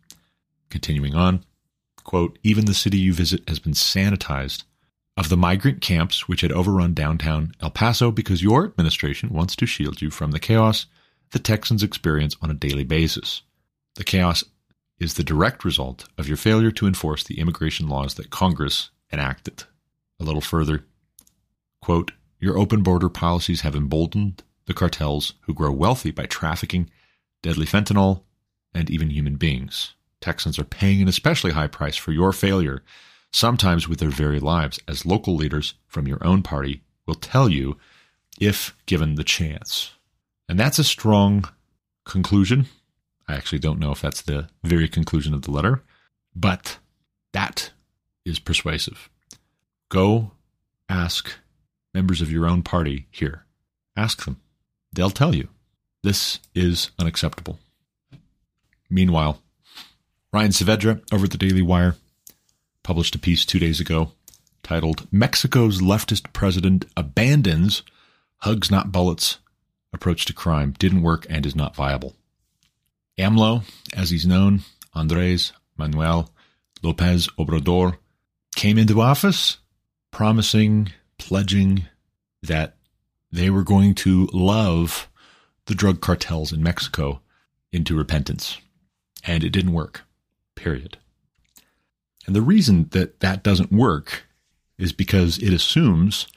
Continuing 0.69 1.15
on, 1.15 1.45
quote, 2.04 2.38
even 2.43 2.65
the 2.65 2.73
city 2.73 2.97
you 2.97 3.13
visit 3.13 3.47
has 3.47 3.60
been 3.60 3.71
sanitized 3.71 4.63
of 5.17 5.30
the 5.30 5.36
migrant 5.38 5.82
camps 5.82 6.27
which 6.27 6.41
had 6.41 6.51
overrun 6.51 6.93
downtown 6.93 7.51
El 7.60 7.71
Paso 7.71 8.12
because 8.12 8.43
your 8.43 8.65
administration 8.65 9.30
wants 9.30 9.56
to 9.56 9.65
shield 9.65 10.01
you 10.01 10.12
from 10.12 10.32
the 10.32 10.39
chaos 10.39 10.86
the 11.32 11.39
Texans 11.39 11.84
experience 11.84 12.38
on 12.41 12.49
a 12.49 12.53
daily 12.53 12.86
basis. 12.86 13.41
The 13.95 14.03
chaos 14.03 14.43
is 14.99 15.15
the 15.15 15.23
direct 15.23 15.65
result 15.65 16.08
of 16.17 16.27
your 16.27 16.38
failure 16.38 16.71
to 16.71 16.88
enforce 16.88 17.23
the 17.23 17.39
immigration 17.39 17.89
laws 17.89 18.13
that 18.13 18.30
Congress 18.30 18.91
enacted. 19.12 19.63
A 20.19 20.23
little 20.23 20.41
further, 20.41 20.86
quote, 21.82 22.12
your 22.39 22.58
open 22.58 22.84
border 22.84 23.10
policies 23.10 23.62
have 23.62 23.75
emboldened 23.75 24.43
the 24.67 24.73
cartels 24.73 25.34
who 25.41 25.53
grow 25.53 25.71
wealthy 25.71 26.12
by 26.12 26.25
trafficking 26.25 26.89
deadly 27.41 27.65
fentanyl 27.65 28.21
and 28.73 28.89
even 28.89 29.10
human 29.10 29.36
beings. 29.36 29.95
Texans 30.21 30.58
are 30.60 30.63
paying 30.63 31.01
an 31.01 31.08
especially 31.08 31.51
high 31.51 31.67
price 31.67 31.95
for 31.95 32.12
your 32.12 32.32
failure, 32.32 32.84
sometimes 33.32 33.88
with 33.88 34.00
their 34.00 34.10
very 34.10 34.40
lives, 34.40 34.80
as 34.88 35.06
local 35.06 35.36
leaders 35.36 35.76
from 35.88 36.08
your 36.08 36.24
own 36.26 36.44
party 36.44 36.82
will 37.06 37.16
tell 37.16 37.50
you 37.50 37.78
if 38.40 38.76
given 38.86 39.16
the 39.16 39.24
chance. 39.24 39.92
And 40.50 40.60
that's 40.60 40.80
a 40.80 40.84
strong 40.84 41.48
conclusion. 42.06 42.68
I 43.28 43.36
actually 43.36 43.60
don't 43.60 43.80
know 43.80 43.92
if 43.92 44.02
that's 44.02 44.22
the 44.22 44.48
very 44.63 44.88
conclusion 44.88 45.34
of 45.34 45.42
the 45.42 45.52
letter, 45.52 45.84
but 46.36 46.78
that 47.34 47.72
is 48.26 48.40
persuasive. 48.40 49.10
Go 49.90 50.32
ask 50.90 51.32
members 51.94 52.22
of 52.22 52.32
your 52.32 52.46
own 52.46 52.63
party 52.63 53.08
here. 53.12 53.46
Ask 53.96 54.26
them. 54.26 54.40
They'll 54.94 55.10
tell 55.10 55.36
you. 55.36 55.50
This 56.04 56.40
is 56.54 56.92
unacceptable. 57.00 57.60
Meanwhile, 58.90 59.42
Ryan 60.32 60.52
Saavedra 60.52 61.02
over 61.12 61.26
at 61.26 61.32
the 61.32 61.38
Daily 61.38 61.62
Wire 61.62 61.96
published 62.88 63.15
a 63.15 63.19
piece 63.19 63.45
two 63.45 63.60
days 63.60 63.82
ago 63.82 64.13
titled 64.63 65.06
Mexico's 65.12 65.82
Leftist 65.82 66.32
President 66.32 66.86
Abandons 66.95 67.84
Hugs 68.38 68.71
Not 68.71 68.93
Bullets 68.93 69.39
Approach 69.91 70.23
to 70.23 70.32
Crime 70.32 70.73
Didn't 70.80 71.02
Work 71.02 71.28
and 71.30 71.45
Is 71.45 71.54
Not 71.54 71.76
Viable. 71.76 72.15
AMLO, 73.17 73.65
as 73.93 74.12
he's 74.12 74.26
known, 74.26 74.62
Andres 74.93 75.52
Manuel 75.78 76.32
Lopez 76.82 77.28
Obrador, 77.38 77.97
came 78.56 78.78
into 78.78 79.02
office 79.02 79.58
promising, 80.10 80.93
pledging 81.17 81.88
that 82.41 82.78
they 83.30 83.50
were 83.50 83.63
going 83.63 83.95
to 83.95 84.30
love 84.32 85.10
the 85.65 85.76
drug 85.76 86.00
cartels 86.00 86.54
in 86.54 86.63
Mexico 86.63 87.19
into 87.73 87.97
repentance. 87.97 88.60
And 89.26 89.43
it 89.43 89.50
didn't 89.50 89.73
work 89.73 90.04
period. 90.56 91.00
And 92.28 92.36
the 92.36 92.42
reason 92.42 92.90
that 92.92 93.22
that 93.22 93.42
doesn't 93.42 93.72
work 93.72 94.26
is 94.78 94.92
because 94.92 95.40
it 95.40 95.54
assumes 95.54 96.28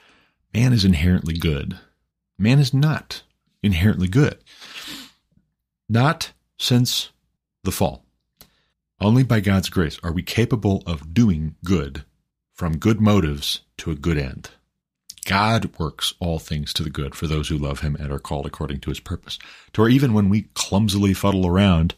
man 0.55 0.72
is 0.72 0.85
inherently 0.85 1.35
good. 1.35 1.79
Man 2.38 2.59
is 2.59 2.72
not 2.72 3.22
inherently 3.62 4.09
good. 4.09 4.38
Not 5.88 6.33
since 6.59 7.11
the 7.64 7.72
fall. 7.72 8.05
Only 9.00 9.24
by 9.24 9.40
God's 9.40 9.68
grace 9.68 9.98
are 10.03 10.12
we 10.12 10.22
capable 10.22 10.83
of 10.87 11.12
doing 11.12 11.57
good 11.64 12.05
from 12.55 12.79
good 12.79 13.00
motives 13.00 13.62
to 13.79 13.90
a 13.90 13.96
good 13.96 14.18
end. 14.18 14.50
God 15.26 15.79
works 15.79 16.14
all 16.20 16.38
things 16.38 16.72
to 16.74 16.83
the 16.83 16.90
good 16.90 17.14
for 17.14 17.26
those 17.26 17.48
who 17.48 17.59
love 17.59 17.81
him 17.81 17.96
and 17.96 18.12
are 18.12 18.18
called 18.18 18.46
according 18.46 18.81
to 18.81 18.90
his 18.90 19.00
purpose. 19.00 19.38
To 19.72 19.83
where 19.83 19.90
even 19.90 20.12
when 20.12 20.29
we 20.29 20.42
clumsily 20.55 21.14
fuddle 21.14 21.46
around 21.46 21.94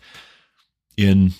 in 0.96 1.32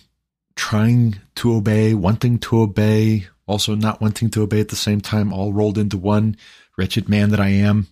trying 0.62 1.18
to 1.35 1.53
obey, 1.57 1.92
wanting 1.92 2.38
to 2.38 2.61
obey, 2.61 3.27
also 3.48 3.75
not 3.75 4.01
wanting 4.01 4.31
to 4.31 4.42
obey 4.42 4.61
at 4.61 4.68
the 4.68 4.77
same 4.77 5.01
time, 5.01 5.33
all 5.33 5.53
rolled 5.53 5.77
into 5.77 5.98
one 5.98 6.37
wretched 6.79 7.09
man 7.09 7.31
that 7.31 7.40
I 7.40 7.48
am. 7.48 7.88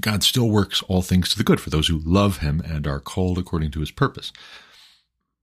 God 0.00 0.22
still 0.22 0.48
works 0.48 0.80
all 0.84 1.02
things 1.02 1.28
to 1.30 1.36
the 1.36 1.42
good 1.42 1.60
for 1.60 1.68
those 1.68 1.88
who 1.88 1.98
love 2.04 2.38
him 2.38 2.62
and 2.64 2.86
are 2.86 3.00
called 3.00 3.36
according 3.36 3.72
to 3.72 3.80
his 3.80 3.90
purpose. 3.90 4.32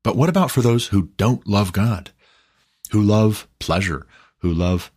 But 0.02 0.16
what 0.16 0.30
about 0.30 0.50
for 0.50 0.62
those 0.62 0.88
who 0.88 1.10
don't 1.18 1.46
love 1.46 1.74
God, 1.74 2.12
who 2.92 3.02
love 3.02 3.46
pleasure, 3.60 4.08
who 4.38 4.54
love 4.54 4.94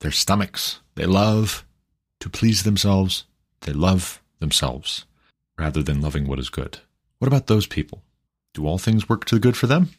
their 0.00 0.12
stomachs? 0.12 0.80
They 0.94 1.04
love 1.04 1.66
to 2.20 2.30
please 2.30 2.62
themselves. 2.62 3.26
They 3.60 3.74
love 3.74 4.22
themselves 4.38 5.04
rather 5.58 5.82
than 5.82 6.00
loving 6.00 6.26
what 6.26 6.38
is 6.38 6.48
good. 6.48 6.78
What 7.18 7.28
about 7.28 7.48
those 7.48 7.66
people? 7.66 8.02
Do 8.54 8.66
all 8.66 8.78
things 8.78 9.10
work 9.10 9.26
to 9.26 9.34
the 9.34 9.40
good 9.42 9.58
for 9.58 9.66
them? 9.66 9.90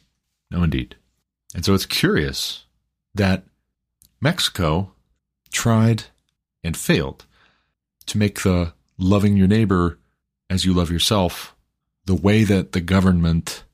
No, 0.50 0.62
indeed. 0.62 0.96
And 1.54 1.64
so 1.64 1.74
it's 1.74 1.86
curious 1.86 2.64
that 3.14 3.44
Mexico 4.20 4.92
tried 5.50 6.04
and 6.62 6.76
failed 6.76 7.24
to 8.06 8.18
make 8.18 8.42
the 8.42 8.72
loving 8.98 9.36
your 9.36 9.48
neighbor 9.48 9.98
as 10.48 10.64
you 10.64 10.72
love 10.72 10.90
yourself 10.90 11.54
the 12.04 12.14
way 12.14 12.44
that 12.44 12.72
the 12.72 12.80
government 12.80 13.64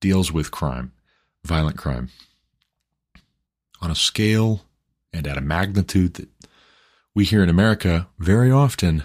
deals 0.00 0.30
with 0.30 0.50
crime, 0.50 0.92
violent 1.44 1.78
crime, 1.78 2.10
on 3.80 3.90
a 3.90 3.94
scale 3.94 4.64
and 5.12 5.26
at 5.26 5.38
a 5.38 5.42
magnitude 5.42 6.14
that 6.14 6.28
we 7.14 7.24
here 7.24 7.42
in 7.42 7.48
America 7.48 8.08
very 8.18 8.50
often 8.50 9.02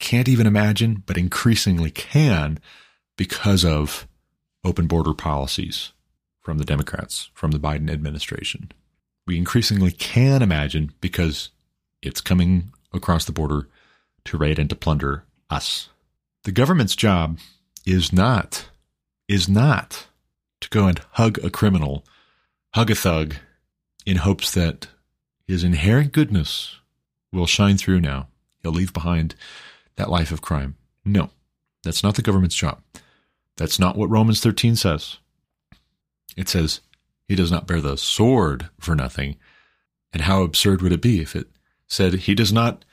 can't 0.00 0.28
even 0.28 0.46
imagine, 0.46 1.02
but 1.06 1.16
increasingly 1.16 1.90
can 1.90 2.58
because 3.16 3.64
of 3.64 4.06
open 4.64 4.86
border 4.86 5.14
policies 5.14 5.92
from 6.48 6.56
the 6.56 6.64
Democrats, 6.64 7.28
from 7.34 7.50
the 7.50 7.58
Biden 7.58 7.92
administration. 7.92 8.72
We 9.26 9.36
increasingly 9.36 9.90
can 9.92 10.40
imagine 10.40 10.94
because 11.02 11.50
it's 12.00 12.22
coming 12.22 12.72
across 12.90 13.26
the 13.26 13.32
border 13.32 13.68
to 14.24 14.38
raid 14.38 14.58
and 14.58 14.70
to 14.70 14.74
plunder 14.74 15.24
us. 15.50 15.90
The 16.44 16.50
government's 16.50 16.96
job 16.96 17.38
is 17.84 18.14
not, 18.14 18.70
is 19.28 19.46
not 19.46 20.06
to 20.62 20.70
go 20.70 20.86
and 20.86 20.98
hug 21.10 21.36
a 21.44 21.50
criminal, 21.50 22.06
hug 22.72 22.90
a 22.90 22.94
thug, 22.94 23.34
in 24.06 24.16
hopes 24.16 24.50
that 24.52 24.88
his 25.46 25.62
inherent 25.62 26.12
goodness 26.12 26.76
will 27.30 27.44
shine 27.44 27.76
through 27.76 28.00
now. 28.00 28.28
He'll 28.62 28.72
leave 28.72 28.94
behind 28.94 29.34
that 29.96 30.08
life 30.08 30.32
of 30.32 30.40
crime. 30.40 30.76
No, 31.04 31.28
that's 31.82 32.02
not 32.02 32.14
the 32.14 32.22
government's 32.22 32.56
job. 32.56 32.80
That's 33.58 33.78
not 33.78 33.98
what 33.98 34.08
Romans 34.08 34.40
13 34.40 34.76
says. 34.76 35.18
It 36.38 36.48
says 36.48 36.80
he 37.26 37.34
does 37.34 37.50
not 37.50 37.66
bear 37.66 37.80
the 37.80 37.96
sword 37.96 38.70
for 38.78 38.94
nothing. 38.94 39.36
And 40.12 40.22
how 40.22 40.42
absurd 40.42 40.80
would 40.80 40.92
it 40.92 41.02
be 41.02 41.20
if 41.20 41.34
it 41.34 41.48
said 41.88 42.14
he 42.14 42.34
does 42.34 42.52
not 42.52 42.84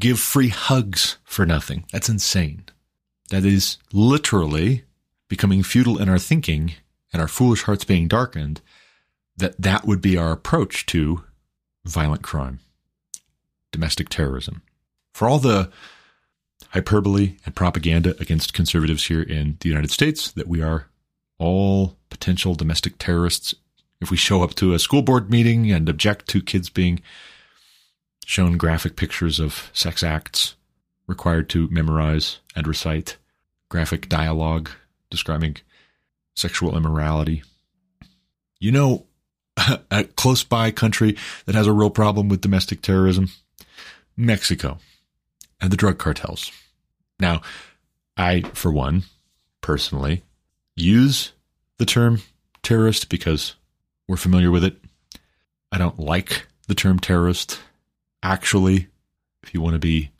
give 0.00 0.18
free 0.18 0.48
hugs 0.48 1.18
for 1.22 1.44
nothing? 1.44 1.84
That's 1.92 2.08
insane. 2.08 2.64
That 3.28 3.44
is 3.44 3.76
literally 3.92 4.84
becoming 5.28 5.62
futile 5.62 6.00
in 6.00 6.08
our 6.08 6.18
thinking 6.18 6.72
and 7.12 7.20
our 7.20 7.28
foolish 7.28 7.64
hearts 7.64 7.84
being 7.84 8.08
darkened, 8.08 8.62
that 9.36 9.60
that 9.60 9.84
would 9.84 10.00
be 10.00 10.16
our 10.16 10.32
approach 10.32 10.86
to 10.86 11.22
violent 11.84 12.22
crime, 12.22 12.60
domestic 13.72 14.08
terrorism. 14.08 14.62
For 15.12 15.28
all 15.28 15.38
the 15.38 15.70
hyperbole 16.70 17.36
and 17.44 17.54
propaganda 17.54 18.16
against 18.20 18.54
conservatives 18.54 19.06
here 19.06 19.22
in 19.22 19.58
the 19.60 19.68
United 19.68 19.90
States 19.90 20.32
that 20.32 20.48
we 20.48 20.62
are 20.62 20.88
all 21.38 21.96
potential 22.10 22.54
domestic 22.54 22.98
terrorists 22.98 23.54
if 24.00 24.10
we 24.10 24.16
show 24.16 24.42
up 24.42 24.54
to 24.54 24.74
a 24.74 24.78
school 24.78 25.02
board 25.02 25.30
meeting 25.30 25.70
and 25.70 25.88
object 25.88 26.28
to 26.28 26.42
kids 26.42 26.68
being 26.68 27.00
shown 28.24 28.56
graphic 28.56 28.96
pictures 28.96 29.38
of 29.40 29.70
sex 29.72 30.02
acts 30.02 30.56
required 31.06 31.48
to 31.48 31.68
memorize 31.70 32.38
and 32.54 32.66
recite 32.66 33.16
graphic 33.68 34.08
dialogue 34.08 34.70
describing 35.10 35.56
sexual 36.34 36.76
immorality. 36.76 37.42
You 38.58 38.72
know, 38.72 39.06
a 39.90 40.04
close 40.04 40.44
by 40.44 40.70
country 40.70 41.16
that 41.46 41.54
has 41.54 41.66
a 41.66 41.72
real 41.72 41.90
problem 41.90 42.28
with 42.28 42.40
domestic 42.40 42.82
terrorism? 42.82 43.30
Mexico 44.16 44.78
and 45.60 45.70
the 45.70 45.76
drug 45.76 45.98
cartels. 45.98 46.50
Now, 47.20 47.42
I, 48.16 48.42
for 48.54 48.72
one, 48.72 49.04
personally, 49.60 50.22
use 50.76 51.32
the 51.78 51.86
term 51.86 52.22
terrorist 52.62 53.08
because 53.08 53.56
we're 54.06 54.16
familiar 54.16 54.50
with 54.50 54.64
it. 54.64 54.76
I 55.72 55.78
don't 55.78 55.98
like 55.98 56.46
the 56.68 56.74
term 56.74 56.98
terrorist. 56.98 57.58
Actually, 58.22 58.88
if 59.42 59.54
you 59.54 59.60
want 59.60 59.74
to 59.74 59.80
be 59.80 60.10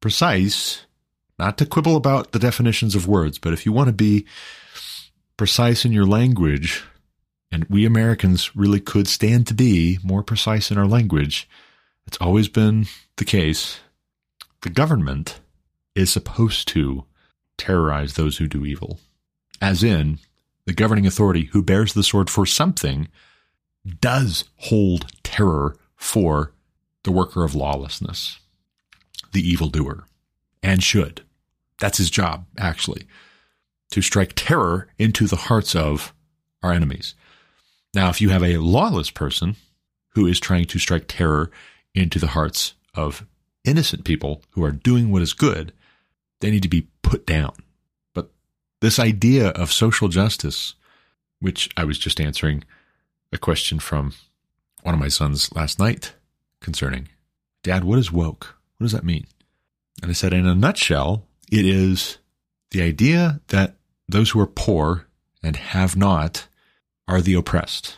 precise, 0.00 0.86
not 1.38 1.58
to 1.58 1.66
quibble 1.66 1.96
about 1.96 2.32
the 2.32 2.38
definitions 2.38 2.94
of 2.94 3.08
words, 3.08 3.38
but 3.38 3.52
if 3.52 3.66
you 3.66 3.72
want 3.72 3.88
to 3.88 3.92
be 3.92 4.26
precise 5.36 5.84
in 5.84 5.92
your 5.92 6.06
language, 6.06 6.84
and 7.50 7.64
we 7.64 7.84
Americans 7.84 8.54
really 8.56 8.80
could 8.80 9.08
stand 9.08 9.46
to 9.46 9.54
be 9.54 9.98
more 10.02 10.22
precise 10.22 10.70
in 10.70 10.78
our 10.78 10.86
language, 10.86 11.48
it's 12.06 12.18
always 12.20 12.48
been 12.48 12.86
the 13.16 13.24
case. 13.24 13.80
The 14.62 14.70
government 14.70 15.40
is 15.94 16.10
supposed 16.10 16.68
to 16.68 17.04
terrorize 17.56 18.14
those 18.14 18.38
who 18.38 18.48
do 18.48 18.66
evil, 18.66 18.98
as 19.64 19.82
in 19.82 20.18
the 20.66 20.74
governing 20.74 21.06
authority 21.06 21.44
who 21.52 21.62
bears 21.62 21.94
the 21.94 22.02
sword 22.02 22.28
for 22.28 22.44
something 22.44 23.08
does 23.98 24.44
hold 24.56 25.06
terror 25.22 25.74
for 25.96 26.52
the 27.04 27.10
worker 27.10 27.44
of 27.44 27.54
lawlessness, 27.54 28.40
the 29.32 29.40
evildoer, 29.40 30.04
and 30.62 30.82
should. 30.82 31.22
That's 31.80 31.96
his 31.96 32.10
job, 32.10 32.44
actually, 32.58 33.06
to 33.90 34.02
strike 34.02 34.34
terror 34.36 34.88
into 34.98 35.26
the 35.26 35.36
hearts 35.36 35.74
of 35.74 36.12
our 36.62 36.72
enemies. 36.72 37.14
Now, 37.94 38.10
if 38.10 38.20
you 38.20 38.28
have 38.28 38.44
a 38.44 38.58
lawless 38.58 39.10
person 39.10 39.56
who 40.10 40.26
is 40.26 40.38
trying 40.38 40.66
to 40.66 40.78
strike 40.78 41.06
terror 41.08 41.50
into 41.94 42.18
the 42.18 42.28
hearts 42.28 42.74
of 42.92 43.26
innocent 43.64 44.04
people 44.04 44.42
who 44.50 44.62
are 44.62 44.72
doing 44.72 45.10
what 45.10 45.22
is 45.22 45.32
good, 45.32 45.72
they 46.42 46.50
need 46.50 46.62
to 46.64 46.68
be 46.68 46.88
put 47.00 47.26
down. 47.26 47.54
This 48.84 48.98
idea 48.98 49.48
of 49.48 49.72
social 49.72 50.08
justice, 50.08 50.74
which 51.40 51.70
I 51.74 51.84
was 51.84 51.98
just 51.98 52.20
answering 52.20 52.64
a 53.32 53.38
question 53.38 53.78
from 53.78 54.12
one 54.82 54.92
of 54.92 55.00
my 55.00 55.08
sons 55.08 55.50
last 55.54 55.78
night 55.78 56.12
concerning, 56.60 57.08
Dad, 57.62 57.84
what 57.84 57.98
is 57.98 58.12
woke? 58.12 58.56
What 58.76 58.84
does 58.84 58.92
that 58.92 59.02
mean? 59.02 59.24
And 60.02 60.10
I 60.10 60.12
said, 60.12 60.34
in 60.34 60.46
a 60.46 60.54
nutshell, 60.54 61.26
it 61.50 61.64
is 61.64 62.18
the 62.72 62.82
idea 62.82 63.40
that 63.46 63.76
those 64.06 64.32
who 64.32 64.40
are 64.40 64.46
poor 64.46 65.06
and 65.42 65.56
have 65.56 65.96
not 65.96 66.46
are 67.08 67.22
the 67.22 67.36
oppressed, 67.36 67.96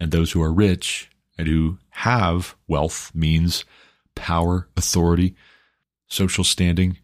and 0.00 0.12
those 0.12 0.32
who 0.32 0.40
are 0.40 0.50
rich 0.50 1.10
and 1.36 1.46
who 1.46 1.76
have 1.90 2.56
wealth 2.66 3.14
means 3.14 3.66
power, 4.14 4.66
authority, 4.78 5.34
social 6.08 6.42
standing, 6.42 6.96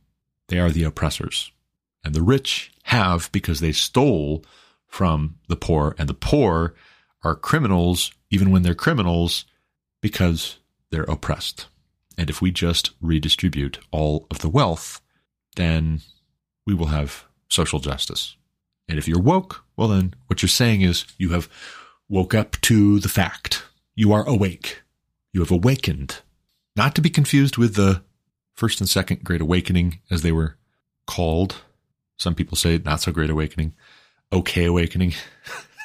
they 0.46 0.58
are 0.58 0.70
the 0.70 0.84
oppressors. 0.84 1.52
And 2.04 2.14
the 2.14 2.22
rich 2.22 2.72
have 2.84 3.30
because 3.32 3.60
they 3.60 3.72
stole 3.72 4.44
from 4.86 5.36
the 5.48 5.56
poor, 5.56 5.94
and 5.98 6.08
the 6.08 6.14
poor 6.14 6.74
are 7.22 7.34
criminals, 7.34 8.12
even 8.30 8.50
when 8.50 8.62
they're 8.62 8.74
criminals, 8.74 9.44
because 10.00 10.58
they're 10.90 11.02
oppressed. 11.04 11.66
And 12.16 12.30
if 12.30 12.40
we 12.40 12.50
just 12.50 12.90
redistribute 13.00 13.78
all 13.90 14.26
of 14.30 14.38
the 14.38 14.48
wealth, 14.48 15.00
then 15.56 16.00
we 16.66 16.74
will 16.74 16.86
have 16.86 17.24
social 17.48 17.78
justice. 17.78 18.36
And 18.88 18.98
if 18.98 19.06
you're 19.06 19.20
woke, 19.20 19.64
well, 19.76 19.88
then 19.88 20.14
what 20.26 20.42
you're 20.42 20.48
saying 20.48 20.80
is 20.80 21.04
you 21.18 21.30
have 21.30 21.48
woke 22.08 22.34
up 22.34 22.60
to 22.62 22.98
the 23.00 23.08
fact. 23.08 23.64
You 23.94 24.12
are 24.12 24.26
awake. 24.26 24.82
You 25.32 25.40
have 25.40 25.50
awakened. 25.50 26.20
Not 26.74 26.94
to 26.94 27.00
be 27.00 27.10
confused 27.10 27.58
with 27.58 27.74
the 27.74 28.02
first 28.54 28.80
and 28.80 28.88
second 28.88 29.24
great 29.24 29.40
awakening, 29.40 30.00
as 30.10 30.22
they 30.22 30.32
were 30.32 30.56
called. 31.06 31.62
Some 32.18 32.34
people 32.34 32.56
say 32.56 32.80
not 32.84 33.00
so 33.00 33.12
great 33.12 33.30
awakening, 33.30 33.74
okay 34.32 34.64
awakening. 34.64 35.14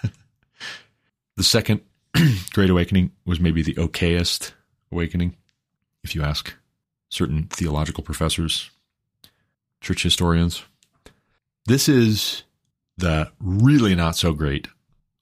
the 1.38 1.44
second 1.44 1.82
great 2.54 2.70
awakening 2.70 3.12
was 3.26 3.40
maybe 3.40 3.62
the 3.62 3.76
okayest 3.76 4.52
awakening, 4.92 5.36
if 6.04 6.16
you 6.16 6.24
ask 6.24 6.54
certain 7.10 7.48
theological 7.50 8.04
professors, 8.04 8.72
church 9.80 10.04
historians. 10.04 10.64
This 11.68 11.88
is 11.88 12.44
the 12.98 13.32
really 13.40 13.96
not 13.96 14.16
so 14.16 14.34
great 14.34 14.68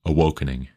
awakening, 0.05 0.69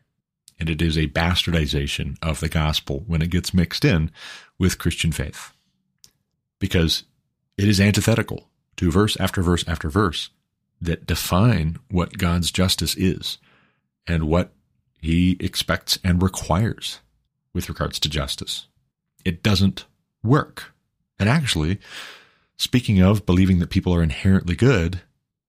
and 0.58 0.68
it 0.68 0.82
is 0.82 0.98
a 0.98 1.06
bastardization 1.06 2.16
of 2.20 2.40
the 2.40 2.48
gospel 2.48 3.04
when 3.06 3.22
it 3.22 3.30
gets 3.30 3.54
mixed 3.54 3.84
in 3.84 4.10
with 4.58 4.78
Christian 4.78 5.12
faith 5.12 5.52
because 6.58 7.04
it 7.56 7.68
is 7.68 7.80
antithetical 7.80 8.48
verse 8.90 9.16
after 9.18 9.42
verse 9.42 9.64
after 9.66 9.88
verse 9.88 10.30
that 10.80 11.06
define 11.06 11.78
what 11.90 12.18
God's 12.18 12.50
justice 12.50 12.94
is 12.96 13.38
and 14.06 14.24
what 14.24 14.52
he 15.00 15.36
expects 15.40 15.98
and 16.04 16.22
requires 16.22 17.00
with 17.52 17.68
regards 17.68 17.98
to 18.00 18.08
justice. 18.08 18.66
It 19.24 19.42
doesn't 19.42 19.86
work. 20.22 20.72
And 21.18 21.28
actually, 21.28 21.78
speaking 22.56 23.00
of 23.00 23.26
believing 23.26 23.58
that 23.60 23.70
people 23.70 23.94
are 23.94 24.02
inherently 24.02 24.54
good, 24.54 25.00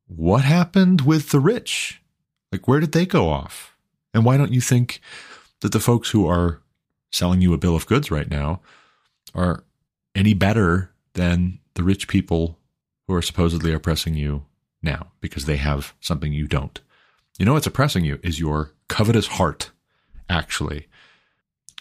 what 0.08 0.44
happened 0.44 1.02
with 1.02 1.30
the 1.30 1.40
rich? 1.40 2.02
Like, 2.52 2.68
where 2.68 2.80
did 2.80 2.92
they 2.92 3.06
go 3.06 3.30
off? 3.30 3.76
And 4.14 4.24
why 4.24 4.38
don't 4.38 4.54
you 4.54 4.62
think 4.62 5.02
that 5.62 5.72
the 5.72 5.80
folks 5.80 6.12
who 6.12 6.28
are 6.28 6.62
selling 7.12 7.42
you 7.42 7.54
a 7.54 7.58
bill 7.58 7.76
of 7.76 7.88
goods 7.88 8.12
right 8.12 8.30
now 8.30 8.62
are 9.34 9.64
any 10.14 10.34
better 10.34 10.92
than 11.14 11.60
the 11.74 11.84
rich 11.84 12.08
people 12.08 12.58
who 13.08 13.14
are 13.14 13.22
supposedly 13.22 13.74
oppressing 13.74 14.16
you 14.16 14.46
now 14.82 15.12
because 15.22 15.46
they 15.46 15.58
have 15.58 15.94
something 16.00 16.34
you 16.34 16.48
don't? 16.48 16.82
You 17.38 17.46
know 17.46 17.54
what's 17.54 17.68
oppressing 17.68 18.06
you 18.06 18.20
is 18.24 18.40
your 18.40 18.72
covetous 18.88 19.28
heart, 19.28 19.72
actually. 20.30 20.88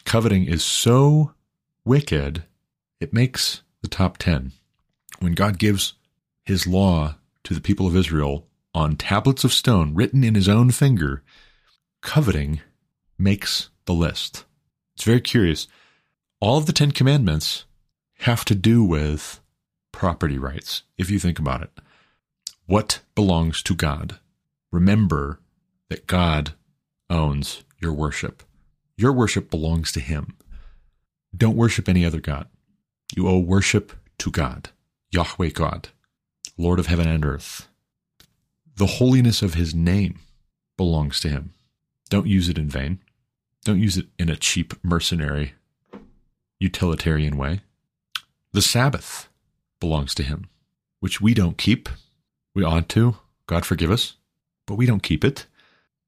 Coveting 0.04 0.44
is 0.44 0.64
so 0.64 1.32
wicked, 1.84 2.44
it 3.00 3.12
makes 3.12 3.62
the 3.82 3.88
top 3.88 4.18
10. 4.18 4.52
When 5.20 5.34
God 5.34 5.58
gives 5.58 5.94
his 6.44 6.66
law 6.66 7.16
to 7.44 7.54
the 7.54 7.60
people 7.60 7.86
of 7.86 7.96
Israel 7.96 8.46
on 8.74 8.96
tablets 8.96 9.44
of 9.44 9.52
stone 9.52 9.94
written 9.94 10.24
in 10.24 10.34
his 10.34 10.48
own 10.48 10.70
finger, 10.70 11.22
coveting 12.00 12.60
makes 13.18 13.70
the 13.84 13.94
list. 13.94 14.44
It's 14.94 15.04
very 15.04 15.20
curious. 15.20 15.68
All 16.40 16.58
of 16.58 16.66
the 16.66 16.72
Ten 16.72 16.90
Commandments 16.90 17.64
have 18.18 18.44
to 18.46 18.54
do 18.54 18.82
with 18.84 19.40
property 20.04 20.36
rights, 20.36 20.82
if 20.98 21.08
you 21.08 21.18
think 21.18 21.38
about 21.38 21.62
it. 21.62 21.70
What 22.66 23.00
belongs 23.14 23.62
to 23.62 23.74
God? 23.74 24.18
Remember 24.70 25.40
that 25.88 26.06
God 26.06 26.52
owns 27.08 27.64
your 27.80 27.94
worship. 27.94 28.42
Your 28.98 29.14
worship 29.14 29.48
belongs 29.48 29.92
to 29.92 30.00
Him. 30.00 30.36
Don't 31.34 31.56
worship 31.56 31.88
any 31.88 32.04
other 32.04 32.20
God. 32.20 32.48
You 33.16 33.28
owe 33.28 33.38
worship 33.38 33.94
to 34.18 34.30
God, 34.30 34.68
Yahweh 35.10 35.48
God. 35.54 35.88
Lord 36.58 36.78
of 36.78 36.88
heaven 36.88 37.08
and 37.08 37.24
earth. 37.24 37.66
The 38.76 39.00
holiness 39.00 39.40
of 39.40 39.54
his 39.54 39.74
name 39.74 40.18
belongs 40.76 41.18
to 41.20 41.30
him. 41.30 41.54
Don't 42.10 42.26
use 42.26 42.50
it 42.50 42.58
in 42.58 42.68
vain. 42.68 42.98
Don't 43.64 43.80
use 43.80 43.96
it 43.96 44.08
in 44.18 44.28
a 44.28 44.36
cheap, 44.36 44.74
mercenary, 44.84 45.54
utilitarian 46.60 47.38
way. 47.38 47.62
The 48.52 48.60
Sabbath 48.60 49.30
belongs 49.80 50.14
to 50.16 50.22
him, 50.22 50.48
which 51.00 51.20
we 51.20 51.34
don't 51.34 51.58
keep. 51.58 51.88
We 52.54 52.64
ought 52.64 52.88
to. 52.90 53.16
God 53.46 53.66
forgive 53.66 53.90
us. 53.90 54.14
But 54.66 54.76
we 54.76 54.86
don't 54.86 55.02
keep 55.02 55.24
it. 55.24 55.46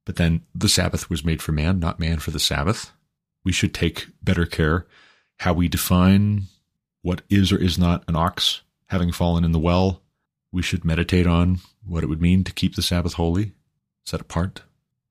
But 0.04 0.16
then 0.16 0.42
the 0.54 0.68
Sabbath 0.68 1.10
was 1.10 1.24
made 1.24 1.42
for 1.42 1.52
man, 1.52 1.78
not 1.78 2.00
man 2.00 2.18
for 2.18 2.30
the 2.30 2.40
Sabbath. 2.40 2.92
We 3.44 3.52
should 3.52 3.74
take 3.74 4.08
better 4.22 4.46
care 4.46 4.86
how 5.38 5.52
we 5.52 5.68
define 5.68 6.44
what 7.02 7.22
is 7.28 7.52
or 7.52 7.58
is 7.58 7.78
not 7.78 8.04
an 8.08 8.16
ox 8.16 8.62
having 8.86 9.12
fallen 9.12 9.44
in 9.44 9.52
the 9.52 9.58
well. 9.58 10.00
We 10.52 10.62
should 10.62 10.84
meditate 10.84 11.26
on 11.26 11.58
what 11.84 12.02
it 12.02 12.06
would 12.06 12.22
mean 12.22 12.44
to 12.44 12.52
keep 12.52 12.76
the 12.76 12.82
Sabbath 12.82 13.14
holy, 13.14 13.52
set 14.04 14.20
apart. 14.20 14.62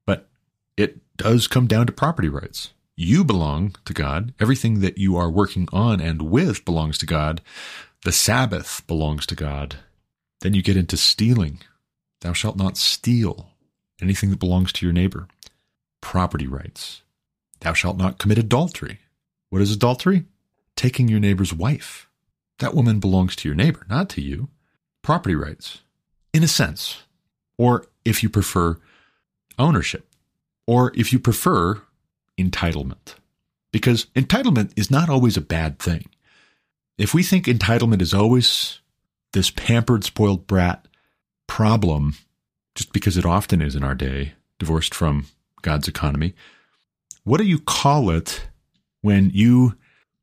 But 0.05 0.27
it 0.75 0.97
does 1.17 1.47
come 1.47 1.67
down 1.67 1.85
to 1.87 1.93
property 1.93 2.29
rights. 2.29 2.71
You 2.95 3.23
belong 3.23 3.75
to 3.85 3.93
God. 3.93 4.33
Everything 4.39 4.79
that 4.79 4.97
you 4.97 5.17
are 5.17 5.29
working 5.29 5.67
on 5.73 5.99
and 5.99 6.23
with 6.23 6.63
belongs 6.63 6.97
to 6.99 7.05
God. 7.05 7.41
The 8.05 8.11
Sabbath 8.11 8.83
belongs 8.85 9.25
to 9.25 9.35
God. 9.35 9.77
Then 10.41 10.53
you 10.53 10.61
get 10.61 10.77
into 10.77 10.95
stealing. 10.95 11.61
Thou 12.21 12.33
shalt 12.33 12.55
not 12.55 12.77
steal 12.77 13.49
anything 13.99 14.29
that 14.29 14.37
belongs 14.37 14.71
to 14.73 14.85
your 14.85 14.93
neighbor. 14.93 15.27
Property 16.01 16.45
rights. 16.45 17.01
Thou 17.61 17.73
shalt 17.73 17.97
not 17.97 18.19
commit 18.19 18.37
adultery. 18.37 18.99
What 19.49 19.63
is 19.63 19.71
adultery? 19.73 20.25
Taking 20.75 21.07
your 21.07 21.19
neighbor's 21.19 21.51
wife. 21.51 22.07
That 22.59 22.75
woman 22.75 22.99
belongs 22.99 23.35
to 23.37 23.49
your 23.49 23.55
neighbor, 23.55 23.87
not 23.89 24.07
to 24.09 24.21
you. 24.21 24.49
Property 25.01 25.33
rights, 25.33 25.79
in 26.31 26.43
a 26.43 26.47
sense. 26.47 27.01
Or 27.57 27.87
if 28.05 28.21
you 28.21 28.29
prefer, 28.29 28.77
ownership. 29.57 30.07
Or 30.67 30.91
if 30.95 31.11
you 31.11 31.17
prefer, 31.17 31.81
entitlement. 32.37 33.15
Because 33.71 34.05
entitlement 34.15 34.73
is 34.75 34.91
not 34.91 35.09
always 35.09 35.37
a 35.37 35.41
bad 35.41 35.79
thing. 35.79 36.05
If 36.97 37.13
we 37.13 37.23
think 37.23 37.45
entitlement 37.45 38.01
is 38.01 38.13
always 38.13 38.79
this 39.33 39.51
pampered, 39.51 40.03
spoiled 40.03 40.47
brat 40.47 40.87
problem, 41.47 42.15
just 42.73 42.93
because 42.93 43.17
it 43.17 43.25
often 43.25 43.61
is 43.61 43.75
in 43.75 43.83
our 43.83 43.95
day, 43.95 44.33
divorced 44.59 44.93
from 44.93 45.27
God's 45.61 45.87
economy, 45.87 46.35
what 47.23 47.37
do 47.37 47.43
you 47.43 47.59
call 47.59 48.09
it 48.09 48.47
when 49.01 49.29
you 49.31 49.75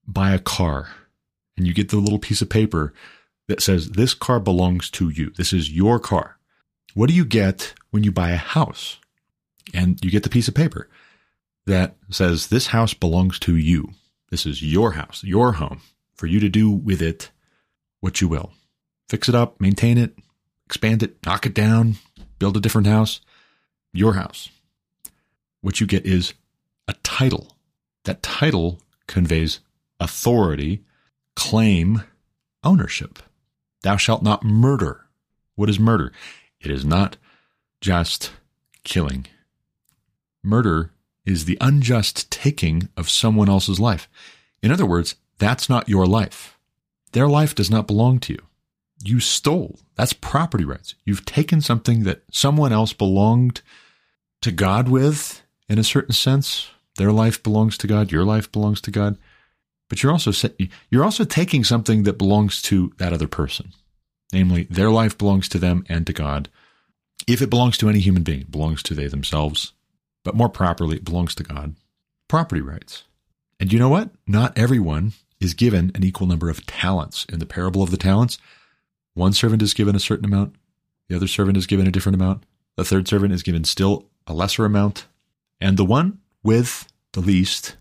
buy 0.06 0.32
a 0.32 0.38
car 0.38 0.88
and 1.56 1.66
you 1.66 1.74
get 1.74 1.90
the 1.90 1.96
little 1.98 2.18
piece 2.18 2.40
of 2.40 2.48
paper 2.48 2.94
that 3.48 3.60
says, 3.60 3.90
This 3.90 4.14
car 4.14 4.40
belongs 4.40 4.88
to 4.90 5.10
you? 5.10 5.30
This 5.36 5.52
is 5.52 5.70
your 5.70 5.98
car. 5.98 6.38
What 6.94 7.08
do 7.08 7.14
you 7.14 7.24
get 7.24 7.74
when 7.90 8.02
you 8.02 8.12
buy 8.12 8.30
a 8.30 8.36
house 8.36 8.98
and 9.74 10.02
you 10.02 10.10
get 10.10 10.22
the 10.22 10.30
piece 10.30 10.48
of 10.48 10.54
paper 10.54 10.88
that 11.66 11.96
says, 12.08 12.46
This 12.46 12.68
house 12.68 12.94
belongs 12.94 13.38
to 13.40 13.56
you? 13.56 13.90
This 14.30 14.46
is 14.46 14.62
your 14.62 14.92
house, 14.92 15.22
your 15.22 15.52
home, 15.52 15.82
for 16.22 16.28
you 16.28 16.38
to 16.38 16.48
do 16.48 16.70
with 16.70 17.02
it 17.02 17.32
what 17.98 18.20
you 18.20 18.28
will 18.28 18.52
fix 19.08 19.28
it 19.28 19.34
up, 19.34 19.60
maintain 19.60 19.98
it, 19.98 20.16
expand 20.66 21.02
it, 21.02 21.16
knock 21.26 21.44
it 21.46 21.52
down, 21.52 21.96
build 22.38 22.56
a 22.56 22.60
different 22.60 22.86
house, 22.86 23.20
your 23.92 24.14
house. 24.14 24.48
What 25.62 25.80
you 25.80 25.86
get 25.88 26.06
is 26.06 26.34
a 26.86 26.92
title. 27.02 27.56
That 28.04 28.22
title 28.22 28.80
conveys 29.08 29.58
authority, 29.98 30.84
claim, 31.34 32.04
ownership. 32.62 33.18
Thou 33.82 33.96
shalt 33.96 34.22
not 34.22 34.44
murder. 34.44 35.06
What 35.56 35.68
is 35.68 35.80
murder? 35.80 36.12
It 36.60 36.70
is 36.70 36.84
not 36.84 37.16
just 37.80 38.30
killing. 38.84 39.26
Murder 40.44 40.92
is 41.26 41.46
the 41.46 41.58
unjust 41.60 42.30
taking 42.30 42.90
of 42.96 43.10
someone 43.10 43.48
else's 43.48 43.80
life. 43.80 44.08
In 44.62 44.70
other 44.70 44.86
words, 44.86 45.16
that's 45.42 45.68
not 45.68 45.88
your 45.88 46.06
life. 46.06 46.58
Their 47.12 47.28
life 47.28 47.54
does 47.54 47.70
not 47.70 47.86
belong 47.86 48.20
to 48.20 48.34
you 48.34 48.42
you 49.04 49.20
stole. 49.20 49.78
That's 49.96 50.12
property 50.12 50.64
rights. 50.64 50.94
You've 51.04 51.24
taken 51.24 51.60
something 51.60 52.04
that 52.04 52.22
someone 52.30 52.72
else 52.72 52.92
belonged 52.92 53.62
to 54.40 54.50
God 54.50 54.88
with, 54.88 55.42
in 55.68 55.78
a 55.78 55.84
certain 55.84 56.14
sense. 56.14 56.70
Their 56.96 57.12
life 57.12 57.42
belongs 57.42 57.78
to 57.78 57.86
God. 57.86 58.12
Your 58.12 58.24
life 58.24 58.50
belongs 58.50 58.80
to 58.82 58.90
God. 58.90 59.18
But 59.88 60.02
you're 60.02 60.12
also 60.12 60.48
you're 60.90 61.04
also 61.04 61.24
taking 61.24 61.64
something 61.64 62.04
that 62.04 62.18
belongs 62.18 62.62
to 62.62 62.92
that 62.96 63.12
other 63.12 63.28
person, 63.28 63.72
namely 64.32 64.64
their 64.70 64.90
life 64.90 65.18
belongs 65.18 65.48
to 65.50 65.58
them 65.58 65.84
and 65.88 66.06
to 66.06 66.12
God. 66.12 66.48
If 67.28 67.42
it 67.42 67.50
belongs 67.50 67.76
to 67.78 67.88
any 67.88 68.00
human 68.00 68.22
being, 68.22 68.42
it 68.42 68.50
belongs 68.50 68.82
to 68.84 68.94
they 68.94 69.06
themselves. 69.06 69.72
But 70.24 70.34
more 70.34 70.48
properly, 70.48 70.96
it 70.96 71.04
belongs 71.04 71.34
to 71.36 71.42
God. 71.42 71.74
Property 72.28 72.62
rights. 72.62 73.04
And 73.60 73.72
you 73.72 73.78
know 73.78 73.90
what? 73.90 74.10
Not 74.26 74.56
everyone 74.56 75.12
is 75.42 75.54
given 75.54 75.90
an 75.94 76.04
equal 76.04 76.26
number 76.26 76.48
of 76.48 76.64
talents. 76.66 77.26
In 77.26 77.38
the 77.38 77.46
parable 77.46 77.82
of 77.82 77.90
the 77.90 77.96
talents, 77.96 78.38
one 79.14 79.32
servant 79.32 79.62
is 79.62 79.74
given 79.74 79.96
a 79.96 80.00
certain 80.00 80.24
amount, 80.24 80.54
the 81.08 81.16
other 81.16 81.26
servant 81.26 81.56
is 81.56 81.66
given 81.66 81.86
a 81.86 81.90
different 81.90 82.16
amount, 82.16 82.44
the 82.76 82.84
third 82.84 83.08
servant 83.08 83.34
is 83.34 83.42
given 83.42 83.64
still 83.64 84.06
a 84.26 84.32
lesser 84.32 84.64
amount, 84.64 85.06
and 85.60 85.76
the 85.76 85.84
one 85.84 86.18
with 86.42 86.86
the 87.12 87.20
least 87.20 87.76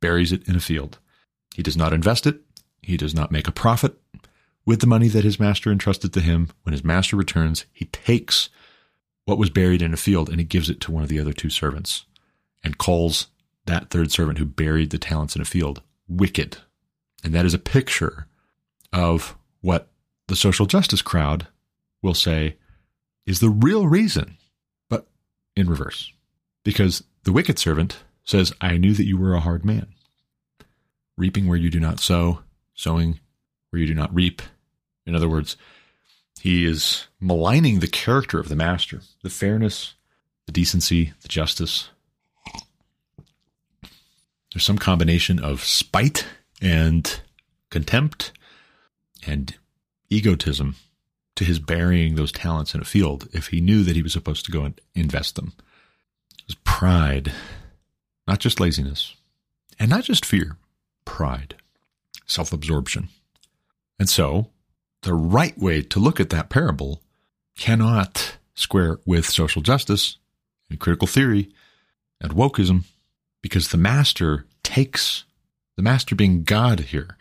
buries 0.00 0.32
it 0.32 0.46
in 0.48 0.56
a 0.56 0.60
field. 0.60 0.98
He 1.54 1.62
does 1.62 1.76
not 1.76 1.92
invest 1.92 2.26
it, 2.26 2.40
he 2.80 2.96
does 2.96 3.14
not 3.14 3.32
make 3.32 3.48
a 3.48 3.52
profit 3.52 3.96
with 4.64 4.80
the 4.80 4.86
money 4.86 5.08
that 5.08 5.24
his 5.24 5.40
master 5.40 5.70
entrusted 5.70 6.12
to 6.12 6.20
him. 6.20 6.50
When 6.62 6.72
his 6.72 6.84
master 6.84 7.16
returns, 7.16 7.66
he 7.72 7.86
takes 7.86 8.48
what 9.24 9.38
was 9.38 9.50
buried 9.50 9.82
in 9.82 9.92
a 9.92 9.98
field 9.98 10.28
and 10.28 10.38
he 10.38 10.44
gives 10.44 10.70
it 10.70 10.80
to 10.82 10.92
one 10.92 11.02
of 11.02 11.08
the 11.08 11.20
other 11.20 11.32
two 11.32 11.50
servants 11.50 12.06
and 12.62 12.78
calls 12.78 13.26
that 13.66 13.90
third 13.90 14.10
servant 14.12 14.38
who 14.38 14.44
buried 14.46 14.90
the 14.90 14.98
talents 14.98 15.34
in 15.34 15.42
a 15.42 15.44
field 15.44 15.82
wicked. 16.08 16.58
And 17.22 17.34
that 17.34 17.46
is 17.46 17.54
a 17.54 17.58
picture 17.58 18.26
of 18.92 19.36
what 19.60 19.88
the 20.28 20.36
social 20.36 20.66
justice 20.66 21.02
crowd 21.02 21.46
will 22.02 22.14
say 22.14 22.56
is 23.26 23.40
the 23.40 23.50
real 23.50 23.86
reason, 23.86 24.36
but 24.88 25.06
in 25.54 25.68
reverse. 25.68 26.12
Because 26.64 27.04
the 27.24 27.32
wicked 27.32 27.58
servant 27.58 27.98
says, 28.24 28.52
I 28.60 28.76
knew 28.76 28.94
that 28.94 29.06
you 29.06 29.18
were 29.18 29.34
a 29.34 29.40
hard 29.40 29.64
man, 29.64 29.88
reaping 31.16 31.46
where 31.46 31.58
you 31.58 31.70
do 31.70 31.80
not 31.80 32.00
sow, 32.00 32.40
sowing 32.74 33.20
where 33.70 33.80
you 33.80 33.86
do 33.86 33.94
not 33.94 34.14
reap. 34.14 34.42
In 35.06 35.14
other 35.14 35.28
words, 35.28 35.56
he 36.40 36.64
is 36.64 37.06
maligning 37.20 37.80
the 37.80 37.88
character 37.88 38.38
of 38.38 38.48
the 38.48 38.56
master, 38.56 39.02
the 39.22 39.30
fairness, 39.30 39.94
the 40.46 40.52
decency, 40.52 41.12
the 41.20 41.28
justice. 41.28 41.90
There's 44.52 44.64
some 44.64 44.78
combination 44.78 45.38
of 45.38 45.62
spite 45.62 46.26
and 46.60 47.20
contempt 47.70 48.32
and 49.26 49.54
egotism 50.08 50.76
to 51.36 51.44
his 51.44 51.58
burying 51.58 52.14
those 52.14 52.32
talents 52.32 52.74
in 52.74 52.80
a 52.80 52.84
field 52.84 53.28
if 53.32 53.48
he 53.48 53.60
knew 53.60 53.82
that 53.84 53.96
he 53.96 54.02
was 54.02 54.12
supposed 54.12 54.44
to 54.44 54.52
go 54.52 54.64
and 54.64 54.80
invest 54.94 55.36
them. 55.36 55.52
It 56.38 56.44
was 56.46 56.56
pride, 56.64 57.32
not 58.26 58.40
just 58.40 58.60
laziness, 58.60 59.14
and 59.78 59.88
not 59.88 60.04
just 60.04 60.26
fear, 60.26 60.56
pride, 61.04 61.56
self 62.26 62.52
absorption. 62.52 63.08
And 63.98 64.08
so, 64.08 64.48
the 65.02 65.14
right 65.14 65.56
way 65.58 65.82
to 65.82 65.98
look 65.98 66.20
at 66.20 66.30
that 66.30 66.50
parable 66.50 67.02
cannot 67.56 68.36
square 68.54 68.98
with 69.06 69.26
social 69.26 69.62
justice 69.62 70.18
and 70.68 70.78
critical 70.78 71.08
theory 71.08 71.50
and 72.20 72.32
wokeism 72.32 72.84
because 73.42 73.68
the 73.68 73.78
master 73.78 74.46
takes, 74.62 75.24
the 75.80 75.84
master 75.84 76.14
being 76.14 76.44
God 76.44 76.80
here, 76.80 77.16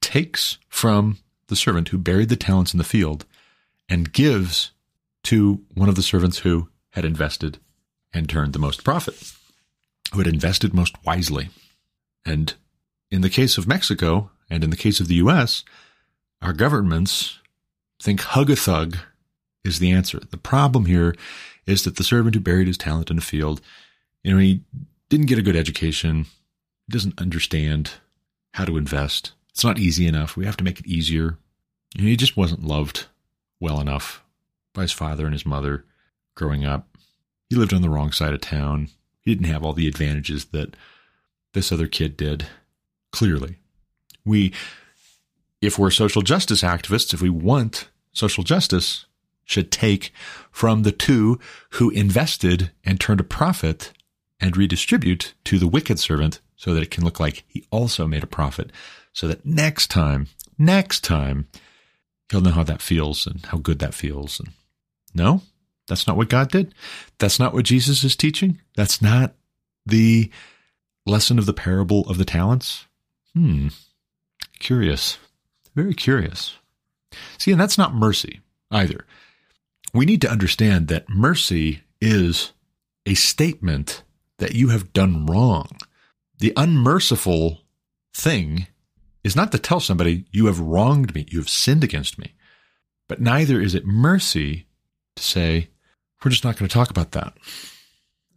takes 0.00 0.58
from 0.68 1.18
the 1.46 1.54
servant 1.54 1.90
who 1.90 1.98
buried 1.98 2.28
the 2.28 2.34
talents 2.34 2.74
in 2.74 2.78
the 2.78 2.82
field 2.82 3.24
and 3.88 4.12
gives 4.12 4.72
to 5.22 5.60
one 5.74 5.88
of 5.88 5.94
the 5.94 6.02
servants 6.02 6.38
who 6.38 6.68
had 6.90 7.04
invested 7.04 7.58
and 8.12 8.28
turned 8.28 8.52
the 8.52 8.58
most 8.58 8.82
profit, 8.82 9.32
who 10.12 10.18
had 10.18 10.26
invested 10.26 10.74
most 10.74 10.96
wisely. 11.06 11.50
And 12.26 12.52
in 13.12 13.20
the 13.20 13.30
case 13.30 13.56
of 13.56 13.68
Mexico 13.68 14.32
and 14.50 14.64
in 14.64 14.70
the 14.70 14.76
case 14.76 14.98
of 14.98 15.06
the 15.06 15.22
US, 15.26 15.62
our 16.42 16.52
governments 16.52 17.38
think 18.02 18.22
hug 18.22 18.50
a 18.50 18.56
thug 18.56 18.96
is 19.62 19.78
the 19.78 19.92
answer. 19.92 20.18
The 20.18 20.36
problem 20.36 20.86
here 20.86 21.14
is 21.64 21.84
that 21.84 21.94
the 21.94 22.02
servant 22.02 22.34
who 22.34 22.40
buried 22.40 22.66
his 22.66 22.76
talent 22.76 23.08
in 23.08 23.18
a 23.18 23.20
field, 23.20 23.60
you 24.24 24.32
know, 24.32 24.40
he 24.40 24.62
didn't 25.10 25.26
get 25.26 25.38
a 25.38 25.42
good 25.42 25.54
education, 25.54 26.26
doesn't 26.90 27.20
understand 27.20 27.92
how 28.52 28.64
to 28.64 28.76
invest. 28.76 29.32
It's 29.50 29.64
not 29.64 29.78
easy 29.78 30.06
enough. 30.06 30.36
We 30.36 30.44
have 30.44 30.56
to 30.58 30.64
make 30.64 30.80
it 30.80 30.86
easier. 30.86 31.38
he 31.96 32.16
just 32.16 32.36
wasn't 32.36 32.64
loved 32.64 33.06
well 33.58 33.80
enough 33.80 34.22
by 34.72 34.82
his 34.82 34.92
father 34.92 35.24
and 35.24 35.34
his 35.34 35.46
mother 35.46 35.84
growing 36.34 36.64
up. 36.64 36.96
He 37.48 37.56
lived 37.56 37.74
on 37.74 37.82
the 37.82 37.90
wrong 37.90 38.12
side 38.12 38.32
of 38.32 38.40
town. 38.40 38.88
He 39.22 39.34
didn't 39.34 39.52
have 39.52 39.64
all 39.64 39.72
the 39.72 39.88
advantages 39.88 40.46
that 40.46 40.76
this 41.52 41.72
other 41.72 41.86
kid 41.86 42.16
did. 42.16 42.46
Clearly, 43.12 43.56
we, 44.24 44.52
if 45.60 45.78
we're 45.78 45.90
social 45.90 46.22
justice 46.22 46.62
activists, 46.62 47.12
if 47.12 47.20
we 47.20 47.30
want 47.30 47.88
social 48.12 48.44
justice, 48.44 49.06
should 49.44 49.72
take 49.72 50.12
from 50.52 50.84
the 50.84 50.92
two 50.92 51.40
who 51.70 51.90
invested 51.90 52.70
and 52.84 53.00
turned 53.00 53.18
a 53.20 53.24
profit 53.24 53.92
and 54.40 54.56
redistribute 54.56 55.34
to 55.44 55.58
the 55.58 55.66
wicked 55.66 55.98
servant 55.98 56.40
so 56.60 56.74
that 56.74 56.82
it 56.82 56.90
can 56.90 57.04
look 57.04 57.18
like 57.18 57.42
he 57.48 57.64
also 57.70 58.06
made 58.06 58.22
a 58.22 58.26
profit. 58.26 58.70
So 59.14 59.26
that 59.28 59.46
next 59.46 59.86
time, 59.86 60.26
next 60.58 61.02
time, 61.02 61.48
he'll 62.30 62.42
know 62.42 62.50
how 62.50 62.64
that 62.64 62.82
feels 62.82 63.26
and 63.26 63.42
how 63.46 63.56
good 63.56 63.78
that 63.78 63.94
feels. 63.94 64.38
And 64.38 64.50
no, 65.14 65.40
that's 65.88 66.06
not 66.06 66.18
what 66.18 66.28
God 66.28 66.50
did. 66.50 66.74
That's 67.18 67.38
not 67.38 67.54
what 67.54 67.64
Jesus 67.64 68.04
is 68.04 68.14
teaching. 68.14 68.60
That's 68.76 69.00
not 69.00 69.32
the 69.86 70.30
lesson 71.06 71.38
of 71.38 71.46
the 71.46 71.54
parable 71.54 72.02
of 72.10 72.18
the 72.18 72.26
talents. 72.26 72.84
Hmm. 73.34 73.68
Curious. 74.58 75.16
Very 75.74 75.94
curious. 75.94 76.58
See, 77.38 77.52
and 77.52 77.60
that's 77.60 77.78
not 77.78 77.94
mercy 77.94 78.40
either. 78.70 79.06
We 79.94 80.04
need 80.04 80.20
to 80.20 80.30
understand 80.30 80.88
that 80.88 81.08
mercy 81.08 81.84
is 82.02 82.52
a 83.06 83.14
statement 83.14 84.02
that 84.36 84.54
you 84.54 84.68
have 84.68 84.92
done 84.92 85.24
wrong. 85.24 85.70
The 86.40 86.52
unmerciful 86.56 87.60
thing 88.14 88.66
is 89.22 89.36
not 89.36 89.52
to 89.52 89.58
tell 89.58 89.78
somebody, 89.78 90.24
you 90.32 90.46
have 90.46 90.58
wronged 90.58 91.14
me, 91.14 91.26
you 91.28 91.38
have 91.38 91.50
sinned 91.50 91.84
against 91.84 92.18
me. 92.18 92.34
But 93.08 93.20
neither 93.20 93.60
is 93.60 93.74
it 93.74 93.86
mercy 93.86 94.66
to 95.16 95.22
say, 95.22 95.68
we're 96.24 96.30
just 96.30 96.44
not 96.44 96.56
going 96.56 96.68
to 96.68 96.72
talk 96.72 96.90
about 96.90 97.12
that. 97.12 97.34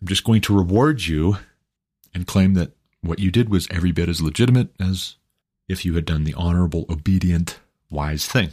I'm 0.01 0.08
just 0.08 0.26
going 0.26 0.41
to 0.41 0.56
reward 0.56 1.06
you 1.06 1.38
and 2.14 2.28
claim 2.28 2.56
that 2.56 2.74
what 3.01 3.20
you 3.20 3.32
did 3.32 3.49
was 3.49 3.68
every 3.72 3.91
bit 3.91 4.10
as 4.10 4.22
legitimate 4.22 4.70
as 4.80 5.16
if 5.70 5.86
you 5.86 5.95
had 5.95 6.06
done 6.06 6.26
the 6.26 6.34
honorable, 6.34 6.86
obedient, 6.89 7.60
wise 7.89 8.28
thing. 8.28 8.51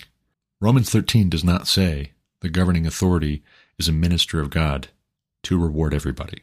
Romans 0.60 0.90
13 0.90 1.28
does 1.28 1.42
not 1.42 1.66
say 1.66 2.12
the 2.40 2.48
governing 2.48 2.86
authority 2.86 3.42
is 3.78 3.88
a 3.88 3.92
minister 3.92 4.40
of 4.40 4.50
God 4.50 4.88
to 5.42 5.58
reward 5.58 5.92
everybody. 5.92 6.42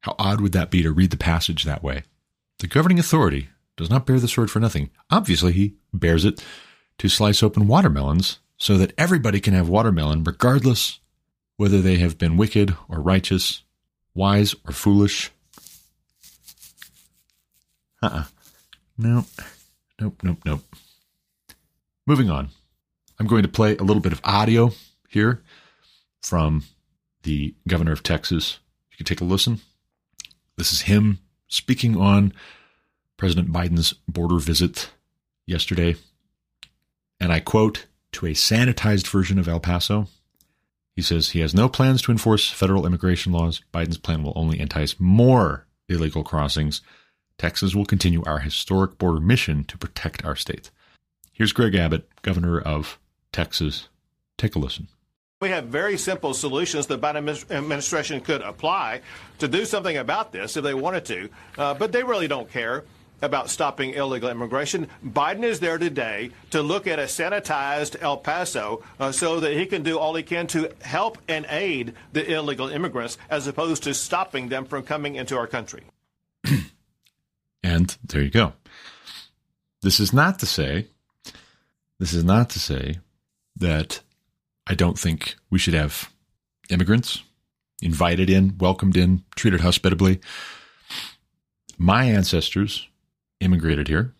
How 0.00 0.16
odd 0.18 0.40
would 0.40 0.52
that 0.52 0.70
be 0.70 0.82
to 0.82 0.90
read 0.90 1.10
the 1.10 1.16
passage 1.16 1.64
that 1.64 1.84
way? 1.84 2.02
The 2.58 2.66
governing 2.66 2.98
authority 2.98 3.48
does 3.76 3.88
not 3.88 4.04
bear 4.04 4.18
the 4.18 4.28
sword 4.28 4.50
for 4.50 4.58
nothing. 4.58 4.90
Obviously, 5.10 5.52
he 5.52 5.74
bears 5.92 6.24
it 6.24 6.44
to 6.98 7.08
slice 7.08 7.42
open 7.42 7.68
watermelons 7.68 8.40
so 8.56 8.76
that 8.76 8.92
everybody 8.98 9.40
can 9.40 9.54
have 9.54 9.68
watermelon, 9.68 10.24
regardless 10.24 10.98
whether 11.56 11.80
they 11.80 11.96
have 11.98 12.18
been 12.18 12.36
wicked 12.36 12.74
or 12.88 13.00
righteous, 13.00 13.62
wise 14.14 14.54
or 14.66 14.72
foolish. 14.72 15.30
Uh 18.02 18.06
uh-uh. 18.06 18.18
uh 18.18 18.24
Nope. 18.98 19.26
Nope, 20.00 20.20
nope, 20.24 20.38
nope. 20.44 20.64
Moving 22.06 22.30
on. 22.30 22.48
I'm 23.20 23.26
going 23.28 23.42
to 23.42 23.48
play 23.48 23.76
a 23.76 23.84
little 23.84 24.02
bit 24.02 24.12
of 24.12 24.20
audio 24.24 24.72
here 25.08 25.42
from 26.22 26.64
the 27.22 27.54
governor 27.66 27.92
of 27.92 28.02
Texas. 28.02 28.58
You 28.90 28.96
can 28.96 29.06
take 29.06 29.20
a 29.20 29.24
listen. 29.24 29.60
This 30.56 30.72
is 30.72 30.82
him 30.82 31.20
speaking 31.48 31.96
on 31.96 32.32
President 33.16 33.52
Biden's 33.52 33.94
border 34.06 34.38
visit 34.38 34.90
yesterday. 35.46 35.96
And 37.20 37.32
I 37.32 37.40
quote 37.40 37.86
to 38.12 38.26
a 38.26 38.30
sanitized 38.30 39.08
version 39.08 39.38
of 39.38 39.48
El 39.48 39.60
Paso. 39.60 40.06
He 40.94 41.02
says 41.02 41.30
he 41.30 41.40
has 41.40 41.54
no 41.54 41.68
plans 41.68 42.02
to 42.02 42.12
enforce 42.12 42.50
federal 42.50 42.86
immigration 42.86 43.32
laws. 43.32 43.62
Biden's 43.72 43.98
plan 43.98 44.22
will 44.22 44.32
only 44.36 44.60
entice 44.60 44.98
more 44.98 45.66
illegal 45.88 46.22
crossings. 46.22 46.80
Texas 47.38 47.74
will 47.74 47.86
continue 47.86 48.22
our 48.24 48.40
historic 48.40 48.98
border 48.98 49.20
mission 49.20 49.64
to 49.64 49.78
protect 49.78 50.24
our 50.24 50.36
state. 50.36 50.70
Here's 51.32 51.52
Greg 51.52 51.74
Abbott, 51.74 52.08
governor 52.22 52.60
of 52.60 52.98
Texas. 53.32 53.88
Take 54.36 54.56
a 54.56 54.58
listen. 54.58 54.88
We 55.40 55.50
have 55.50 55.66
very 55.66 55.96
simple 55.96 56.34
solutions 56.34 56.88
the 56.88 56.98
Biden 56.98 57.48
administration 57.52 58.20
could 58.20 58.42
apply 58.42 59.02
to 59.38 59.46
do 59.46 59.64
something 59.64 59.96
about 59.96 60.32
this 60.32 60.56
if 60.56 60.64
they 60.64 60.74
wanted 60.74 61.04
to, 61.04 61.28
uh, 61.56 61.74
but 61.74 61.92
they 61.92 62.02
really 62.02 62.26
don't 62.26 62.50
care 62.50 62.82
about 63.22 63.48
stopping 63.48 63.94
illegal 63.94 64.30
immigration. 64.30 64.88
Biden 65.04 65.44
is 65.44 65.60
there 65.60 65.78
today 65.78 66.30
to 66.50 66.60
look 66.60 66.88
at 66.88 66.98
a 66.98 67.02
sanitized 67.02 68.02
El 68.02 68.16
Paso 68.16 68.82
uh, 68.98 69.12
so 69.12 69.38
that 69.38 69.52
he 69.52 69.64
can 69.64 69.84
do 69.84 69.96
all 69.96 70.12
he 70.16 70.24
can 70.24 70.48
to 70.48 70.72
help 70.80 71.18
and 71.28 71.46
aid 71.50 71.94
the 72.12 72.28
illegal 72.28 72.68
immigrants 72.68 73.16
as 73.30 73.46
opposed 73.46 73.84
to 73.84 73.94
stopping 73.94 74.48
them 74.48 74.64
from 74.64 74.82
coming 74.82 75.14
into 75.14 75.36
our 75.36 75.46
country. 75.46 75.84
and 77.62 77.96
there 78.02 78.22
you 78.22 78.30
go. 78.30 78.54
This 79.82 80.00
is 80.00 80.12
not 80.12 80.40
to 80.40 80.46
say, 80.46 80.88
this 82.00 82.12
is 82.12 82.24
not 82.24 82.50
to 82.50 82.58
say 82.58 82.98
that 83.54 84.00
I 84.68 84.74
don't 84.74 84.98
think 84.98 85.36
we 85.50 85.58
should 85.58 85.74
have 85.74 86.12
immigrants 86.68 87.22
invited 87.80 88.28
in, 88.28 88.56
welcomed 88.58 88.96
in, 88.96 89.24
treated 89.34 89.60
hospitably. 89.60 90.20
My 91.78 92.04
ancestors 92.04 92.88
immigrated 93.40 93.88
here, 93.88 94.14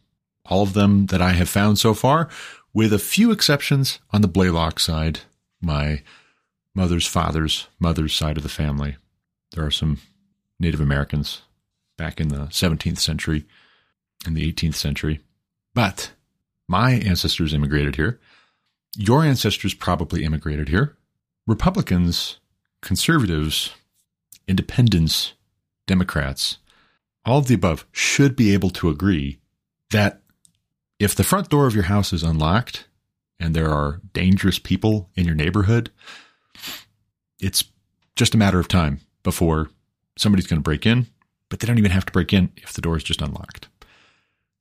all 0.46 0.62
of 0.62 0.74
them 0.74 1.06
that 1.06 1.20
I 1.20 1.32
have 1.32 1.48
found 1.48 1.78
so 1.78 1.92
far, 1.92 2.28
with 2.72 2.92
a 2.92 2.98
few 2.98 3.30
exceptions 3.30 3.98
on 4.12 4.22
the 4.22 4.28
Blaylock 4.28 4.78
side, 4.78 5.20
my 5.60 6.02
mother's 6.74 7.06
father's 7.06 7.66
mother's 7.78 8.14
side 8.14 8.36
of 8.36 8.42
the 8.42 8.48
family. 8.48 8.96
There 9.52 9.66
are 9.66 9.70
some 9.70 9.98
Native 10.60 10.80
Americans 10.80 11.42
back 11.96 12.20
in 12.20 12.28
the 12.28 12.46
17th 12.46 12.98
century 12.98 13.44
and 14.24 14.36
the 14.36 14.50
18th 14.52 14.76
century. 14.76 15.20
But 15.74 16.12
my 16.68 16.92
ancestors 16.92 17.52
immigrated 17.52 17.96
here. 17.96 18.20
Your 19.00 19.22
ancestors 19.22 19.74
probably 19.74 20.24
immigrated 20.24 20.68
here. 20.68 20.96
Republicans, 21.46 22.40
conservatives, 22.82 23.72
independents, 24.48 25.34
Democrats, 25.86 26.58
all 27.24 27.38
of 27.38 27.46
the 27.46 27.54
above 27.54 27.86
should 27.92 28.34
be 28.34 28.52
able 28.52 28.70
to 28.70 28.88
agree 28.88 29.38
that 29.92 30.20
if 30.98 31.14
the 31.14 31.22
front 31.22 31.48
door 31.48 31.68
of 31.68 31.76
your 31.76 31.84
house 31.84 32.12
is 32.12 32.24
unlocked 32.24 32.88
and 33.38 33.54
there 33.54 33.70
are 33.70 34.00
dangerous 34.14 34.58
people 34.58 35.10
in 35.14 35.24
your 35.24 35.36
neighborhood, 35.36 35.92
it's 37.40 37.62
just 38.16 38.34
a 38.34 38.38
matter 38.38 38.58
of 38.58 38.66
time 38.66 39.00
before 39.22 39.70
somebody's 40.16 40.48
going 40.48 40.58
to 40.58 40.64
break 40.64 40.86
in, 40.86 41.06
but 41.50 41.60
they 41.60 41.68
don't 41.68 41.78
even 41.78 41.92
have 41.92 42.06
to 42.06 42.12
break 42.12 42.32
in 42.32 42.50
if 42.56 42.72
the 42.72 42.82
door 42.82 42.96
is 42.96 43.04
just 43.04 43.22
unlocked. 43.22 43.68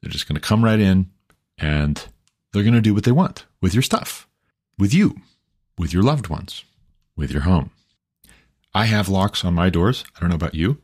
They're 0.04 0.12
just 0.12 0.28
going 0.28 0.40
to 0.40 0.48
come 0.48 0.64
right 0.64 0.80
in 0.80 1.10
and 1.58 2.08
they're 2.52 2.64
going 2.64 2.74
to 2.74 2.82
do 2.82 2.94
what 2.94 3.04
they 3.04 3.12
want 3.12 3.46
with 3.62 3.74
your 3.74 3.84
stuff, 3.84 4.28
with 4.78 4.94
you, 4.94 5.22
with 5.78 5.94
your 5.94 6.04
loved 6.04 6.28
ones, 6.28 6.64
with 7.16 7.32
your 7.32 7.42
home. 7.42 7.72
I 8.74 8.86
have 8.86 9.10
locks 9.10 9.44
on 9.44 9.54
my 9.54 9.70
doors. 9.70 10.04
I 10.16 10.20
don't 10.20 10.30
know 10.30 10.36
about 10.36 10.56
you. 10.56 10.82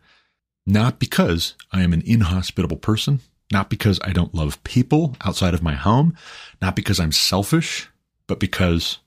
Not 0.66 1.00
because 1.00 1.56
I 1.72 1.82
am 1.84 1.94
an 1.94 2.04
inhospitable 2.06 2.78
person, 2.78 3.20
not 3.52 3.70
because 3.70 4.00
I 4.04 4.14
don't 4.14 4.34
love 4.34 4.64
people 4.64 5.16
outside 5.24 5.54
of 5.54 5.62
my 5.62 5.74
home, 5.74 6.16
not 6.62 6.76
because 6.76 7.00
I'm 7.00 7.12
selfish, 7.12 7.90
but 8.28 8.40
because 8.40 9.00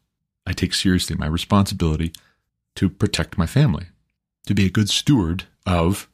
I 0.46 0.52
take 0.52 0.74
seriously 0.74 1.16
my 1.16 1.26
responsibility 1.26 2.12
to 2.76 2.88
protect 2.88 3.38
my 3.38 3.46
family, 3.46 3.86
to 4.46 4.54
be 4.54 4.66
a 4.66 4.70
good 4.70 4.88
steward 4.88 5.44
of 5.66 6.08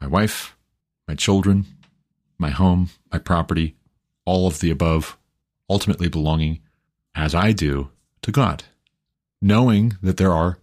my 0.00 0.06
wife, 0.06 0.56
my 1.06 1.14
children, 1.14 1.66
my 2.38 2.50
home, 2.50 2.90
my 3.12 3.18
property, 3.18 3.76
all 4.24 4.46
of 4.46 4.60
the 4.60 4.70
above, 4.70 5.16
ultimately 5.72 6.08
belonging, 6.08 6.60
as 7.14 7.34
I 7.34 7.52
do, 7.52 7.90
to 8.20 8.30
God, 8.30 8.64
knowing 9.40 9.96
that 10.02 10.18
there 10.18 10.32
are 10.32 10.58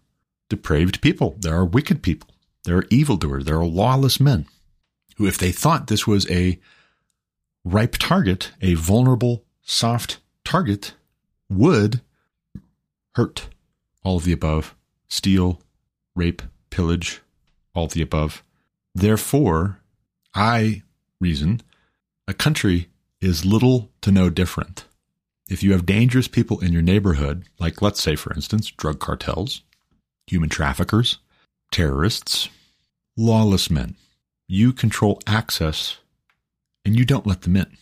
depraved 0.49 1.01
people, 1.01 1.36
there 1.39 1.55
are 1.55 1.66
wicked 1.66 2.03
people, 2.03 2.30
there 2.64 2.78
are 2.78 2.86
evildoers, 2.91 3.45
there 3.45 3.57
are 3.57 3.66
lawless 3.66 4.20
men 4.20 4.45
who, 5.18 5.26
if 5.26 5.38
they 5.38 5.51
thought 5.51 5.88
this 5.88 6.05
was 6.05 6.30
a 6.30 6.60
ripe 7.66 7.97
target, 7.97 8.51
a 8.62 8.76
vulnerable, 8.76 9.43
soft 9.64 10.20
target, 10.45 10.93
would 11.49 12.01
hurt 13.16 13.49
all 14.03 14.18
of 14.18 14.24
the 14.24 14.32
above, 14.32 14.76
steal, 15.07 15.60
rape, 16.16 16.43
pillage, 16.70 17.22
all 17.74 17.88
the 17.88 18.01
above. 18.01 18.43
Therefore, 18.93 19.80
I 20.36 20.84
reason 21.20 21.62
a 22.28 22.34
country 22.34 22.89
is 23.20 23.43
little 23.43 23.89
to 24.01 24.12
no 24.12 24.30
different. 24.30 24.86
If 25.49 25.63
you 25.63 25.71
have 25.71 25.85
dangerous 25.87 26.27
people 26.27 26.59
in 26.59 26.71
your 26.71 26.83
neighborhood, 26.83 27.45
like 27.57 27.81
let's 27.81 27.99
say, 27.99 28.15
for 28.15 28.31
instance, 28.33 28.69
drug 28.69 28.99
cartels, 28.99 29.63
human 30.27 30.47
traffickers, 30.47 31.17
terrorists, 31.71 32.49
lawless 33.17 33.71
men, 33.71 33.95
you 34.47 34.71
control 34.71 35.19
access 35.25 35.97
and 36.85 36.95
you 36.95 37.03
don't 37.03 37.25
let 37.25 37.41
them 37.41 37.57
in. 37.57 37.77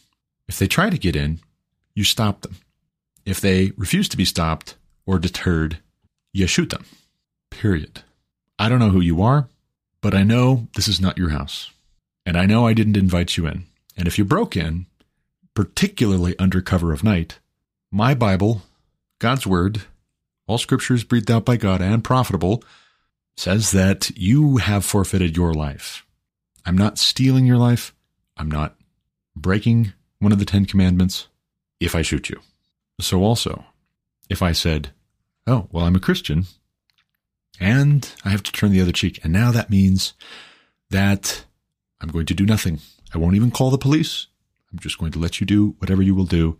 If 0.47 0.57
they 0.57 0.67
try 0.67 0.89
to 0.89 0.97
get 0.97 1.17
in, 1.17 1.41
you 1.93 2.05
stop 2.05 2.41
them. 2.41 2.55
If 3.25 3.41
they 3.41 3.73
refuse 3.75 4.07
to 4.09 4.17
be 4.17 4.23
stopped 4.23 4.75
or 5.05 5.19
deterred, 5.19 5.79
you 6.31 6.47
shoot 6.47 6.69
them. 6.69 6.85
Period. 7.51 8.01
I 8.57 8.69
don't 8.69 8.79
know 8.79 8.91
who 8.91 9.01
you 9.01 9.21
are, 9.21 9.49
but 9.99 10.15
I 10.15 10.23
know 10.23 10.69
this 10.75 10.87
is 10.87 11.01
not 11.01 11.17
your 11.17 11.31
house. 11.31 11.71
And 12.25 12.37
I 12.37 12.45
know 12.45 12.65
I 12.65 12.73
didn't 12.73 12.95
invite 12.95 13.35
you 13.35 13.45
in. 13.45 13.65
And 13.97 14.07
if 14.07 14.17
you 14.17 14.23
broke 14.23 14.55
in, 14.55 14.85
particularly 15.53 16.33
under 16.39 16.61
cover 16.61 16.93
of 16.93 17.03
night, 17.03 17.39
my 17.91 18.13
Bible, 18.13 18.61
God's 19.19 19.47
Word, 19.47 19.83
all 20.47 20.57
scriptures 20.57 21.03
breathed 21.03 21.31
out 21.31 21.45
by 21.45 21.57
God 21.57 21.81
and 21.81 22.03
profitable, 22.03 22.63
says 23.35 23.71
that 23.71 24.09
you 24.17 24.57
have 24.57 24.85
forfeited 24.85 25.37
your 25.37 25.53
life. 25.53 26.05
I'm 26.65 26.77
not 26.77 26.97
stealing 26.97 27.45
your 27.45 27.57
life. 27.57 27.93
I'm 28.35 28.49
not 28.49 28.75
breaking 29.35 29.93
one 30.19 30.31
of 30.31 30.39
the 30.39 30.45
Ten 30.45 30.65
Commandments 30.65 31.27
if 31.79 31.95
I 31.95 32.01
shoot 32.01 32.29
you. 32.29 32.39
So 32.99 33.23
also, 33.23 33.65
if 34.29 34.41
I 34.41 34.51
said, 34.51 34.91
Oh, 35.45 35.67
well, 35.71 35.85
I'm 35.85 35.95
a 35.95 36.01
Christian 36.01 36.45
and 37.59 38.11
I 38.25 38.29
have 38.29 38.43
to 38.43 38.51
turn 38.51 38.71
the 38.71 38.81
other 38.81 38.91
cheek. 38.91 39.19
And 39.23 39.31
now 39.31 39.51
that 39.51 39.69
means 39.69 40.13
that 40.89 41.45
I'm 42.01 42.09
going 42.09 42.25
to 42.25 42.33
do 42.33 42.45
nothing. 42.45 42.79
I 43.13 43.17
won't 43.17 43.35
even 43.35 43.51
call 43.51 43.69
the 43.69 43.77
police. 43.77 44.27
I'm 44.71 44.79
just 44.79 44.97
going 44.97 45.11
to 45.13 45.19
let 45.19 45.39
you 45.39 45.47
do 45.47 45.75
whatever 45.79 46.01
you 46.01 46.13
will 46.13 46.25
do. 46.25 46.57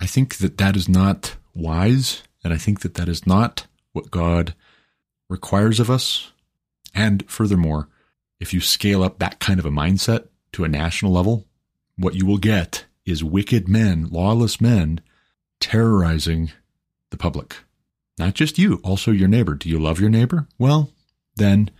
I 0.00 0.06
think 0.06 0.38
that 0.38 0.58
that 0.58 0.76
is 0.76 0.88
not 0.88 1.36
wise. 1.54 2.22
And 2.44 2.52
I 2.52 2.58
think 2.58 2.80
that 2.80 2.94
that 2.94 3.08
is 3.08 3.26
not 3.26 3.66
what 3.92 4.10
God 4.10 4.54
requires 5.28 5.80
of 5.80 5.90
us. 5.90 6.32
And 6.94 7.28
furthermore, 7.30 7.88
if 8.40 8.52
you 8.52 8.60
scale 8.60 9.02
up 9.02 9.18
that 9.18 9.38
kind 9.38 9.60
of 9.60 9.66
a 9.66 9.70
mindset 9.70 10.26
to 10.52 10.64
a 10.64 10.68
national 10.68 11.12
level, 11.12 11.46
what 11.96 12.14
you 12.14 12.26
will 12.26 12.38
get 12.38 12.86
is 13.04 13.22
wicked 13.24 13.68
men, 13.68 14.08
lawless 14.10 14.60
men, 14.60 15.00
terrorizing 15.60 16.50
the 17.10 17.16
public. 17.16 17.56
Not 18.18 18.34
just 18.34 18.58
you, 18.58 18.80
also 18.84 19.10
your 19.10 19.28
neighbor. 19.28 19.54
Do 19.54 19.68
you 19.68 19.78
love 19.78 20.00
your 20.00 20.10
neighbor? 20.10 20.46
Well, 20.58 20.90
then 21.36 21.70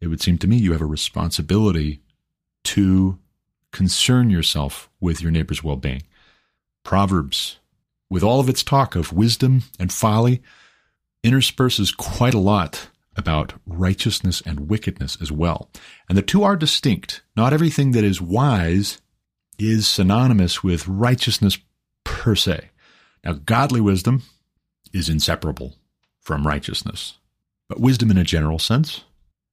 it 0.00 0.06
would 0.06 0.20
seem 0.20 0.38
to 0.38 0.46
me 0.46 0.56
you 0.56 0.72
have 0.72 0.80
a 0.80 0.86
responsibility 0.86 2.00
to 2.64 3.18
concern 3.72 4.30
yourself 4.30 4.88
with 5.00 5.20
your 5.20 5.30
neighbor's 5.30 5.62
well 5.62 5.76
being. 5.76 6.02
Proverbs, 6.88 7.58
with 8.08 8.22
all 8.22 8.40
of 8.40 8.48
its 8.48 8.62
talk 8.62 8.96
of 8.96 9.12
wisdom 9.12 9.64
and 9.78 9.92
folly, 9.92 10.40
intersperses 11.22 11.92
quite 11.92 12.32
a 12.32 12.38
lot 12.38 12.88
about 13.14 13.52
righteousness 13.66 14.40
and 14.46 14.70
wickedness 14.70 15.18
as 15.20 15.30
well. 15.30 15.68
And 16.08 16.16
the 16.16 16.22
two 16.22 16.44
are 16.44 16.56
distinct. 16.56 17.20
Not 17.36 17.52
everything 17.52 17.90
that 17.90 18.04
is 18.04 18.22
wise 18.22 19.02
is 19.58 19.86
synonymous 19.86 20.64
with 20.64 20.88
righteousness 20.88 21.58
per 22.04 22.34
se. 22.34 22.70
Now, 23.22 23.34
godly 23.34 23.82
wisdom 23.82 24.22
is 24.90 25.10
inseparable 25.10 25.74
from 26.22 26.46
righteousness, 26.46 27.18
but 27.68 27.80
wisdom 27.80 28.10
in 28.10 28.16
a 28.16 28.24
general 28.24 28.58
sense 28.58 29.04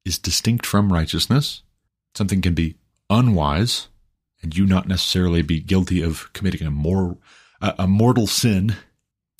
is 0.05 0.17
distinct 0.17 0.65
from 0.65 0.93
righteousness. 0.93 1.63
Something 2.15 2.41
can 2.41 2.53
be 2.53 2.75
unwise 3.09 3.89
and 4.46 4.56
you 4.56 4.68
not 4.68 4.88
necessarily 4.88 5.41
be 5.41 5.60
guilty 5.60 6.04
of 6.04 6.32
committing 6.34 6.66
a 6.68 6.72
more 6.72 7.18
a, 7.60 7.88
mortal 7.88 8.28
sin. 8.28 8.76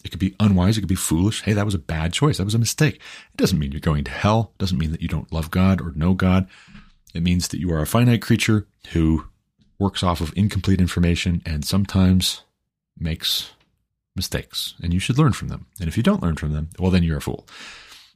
It 0.03 0.10
could 0.10 0.20
be 0.20 0.36
unwise. 0.39 0.78
It 0.78 0.82
could 0.82 0.89
be 0.89 0.95
foolish. 0.95 1.43
Hey, 1.43 1.53
that 1.53 1.66
was 1.66 1.76
a 1.76 1.80
bad 1.80 2.12
choice. 2.12 2.38
That 2.38 2.45
was 2.45 2.56
a 2.56 2.60
mistake. 2.60 2.95
It 2.95 3.38
doesn't 3.38 3.60
mean 3.60 3.72
you're 3.72 3.80
going 3.80 4.03
to 4.06 4.12
hell. 4.12 4.51
It 4.56 4.58
doesn't 4.58 4.80
mean 4.80 4.91
that 4.91 5.03
you 5.03 5.08
don't 5.08 5.32
love 5.32 5.51
God 5.51 5.80
or 5.80 5.91
know 5.95 6.16
God. 6.16 6.47
It 7.14 7.22
means 7.22 7.49
that 7.49 7.60
you 7.60 7.72
are 7.72 7.82
a 7.82 7.88
finite 7.88 8.24
creature 8.24 8.68
who 8.93 9.26
works 9.78 10.01
off 10.01 10.22
of 10.22 10.34
incomplete 10.36 10.82
information 10.82 11.43
and 11.45 11.64
sometimes 11.64 12.41
makes 12.97 13.51
mistakes, 14.16 14.74
and 14.82 14.91
you 14.91 14.99
should 14.99 15.20
learn 15.20 15.34
from 15.34 15.49
them. 15.49 15.68
And 15.80 15.88
if 15.88 15.97
you 15.97 16.03
don't 16.03 16.24
learn 16.24 16.36
from 16.36 16.51
them, 16.51 16.70
well, 16.80 16.91
then 16.91 17.03
you're 17.03 17.18
a 17.18 17.22
fool. 17.22 17.45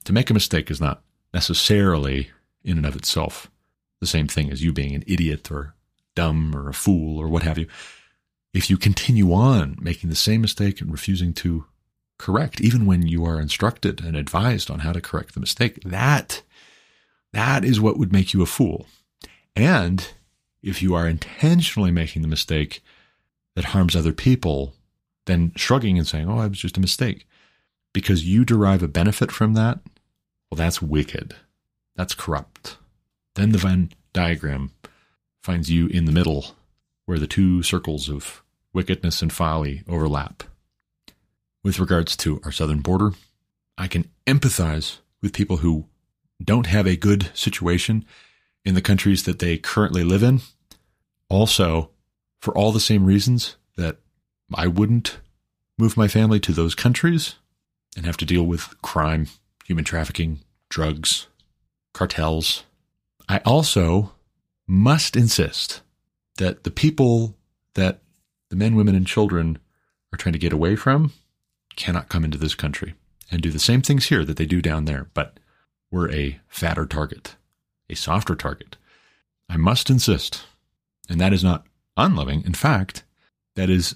To 0.05 0.13
make 0.13 0.31
a 0.31 0.33
mistake 0.33 0.71
is 0.71 0.81
not 0.81 1.03
necessarily, 1.35 2.31
in 2.63 2.77
and 2.77 2.85
of 2.85 2.95
itself, 2.95 3.51
the 3.99 4.07
same 4.07 4.27
thing 4.27 4.49
as 4.49 4.63
you 4.63 4.73
being 4.73 4.95
an 4.95 5.03
idiot 5.05 5.51
or 5.51 5.75
dumb 6.15 6.55
or 6.55 6.69
a 6.69 6.73
fool 6.73 7.19
or 7.19 7.27
what 7.27 7.43
have 7.43 7.57
you. 7.57 7.67
If 8.53 8.69
you 8.69 8.77
continue 8.77 9.31
on 9.33 9.77
making 9.79 10.09
the 10.09 10.15
same 10.15 10.41
mistake 10.41 10.81
and 10.81 10.91
refusing 10.91 11.33
to 11.35 11.65
correct, 12.17 12.59
even 12.59 12.85
when 12.85 13.07
you 13.07 13.23
are 13.25 13.39
instructed 13.39 14.03
and 14.03 14.15
advised 14.15 14.69
on 14.69 14.79
how 14.79 14.91
to 14.91 15.01
correct 15.01 15.33
the 15.33 15.39
mistake, 15.39 15.81
that 15.83 16.41
that 17.31 17.63
is 17.63 17.79
what 17.79 17.97
would 17.97 18.11
make 18.11 18.33
you 18.33 18.41
a 18.41 18.47
fool. 18.47 18.87
And 19.55 20.07
if 20.61 20.81
you 20.81 20.95
are 20.95 21.07
intentionally 21.07 21.91
making 21.91 22.21
the 22.21 22.27
mistake 22.27 22.81
that 23.55 23.65
harms 23.65 23.95
other 23.95 24.13
people, 24.13 24.73
then 25.25 25.51
shrugging 25.55 25.97
and 25.97 26.07
saying, 26.07 26.27
oh, 26.27 26.41
it 26.41 26.49
was 26.49 26.59
just 26.59 26.77
a 26.77 26.81
mistake, 26.81 27.27
because 27.93 28.25
you 28.25 28.43
derive 28.43 28.81
a 28.81 28.87
benefit 28.87 29.31
from 29.31 29.53
that, 29.53 29.79
well, 30.49 30.57
that's 30.57 30.81
wicked. 30.81 31.35
That's 31.95 32.15
corrupt. 32.15 32.77
Then 33.35 33.51
the 33.51 33.57
Venn 33.59 33.91
diagram 34.11 34.71
finds 35.49 35.71
you 35.71 35.87
in 35.87 36.05
the 36.05 36.11
middle 36.11 36.45
where 37.07 37.17
the 37.17 37.25
two 37.25 37.63
circles 37.63 38.07
of 38.07 38.43
wickedness 38.71 39.23
and 39.23 39.33
folly 39.33 39.81
overlap. 39.89 40.43
With 41.63 41.79
regards 41.79 42.15
to 42.17 42.39
our 42.45 42.51
southern 42.51 42.81
border, 42.81 43.13
I 43.75 43.87
can 43.87 44.11
empathize 44.27 44.99
with 45.23 45.33
people 45.33 45.57
who 45.57 45.87
don't 46.39 46.67
have 46.67 46.85
a 46.85 46.95
good 46.95 47.31
situation 47.33 48.05
in 48.63 48.75
the 48.75 48.81
countries 48.83 49.23
that 49.23 49.39
they 49.39 49.57
currently 49.57 50.03
live 50.03 50.21
in. 50.21 50.41
Also, 51.29 51.89
for 52.39 52.55
all 52.55 52.71
the 52.71 52.79
same 52.79 53.03
reasons 53.03 53.55
that 53.75 53.97
I 54.53 54.67
wouldn't 54.67 55.19
move 55.79 55.97
my 55.97 56.07
family 56.07 56.39
to 56.41 56.51
those 56.51 56.75
countries 56.75 57.37
and 57.97 58.05
have 58.05 58.17
to 58.17 58.25
deal 58.25 58.43
with 58.43 58.79
crime, 58.83 59.25
human 59.65 59.83
trafficking, 59.83 60.41
drugs, 60.69 61.25
cartels. 61.91 62.65
I 63.27 63.39
also 63.39 64.11
must 64.69 65.15
insist 65.15 65.81
that 66.37 66.63
the 66.63 66.69
people 66.69 67.35
that 67.73 68.01
the 68.49 68.55
men, 68.55 68.75
women, 68.75 68.95
and 68.95 69.07
children 69.07 69.57
are 70.13 70.17
trying 70.17 70.33
to 70.33 70.39
get 70.39 70.53
away 70.53 70.75
from 70.75 71.11
cannot 71.75 72.07
come 72.07 72.23
into 72.23 72.37
this 72.37 72.53
country 72.53 72.93
and 73.31 73.41
do 73.41 73.49
the 73.49 73.59
same 73.59 73.81
things 73.81 74.05
here 74.05 74.23
that 74.23 74.37
they 74.37 74.45
do 74.45 74.61
down 74.61 74.85
there, 74.85 75.09
but 75.15 75.39
we're 75.89 76.11
a 76.11 76.39
fatter 76.47 76.85
target, 76.85 77.35
a 77.89 77.95
softer 77.95 78.35
target. 78.35 78.77
I 79.49 79.57
must 79.57 79.89
insist, 79.89 80.45
and 81.09 81.19
that 81.19 81.33
is 81.33 81.43
not 81.43 81.65
unloving. 81.97 82.43
In 82.45 82.53
fact, 82.53 83.03
that 83.55 83.71
is 83.71 83.95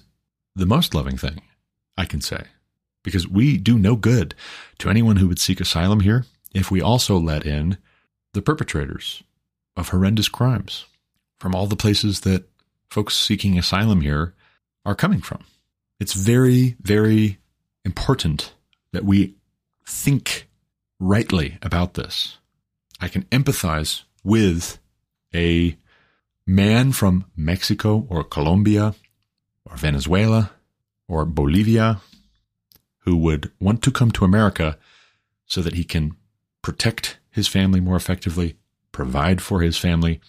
the 0.56 0.66
most 0.66 0.92
loving 0.92 1.16
thing 1.16 1.40
I 1.96 2.04
can 2.04 2.20
say, 2.20 2.46
because 3.04 3.28
we 3.28 3.58
do 3.58 3.78
no 3.78 3.94
good 3.94 4.34
to 4.78 4.90
anyone 4.90 5.16
who 5.16 5.28
would 5.28 5.38
seek 5.38 5.60
asylum 5.60 6.00
here 6.00 6.24
if 6.52 6.72
we 6.72 6.80
also 6.80 7.16
let 7.16 7.46
in 7.46 7.78
the 8.32 8.42
perpetrators 8.42 9.22
of 9.76 9.88
horrendous 9.88 10.28
crimes 10.28 10.86
from 11.38 11.54
all 11.54 11.66
the 11.66 11.76
places 11.76 12.20
that 12.20 12.48
folks 12.88 13.16
seeking 13.16 13.58
asylum 13.58 14.00
here 14.00 14.34
are 14.84 14.94
coming 14.94 15.20
from. 15.20 15.44
It's 15.98 16.12
very, 16.12 16.76
very 16.80 17.38
important 17.84 18.54
that 18.92 19.04
we 19.04 19.34
think 19.86 20.48
rightly 20.98 21.58
about 21.62 21.94
this. 21.94 22.38
I 23.00 23.08
can 23.08 23.24
empathize 23.24 24.02
with 24.22 24.78
a 25.34 25.76
man 26.46 26.92
from 26.92 27.24
Mexico 27.36 28.06
or 28.08 28.24
Colombia 28.24 28.94
or 29.64 29.76
Venezuela 29.76 30.52
or 31.08 31.24
Bolivia 31.24 32.00
who 33.00 33.16
would 33.16 33.50
want 33.60 33.82
to 33.82 33.90
come 33.90 34.10
to 34.12 34.24
America 34.24 34.78
so 35.46 35.60
that 35.60 35.74
he 35.74 35.84
can 35.84 36.16
protect 36.62 37.18
his 37.30 37.48
family 37.48 37.80
more 37.80 37.96
effectively, 37.96 38.56
provide 38.94 39.42
for 39.42 39.60
his 39.60 39.76
family 39.76 40.20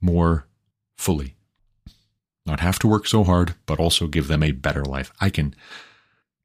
more 0.00 0.46
fully. 0.96 1.34
Not 2.46 2.60
have 2.60 2.78
to 2.80 2.86
work 2.86 3.08
so 3.08 3.24
hard, 3.24 3.54
but 3.66 3.80
also 3.80 4.06
give 4.06 4.28
them 4.28 4.42
a 4.42 4.52
better 4.52 4.84
life. 4.84 5.12
I 5.20 5.30
can 5.30 5.54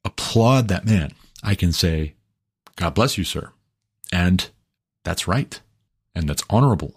applaud 0.03 0.69
that 0.69 0.85
man. 0.85 1.11
I 1.43 1.53
can 1.53 1.71
say, 1.71 2.15
God 2.75 2.95
bless 2.95 3.17
you, 3.17 3.23
sir. 3.23 3.51
And 4.11 4.49
that's 5.03 5.27
right. 5.27 5.59
And 6.15 6.27
that's 6.27 6.43
honorable. 6.49 6.95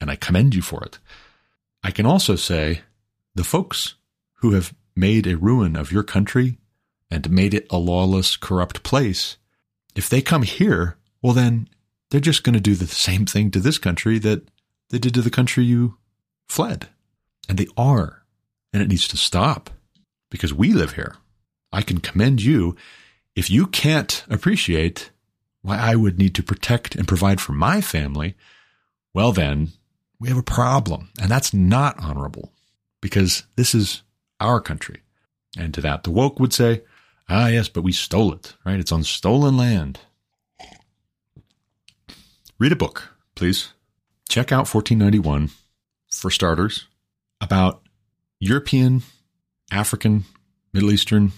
And 0.00 0.10
I 0.10 0.16
commend 0.16 0.54
you 0.54 0.62
for 0.62 0.82
it. 0.84 0.98
I 1.82 1.90
can 1.90 2.06
also 2.06 2.36
say, 2.36 2.82
the 3.34 3.44
folks 3.44 3.94
who 4.36 4.52
have 4.52 4.74
made 4.96 5.26
a 5.26 5.36
ruin 5.36 5.76
of 5.76 5.92
your 5.92 6.02
country 6.02 6.58
and 7.10 7.30
made 7.30 7.54
it 7.54 7.66
a 7.70 7.78
lawless, 7.78 8.36
corrupt 8.36 8.82
place, 8.82 9.36
if 9.94 10.08
they 10.08 10.22
come 10.22 10.42
here, 10.42 10.96
well, 11.22 11.32
then 11.32 11.68
they're 12.10 12.20
just 12.20 12.42
going 12.42 12.54
to 12.54 12.60
do 12.60 12.74
the 12.74 12.86
same 12.86 13.26
thing 13.26 13.50
to 13.50 13.60
this 13.60 13.78
country 13.78 14.18
that 14.18 14.48
they 14.90 14.98
did 14.98 15.14
to 15.14 15.22
the 15.22 15.30
country 15.30 15.64
you 15.64 15.96
fled. 16.48 16.88
And 17.48 17.58
they 17.58 17.68
are. 17.76 18.22
And 18.72 18.82
it 18.82 18.88
needs 18.88 19.08
to 19.08 19.16
stop 19.16 19.70
because 20.30 20.54
we 20.54 20.72
live 20.72 20.92
here. 20.92 21.16
I 21.72 21.82
can 21.82 21.98
commend 21.98 22.42
you. 22.42 22.76
If 23.34 23.50
you 23.50 23.66
can't 23.66 24.24
appreciate 24.28 25.10
why 25.62 25.76
I 25.76 25.94
would 25.94 26.18
need 26.18 26.34
to 26.36 26.42
protect 26.42 26.94
and 26.94 27.08
provide 27.08 27.40
for 27.40 27.52
my 27.52 27.80
family, 27.80 28.34
well, 29.14 29.32
then 29.32 29.70
we 30.18 30.28
have 30.28 30.38
a 30.38 30.42
problem. 30.42 31.10
And 31.20 31.30
that's 31.30 31.54
not 31.54 31.98
honorable 31.98 32.52
because 33.00 33.44
this 33.56 33.74
is 33.74 34.02
our 34.38 34.60
country. 34.60 35.02
And 35.58 35.74
to 35.74 35.80
that, 35.80 36.04
the 36.04 36.10
woke 36.10 36.38
would 36.38 36.52
say, 36.52 36.82
ah, 37.28 37.48
yes, 37.48 37.68
but 37.68 37.82
we 37.82 37.92
stole 37.92 38.32
it, 38.32 38.54
right? 38.64 38.78
It's 38.78 38.92
on 38.92 39.02
stolen 39.04 39.56
land. 39.56 40.00
Read 42.60 42.72
a 42.72 42.76
book, 42.76 43.14
please. 43.34 43.72
Check 44.28 44.52
out 44.52 44.68
1491, 44.68 45.48
for 46.12 46.30
starters, 46.30 46.84
about 47.40 47.80
European, 48.38 49.02
African, 49.72 50.26
Middle 50.74 50.90
Eastern, 50.90 51.32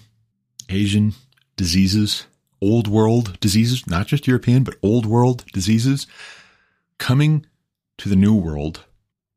Asian 0.67 1.13
diseases, 1.55 2.25
old 2.61 2.89
world 2.89 3.39
diseases, 3.39 3.87
not 3.87 4.07
just 4.07 4.27
European, 4.27 4.65
but 4.65 4.75
old 4.83 5.05
world 5.05 5.45
diseases 5.53 6.07
coming 6.97 7.45
to 7.99 8.09
the 8.09 8.17
new 8.17 8.35
world, 8.35 8.83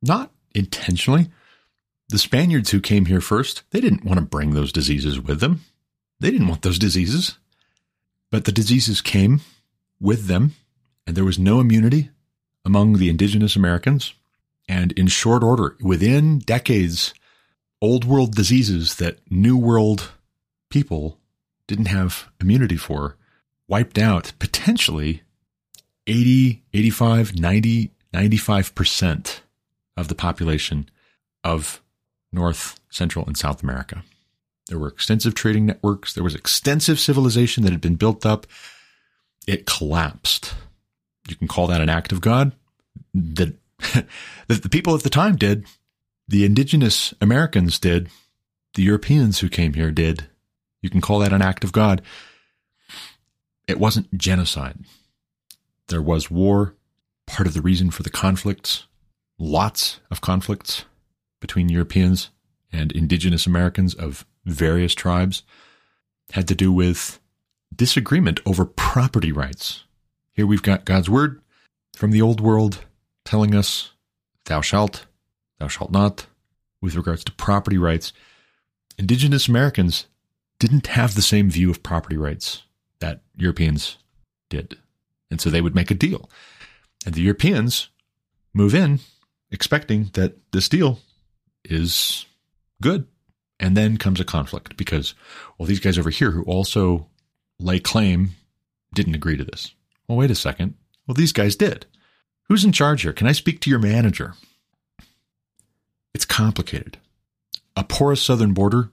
not 0.03 0.33
intentionally. 0.57 1.29
The 2.09 2.19
Spaniards 2.19 2.73
who 2.73 2.81
came 2.81 3.07
here 3.07 3.21
first, 3.21 3.63
they 3.71 3.81
didn't 3.81 4.05
want 4.05 4.19
to 4.19 4.27
bring 4.27 4.55
those 4.55 4.73
diseases 4.73 5.21
with 5.21 5.39
them. 5.39 5.61
They 6.19 6.33
didn't 6.33 6.49
want 6.49 6.63
those 6.63 6.81
diseases. 6.81 7.39
But 8.33 8.45
the 8.45 8.51
diseases 8.51 9.01
came 9.01 9.41
with 10.01 10.27
them, 10.27 10.57
and 11.07 11.17
there 11.17 11.25
was 11.25 11.39
no 11.39 11.61
immunity 11.61 12.11
among 12.65 12.95
the 12.95 13.09
indigenous 13.09 13.57
Americans. 13.57 14.15
And 14.69 14.93
in 14.93 15.07
short 15.07 15.45
order, 15.45 15.77
within 15.81 16.41
decades, 16.41 17.15
old 17.81 18.05
world 18.05 18.35
diseases 18.35 18.97
that 18.97 19.19
new 19.31 19.57
world 19.57 20.11
people 20.71 21.19
didn't 21.67 21.87
have 21.87 22.29
immunity 22.41 22.77
for 22.77 23.17
wiped 23.69 23.99
out 23.99 24.33
potentially 24.39 25.23
80, 26.07 26.63
85, 26.73 27.39
90, 27.39 27.91
95% 28.13 29.41
of 29.97 30.09
the 30.09 30.15
population 30.15 30.89
of 31.43 31.83
North, 32.33 32.81
Central, 32.91 33.25
and 33.27 33.37
South 33.37 33.63
America. 33.63 34.03
There 34.69 34.79
were 34.79 34.89
extensive 34.89 35.35
trading 35.35 35.67
networks. 35.67 36.13
There 36.13 36.25
was 36.25 36.35
extensive 36.35 36.99
civilization 36.99 37.63
that 37.65 37.73
had 37.73 37.81
been 37.81 37.95
built 37.95 38.27
up. 38.27 38.47
It 39.47 39.67
collapsed. 39.67 40.55
You 41.29 41.37
can 41.37 41.49
call 41.49 41.67
that 41.69 41.81
an 41.81 41.89
act 41.89 42.13
of 42.13 42.21
God. 42.21 42.53
That, 43.15 43.55
the 44.49 44.69
people 44.71 44.95
at 44.95 45.03
the 45.03 45.11
time 45.11 45.37
did. 45.37 45.67
The 46.29 46.45
indigenous 46.45 47.15
Americans 47.21 47.79
did. 47.79 48.09
The 48.75 48.83
Europeans 48.83 49.41
who 49.41 49.49
came 49.49 49.75
here 49.75 49.91
did. 49.91 50.27
You 50.83 50.91
can 50.91 51.01
call 51.01 51.21
that 51.21 51.33
an 51.33 51.43
act 51.43 51.65
of 51.65 51.73
God. 51.73 52.03
It 53.67 53.81
wasn't 53.81 54.17
genocide. 54.17 54.79
There 55.89 56.03
was 56.03 56.31
war, 56.31 56.75
part 57.27 57.47
of 57.47 57.55
the 57.55 57.63
reason 57.63 57.91
for 57.91 58.03
the 58.03 58.11
conflicts, 58.11 58.87
lots 59.39 60.01
of 60.11 60.21
conflicts 60.21 60.85
between 61.41 61.69
Europeans 61.69 62.31
and 62.73 62.93
indigenous 62.93 63.47
Americans 63.47 63.95
of 63.95 64.27
various 64.45 64.95
tribes 64.95 65.43
had 66.33 66.49
to 66.49 66.55
do 66.55 66.73
with 66.73 67.21
disagreement 67.75 68.41
over 68.47 68.65
property 68.65 69.33
rights. 69.33 69.85
Here 70.37 70.47
we've 70.47 70.63
got 70.63 70.85
God's 70.85 71.09
word 71.09 71.41
from 71.97 72.11
the 72.11 72.21
old 72.21 72.43
world 72.43 72.85
telling 73.25 73.55
us, 73.55 73.93
thou 74.45 74.61
shalt, 74.61 75.07
thou 75.59 75.67
shalt 75.67 75.91
not, 75.91 76.27
with 76.83 76.95
regards 76.95 77.25
to 77.25 77.33
property 77.33 77.79
rights. 77.79 78.13
Indigenous 78.99 79.49
Americans 79.49 80.07
didn't 80.59 80.89
have 80.89 81.15
the 81.15 81.23
same 81.23 81.51
view 81.51 81.71
of 81.71 81.83
property 81.83 82.19
rights 82.19 82.65
that 83.01 83.23
Europeans 83.35 83.97
did. 84.51 84.77
And 85.31 85.41
so 85.41 85.49
they 85.49 85.63
would 85.63 85.75
make 85.75 85.91
a 85.91 85.95
deal. 85.95 86.29
And 87.07 87.15
the 87.15 87.23
Europeans 87.23 87.89
move 88.53 88.75
in 88.75 89.01
expecting 89.51 90.11
that 90.13 90.37
this 90.53 90.69
deal 90.69 90.99
is 91.65 92.27
good. 92.83 93.07
And 93.59 93.75
then 93.75 93.97
comes 93.97 94.21
a 94.21 94.25
conflict 94.25 94.77
because, 94.77 95.15
well, 95.57 95.67
these 95.67 95.81
guys 95.81 95.99
over 95.99 96.11
here 96.11 96.31
who 96.31 96.43
also 96.43 97.07
lay 97.59 97.81
claim 97.81 98.33
didn't 98.93 99.15
agree 99.15 99.39
to 99.39 99.45
this. 99.45 99.75
Well, 100.09 100.19
wait 100.19 100.31
a 100.31 100.35
second. 100.35 100.75
Well, 101.07 101.15
these 101.15 101.33
guys 101.33 101.57
did. 101.57 101.87
Who's 102.49 102.65
in 102.65 102.73
charge 102.73 103.03
here? 103.03 103.13
Can 103.13 103.27
I 103.27 103.33
speak 103.33 103.61
to 103.61 103.71
your 103.71 103.79
manager? 103.79 104.35
It's 106.15 106.25
complicated. 106.25 106.99
A 107.77 107.85
porous 107.85 108.23
southern 108.23 108.55
border 108.55 108.91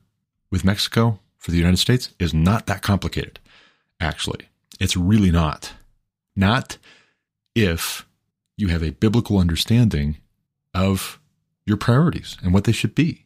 with 0.52 0.66
Mexico 0.66 1.20
for 1.38 1.52
the 1.52 1.58
United 1.58 1.78
States 1.78 2.10
is 2.20 2.34
not 2.34 2.66
that 2.66 2.82
complicated, 2.82 3.40
actually. 4.00 4.50
It's 4.80 4.98
really 4.98 5.32
not. 5.32 5.74
Not 6.36 6.78
if 7.56 8.06
you 8.58 8.70
have 8.70 8.84
a 8.84 8.92
biblical 8.92 9.38
understanding 9.38 10.18
of 10.74 11.20
your 11.66 11.78
priorities 11.78 12.38
and 12.44 12.54
what 12.54 12.66
they 12.66 12.72
should 12.72 12.96
be. 12.96 13.26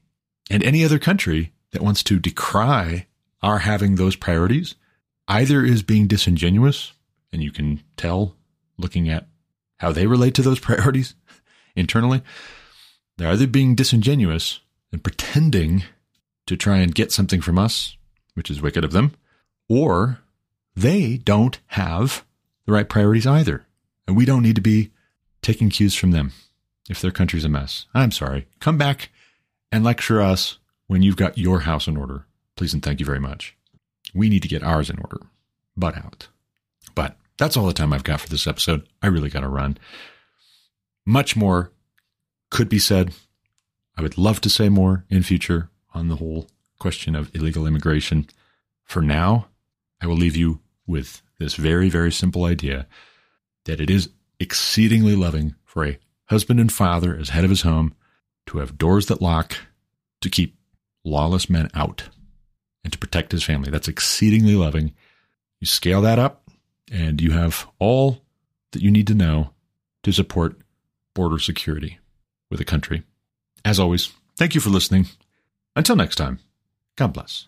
And 0.50 0.64
any 0.64 0.84
other 0.84 1.00
country 1.00 1.54
that 1.72 1.82
wants 1.82 2.04
to 2.04 2.20
decry 2.20 3.08
our 3.42 3.60
having 3.60 3.96
those 3.96 4.16
priorities 4.16 4.76
either 5.28 5.64
is 5.64 5.84
being 5.84 6.08
disingenuous, 6.08 6.94
and 7.32 7.42
you 7.44 7.52
can 7.52 7.82
tell 7.96 8.36
looking 8.78 9.10
at 9.10 9.28
how 9.78 9.92
they 9.92 10.08
relate 10.08 10.34
to 10.36 10.42
those 10.42 10.60
priorities 10.68 11.16
internally. 11.76 12.22
They're 13.18 13.32
either 13.32 13.48
being 13.48 13.76
disingenuous 13.76 14.60
and 14.92 15.04
pretending 15.04 15.84
to 16.46 16.56
try 16.56 16.78
and 16.78 16.96
get 16.96 17.12
something 17.12 17.42
from 17.42 17.60
us, 17.60 17.98
which 18.36 18.50
is 18.50 18.62
wicked 18.62 18.84
of 18.84 18.92
them, 18.92 19.14
or 19.68 20.20
they 20.76 21.18
don't 21.18 21.60
have 21.68 22.24
the 22.66 22.72
right 22.74 22.88
priorities 22.88 23.28
either. 23.28 23.66
And 24.08 24.16
we 24.16 24.26
don't 24.26 24.44
need 24.44 24.56
to 24.56 24.62
be 24.62 24.92
taking 25.42 25.70
cues 25.70 25.96
from 25.96 26.12
them 26.12 26.32
if 26.90 27.02
their 27.02 27.12
country's 27.12 27.44
a 27.44 27.50
mess. 27.50 27.86
I'm 27.94 28.12
sorry. 28.12 28.48
Come 28.60 28.78
back 28.78 29.10
and 29.72 29.84
lecture 29.84 30.22
us 30.22 30.60
when 30.88 31.02
you've 31.02 31.18
got 31.18 31.38
your 31.38 31.62
house 31.62 31.88
in 31.88 31.98
order. 31.98 32.26
Please 32.56 32.74
and 32.74 32.82
thank 32.82 33.00
you 33.00 33.06
very 33.06 33.20
much. 33.20 33.56
We 34.14 34.30
need 34.30 34.42
to 34.44 34.48
get 34.48 34.64
ours 34.64 34.90
in 34.90 35.00
order. 35.00 35.28
Butt 35.76 35.98
out. 35.98 36.28
But 36.96 37.18
that's 37.38 37.56
all 37.56 37.68
the 37.68 37.74
time 37.74 37.94
I've 37.94 38.04
got 38.04 38.22
for 38.22 38.30
this 38.30 38.48
episode. 38.48 38.88
I 39.02 39.08
really 39.08 39.30
got 39.30 39.42
to 39.42 39.48
run. 39.48 39.78
Much 41.06 41.36
more 41.36 41.72
could 42.50 42.70
be 42.70 42.80
said. 42.80 43.14
I 43.96 44.02
would 44.02 44.18
love 44.18 44.42
to 44.42 44.50
say 44.50 44.70
more 44.70 45.06
in 45.10 45.24
future 45.24 45.70
on 45.94 46.08
the 46.08 46.18
whole 46.18 46.48
question 46.80 47.16
of 47.16 47.34
illegal 47.36 47.66
immigration. 47.66 48.28
For 48.84 49.02
now, 49.02 49.48
I 50.02 50.08
will 50.08 50.16
leave 50.16 50.36
you 50.36 50.60
with 50.86 51.22
this 51.40 51.56
very, 51.56 51.90
very 51.90 52.12
simple 52.12 52.46
idea 52.46 52.88
that 53.66 53.82
it 53.82 53.90
is 53.90 54.10
exceedingly 54.40 55.16
loving 55.16 55.56
for 55.66 55.86
a 55.86 56.00
husband 56.26 56.60
and 56.60 56.72
father 56.72 57.16
as 57.16 57.30
head 57.30 57.44
of 57.44 57.50
his 57.50 57.62
home 57.62 57.94
to 58.48 58.60
have 58.60 58.78
doors 58.78 59.08
that 59.08 59.22
lock 59.22 59.58
to 60.22 60.30
keep 60.30 60.58
lawless 61.04 61.50
men 61.50 61.70
out 61.74 62.10
and 62.84 62.94
to 62.94 63.00
protect 63.00 63.32
his 63.32 63.44
family. 63.44 63.70
That's 63.70 63.88
exceedingly 63.88 64.56
loving. 64.56 64.94
You 65.60 65.68
scale 65.68 66.02
that 66.02 66.20
up, 66.20 66.47
and 66.92 67.22
you 67.22 67.32
have 67.32 67.68
all 67.80 68.22
that 68.72 68.82
you 68.82 68.92
need 68.92 69.08
to 69.08 69.14
know 69.14 69.52
to 70.04 70.12
support 70.12 70.58
border 71.14 71.40
security 71.40 72.00
with 72.50 72.62
a 72.62 72.66
country. 72.66 73.04
As 73.66 73.80
always, 73.80 74.12
thank 74.36 74.56
you 74.56 74.62
for 74.62 74.70
listening. 74.70 75.08
Until 75.76 75.96
next 75.96 76.16
time, 76.16 76.40
God 76.96 77.14
bless. 77.14 77.48